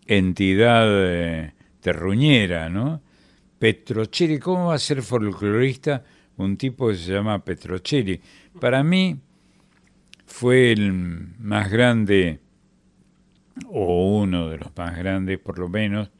[0.07, 3.03] entidad eh, terruñera, ¿no?
[3.59, 6.03] Petrocelli, ¿cómo va a ser folclorista
[6.37, 8.19] un tipo que se llama Petrocelli?
[8.59, 9.19] Para mí
[10.25, 10.91] fue el
[11.39, 12.39] más grande,
[13.67, 16.11] o uno de los más grandes por lo menos,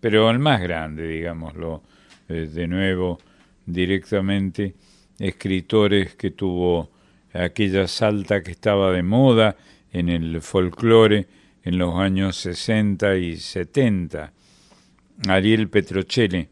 [0.00, 1.82] pero el más grande, digámoslo,
[2.28, 3.18] eh, de nuevo,
[3.64, 4.74] directamente,
[5.18, 6.90] escritores que tuvo
[7.32, 9.56] aquella salta que estaba de moda
[9.92, 11.26] en el folclore
[11.64, 14.32] en los años 60 y 70.
[15.28, 16.48] Ariel Petrocelli,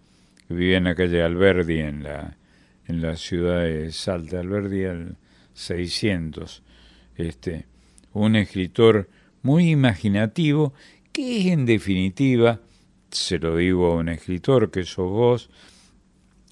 [0.49, 2.37] que vivía en la calle Alberdi, en la,
[2.87, 5.17] en la ciudad de Salta, Alberdi al
[5.55, 6.63] 600.
[7.17, 7.67] Este,
[8.13, 9.09] un escritor
[9.43, 10.75] muy imaginativo
[11.13, 12.61] que en definitiva,
[13.11, 15.51] se lo digo a un escritor que sos vos,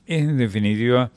[0.07, 1.11] es en definitiva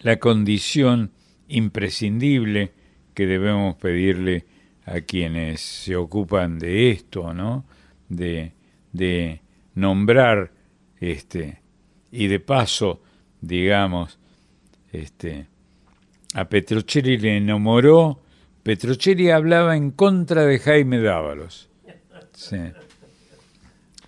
[0.00, 1.12] la condición
[1.48, 2.72] imprescindible
[3.14, 4.44] que debemos pedirle
[4.86, 7.64] a quienes se ocupan de esto, ¿no?
[8.08, 8.52] De,
[8.92, 9.40] de
[9.74, 10.52] nombrar
[11.00, 11.62] este
[12.10, 13.02] y de paso,
[13.46, 14.18] digamos,
[14.92, 15.46] este
[16.34, 18.20] a Petrocelli le enamoró,
[18.62, 21.68] Petrocelli hablaba en contra de Jaime Dávalos.
[22.32, 22.58] Sí.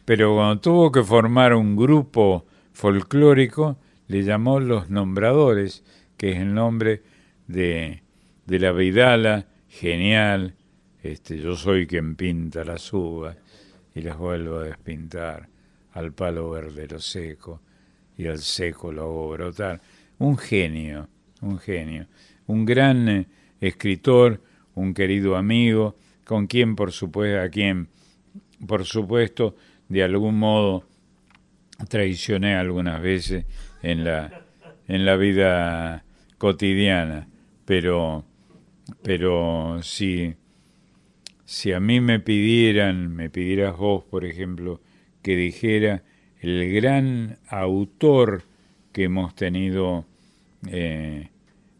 [0.04, 5.84] Pero cuando tuvo que formar un grupo folclórico, le llamó Los Nombradores,
[6.16, 7.02] que es el nombre
[7.46, 8.02] de,
[8.44, 10.54] de la Vidala, genial.
[11.02, 13.36] Este, yo soy quien pinta las uvas
[13.94, 15.48] y las vuelvo a despintar.
[15.92, 17.60] Al palo verde lo seco
[18.16, 19.80] y al seco lo hago brotar.
[20.18, 21.09] Un genio,
[21.40, 22.06] un genio.
[22.47, 23.26] Un gran eh,
[23.60, 24.43] escritor,
[24.74, 27.88] un querido amigo, con quien por supuesto, a quien
[28.66, 29.56] por supuesto
[29.88, 30.84] de algún modo
[31.88, 33.44] traicioné algunas veces
[33.82, 34.47] en la,
[34.88, 36.05] en la vida
[36.38, 37.28] cotidiana
[37.66, 38.24] pero,
[39.02, 40.34] pero si,
[41.44, 44.80] si a mí me pidieran, me pidieras vos, por ejemplo,
[45.20, 46.05] que dijera
[46.40, 48.42] el gran autor
[48.92, 50.04] que hemos tenido
[50.68, 51.30] eh,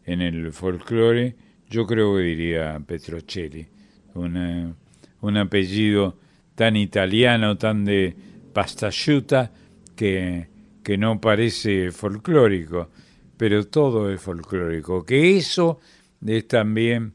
[0.05, 1.35] en el folclore,
[1.69, 3.67] yo creo que diría Petrocelli,
[4.13, 6.17] un apellido
[6.55, 8.15] tan italiano, tan de
[8.53, 9.51] pastasciuta,
[9.95, 10.47] que,
[10.83, 12.89] que no parece folclórico
[13.37, 15.05] pero todo es folclórico.
[15.05, 15.79] Que eso
[16.25, 17.13] es también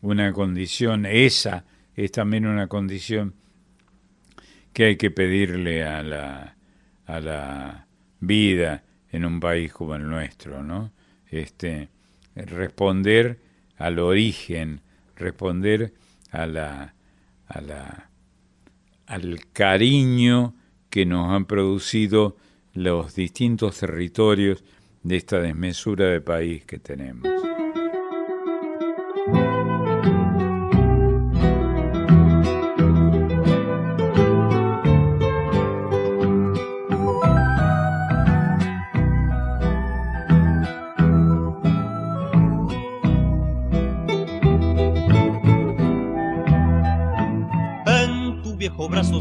[0.00, 1.64] una condición, esa
[1.94, 3.34] es también una condición
[4.72, 6.56] que hay que pedirle a la,
[7.10, 7.86] a la
[8.20, 10.92] vida en un país como el nuestro, ¿no?
[11.26, 11.88] Este,
[12.34, 13.40] responder
[13.76, 14.80] al origen,
[15.16, 15.92] responder
[16.30, 16.94] a la,
[17.46, 18.10] a la,
[19.06, 20.54] al cariño
[20.88, 22.36] que nos han producido
[22.74, 24.62] los distintos territorios
[25.02, 27.28] de esta desmesura de país que tenemos.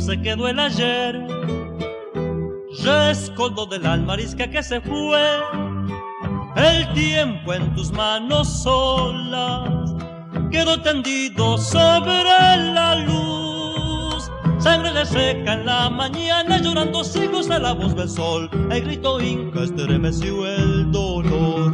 [0.10, 1.24] Se quedó el ayer,
[2.84, 5.22] rescoldo del alma que se fue,
[6.56, 9.94] el tiempo en tus manos solas
[10.50, 12.24] quedó tendido sobre
[12.74, 14.32] la luz.
[14.58, 18.50] Sangre le seca en la mañana, llorando sigos a la voz del sol.
[18.72, 21.72] El grito inca estremeció el dolor.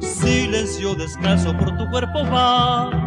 [0.00, 3.01] Silencio descalzo por tu cuerpo va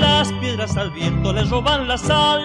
[0.00, 2.42] las piedras al viento les roban la sal,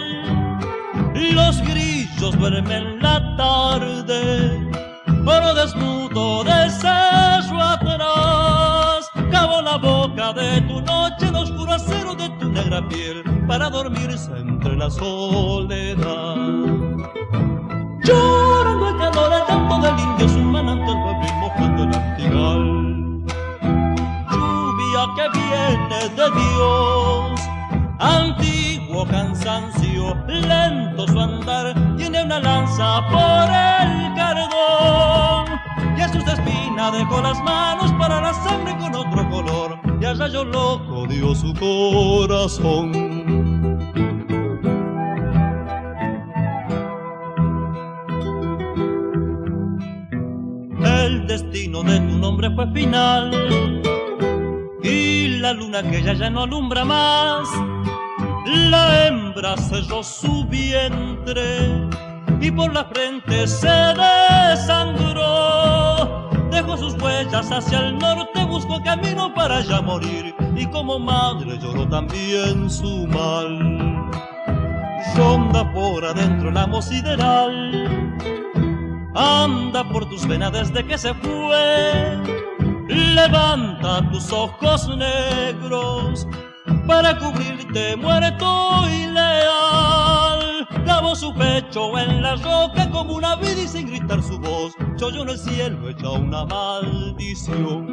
[1.14, 4.70] los grillos duermen la tarde,
[5.26, 12.30] oro desnudo de cerro atrás, cabo la boca de tu noche en oscuro acero de
[12.40, 16.36] tu negra piel para dormirse entre la soledad.
[18.04, 22.86] Llorando el calor, el canto del indio, su manantial febril mojando el antigal
[25.14, 27.35] que viene de Dios.
[28.00, 35.60] Antiguo cansancio, lento su andar, tiene una lanza por el cardón.
[35.98, 36.26] Y a sus
[36.92, 39.80] dejó las manos para la sangre con otro color.
[40.00, 42.92] Y allá yo loco dio su corazón.
[50.84, 53.82] El destino de tu nombre fue final
[54.84, 57.48] y la luna que ya ya no alumbra más.
[58.46, 61.90] La hembra selló su vientre
[62.40, 63.68] y por la frente se
[64.48, 65.24] desangró.
[66.52, 71.88] Dejó sus huellas hacia el norte, buscó camino para ya morir y como madre lloró
[71.90, 74.12] también su mal.
[75.16, 78.14] Ronda por adentro la amo sideral,
[79.16, 82.18] anda por tus venas desde que se fue
[82.88, 86.28] Levanta tus ojos negros
[86.88, 90.68] para cubrirte muerto y leal.
[90.84, 95.10] Clavó su pecho en la roca como una vida y sin gritar su voz, yo
[95.10, 97.88] en el cielo echa una maldición.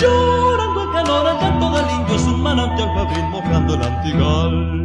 [0.00, 4.78] Llorando el calor, el llanto del indio es un manantial febril mojando el antigal.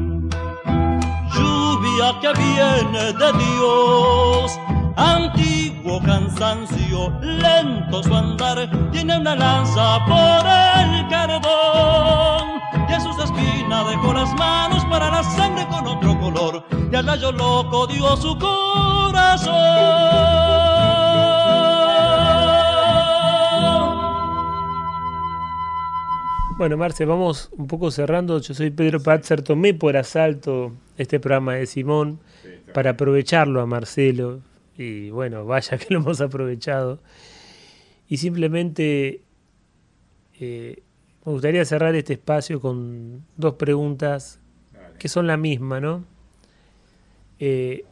[1.34, 4.60] Lluvia que viene de Dios
[4.95, 12.61] antiguo cansancio, lento su andar, tiene una lanza por el cardón.
[12.90, 17.06] Y en sus espinas dejó las manos para la sangre con otro color, y al
[17.06, 19.53] rayo loco dio su corazón.
[26.57, 28.40] Bueno, Marce, vamos un poco cerrando.
[28.40, 32.20] Yo soy Pedro Patzer, tomé por asalto este programa de Simón
[32.74, 34.40] para aprovecharlo a Marcelo
[34.78, 37.00] y bueno, vaya que lo hemos aprovechado.
[38.08, 39.22] Y simplemente
[40.40, 40.84] eh,
[41.26, 44.40] me gustaría cerrar este espacio con dos preguntas
[45.00, 46.06] que son la misma, ¿no?
[47.40, 47.86] Eh,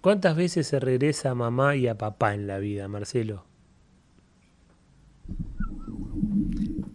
[0.00, 3.44] ¿Cuántas veces se regresa a mamá y a papá en la vida, Marcelo?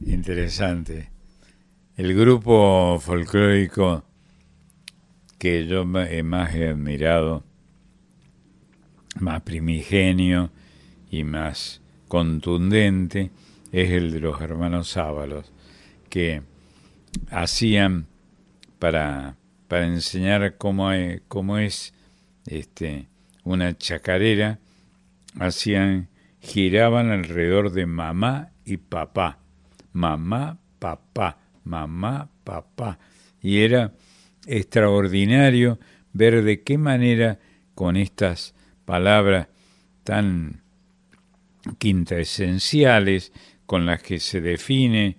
[0.06, 1.10] Interesante.
[1.96, 4.04] El grupo folclórico
[5.38, 7.47] que yo más he admirado
[9.20, 10.52] más primigenio
[11.10, 13.32] y más contundente
[13.72, 15.52] es el de los hermanos Sábalos,
[16.10, 16.42] que
[17.30, 18.08] hacían
[18.80, 19.36] para,
[19.68, 21.94] para enseñar cómo, es,
[22.46, 23.08] este,
[23.44, 24.60] una chacarera,
[25.40, 29.40] hacían, giraban alrededor de mamá y papá,
[29.92, 33.00] mamá, papá, mamá, papá,
[33.42, 33.94] y era
[34.46, 35.80] extraordinario
[36.14, 37.40] ver de qué manera
[37.76, 38.56] con estas
[38.88, 39.50] palabras
[40.06, 40.62] tan
[41.78, 43.34] quintaesenciales
[43.66, 45.18] con las que se define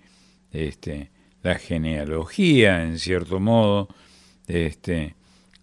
[0.51, 1.11] este,
[1.43, 3.87] la genealogía, en cierto modo,
[4.47, 5.15] este,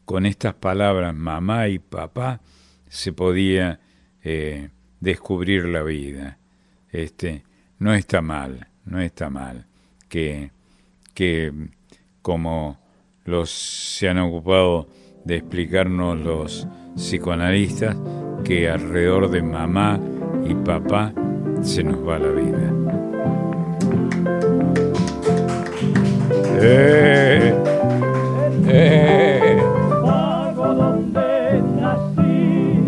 [0.05, 2.41] con estas palabras mamá y papá
[2.89, 3.81] se podía
[4.23, 4.69] eh,
[5.01, 6.39] descubrir la vida.
[6.93, 7.43] Este,
[7.81, 9.67] no está mal, no está mal
[10.09, 10.53] que,
[11.13, 11.53] que
[12.23, 12.79] como
[13.25, 14.89] los se han ocupado
[15.27, 17.97] de explicarnos los psicoanalistas
[18.45, 19.99] que alrededor de mamá
[20.47, 21.13] y papá
[21.63, 22.73] se nos va la vida.
[26.59, 27.55] Eh,
[28.69, 29.63] eh.
[30.57, 32.81] donde nací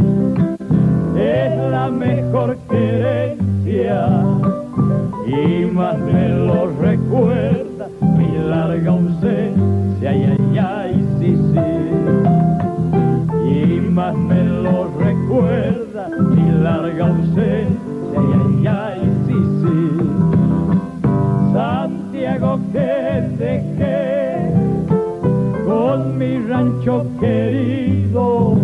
[1.19, 4.09] es la mejor querencia
[5.27, 7.48] y más me lo recuerda
[26.59, 28.57] rancho querido,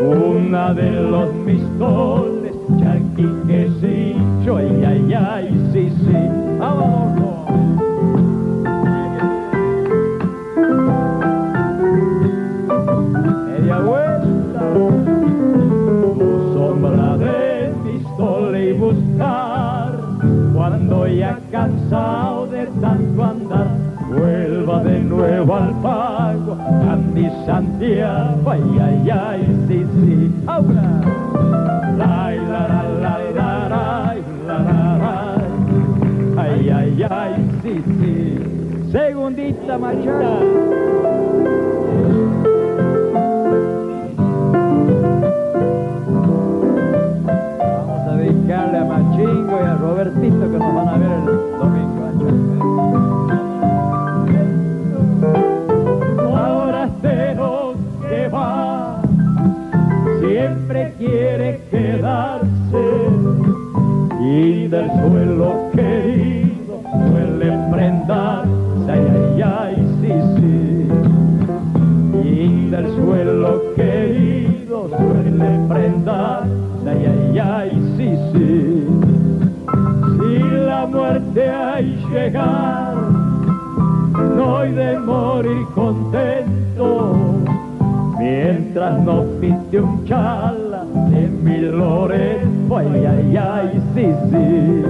[0.00, 6.16] una de los mistones, charquiquecillo, ay, ay, ay, sí, sí,
[6.60, 7.50] vámonos.
[13.48, 14.62] Media vuelta,
[16.54, 19.98] sombra de pistola y buscar,
[20.54, 22.25] cuando ya cansado
[25.08, 31.00] nuevo al pago, a mi Santiago, ay, ay, ay, sí, sí, ahora.
[31.98, 34.16] Ay, la, la, la, la, la,
[34.46, 38.88] la, la, ay, ay, ay, sí, sí.
[38.92, 40.30] Segundita, machita.
[46.76, 50.85] Vamos a dedicarle a Machingo y a Robertito que nos van
[60.98, 62.84] quiere quedarse
[64.20, 70.88] y del suelo querido suele prendarse, ay, ay, ay, sí, sí.
[72.24, 78.86] Y del suelo querido suele prendarse, ay, ay, ay, sí, sí.
[80.18, 82.94] Si la muerte hay llegar,
[84.36, 87.14] no hay de morir contento,
[88.18, 90.65] mientras no pinte un chala
[91.16, 94.82] de mi Loreto, ay, ay, ay, sí, sí.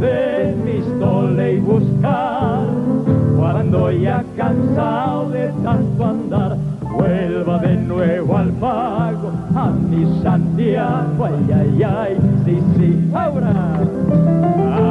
[0.00, 2.66] De pistola y buscar,
[3.36, 11.52] cuando ya cansado de tanto andar, vuelva de nuevo al pago a mi Santiago, ay,
[11.52, 14.85] ay, ay, sí, sí, ahora.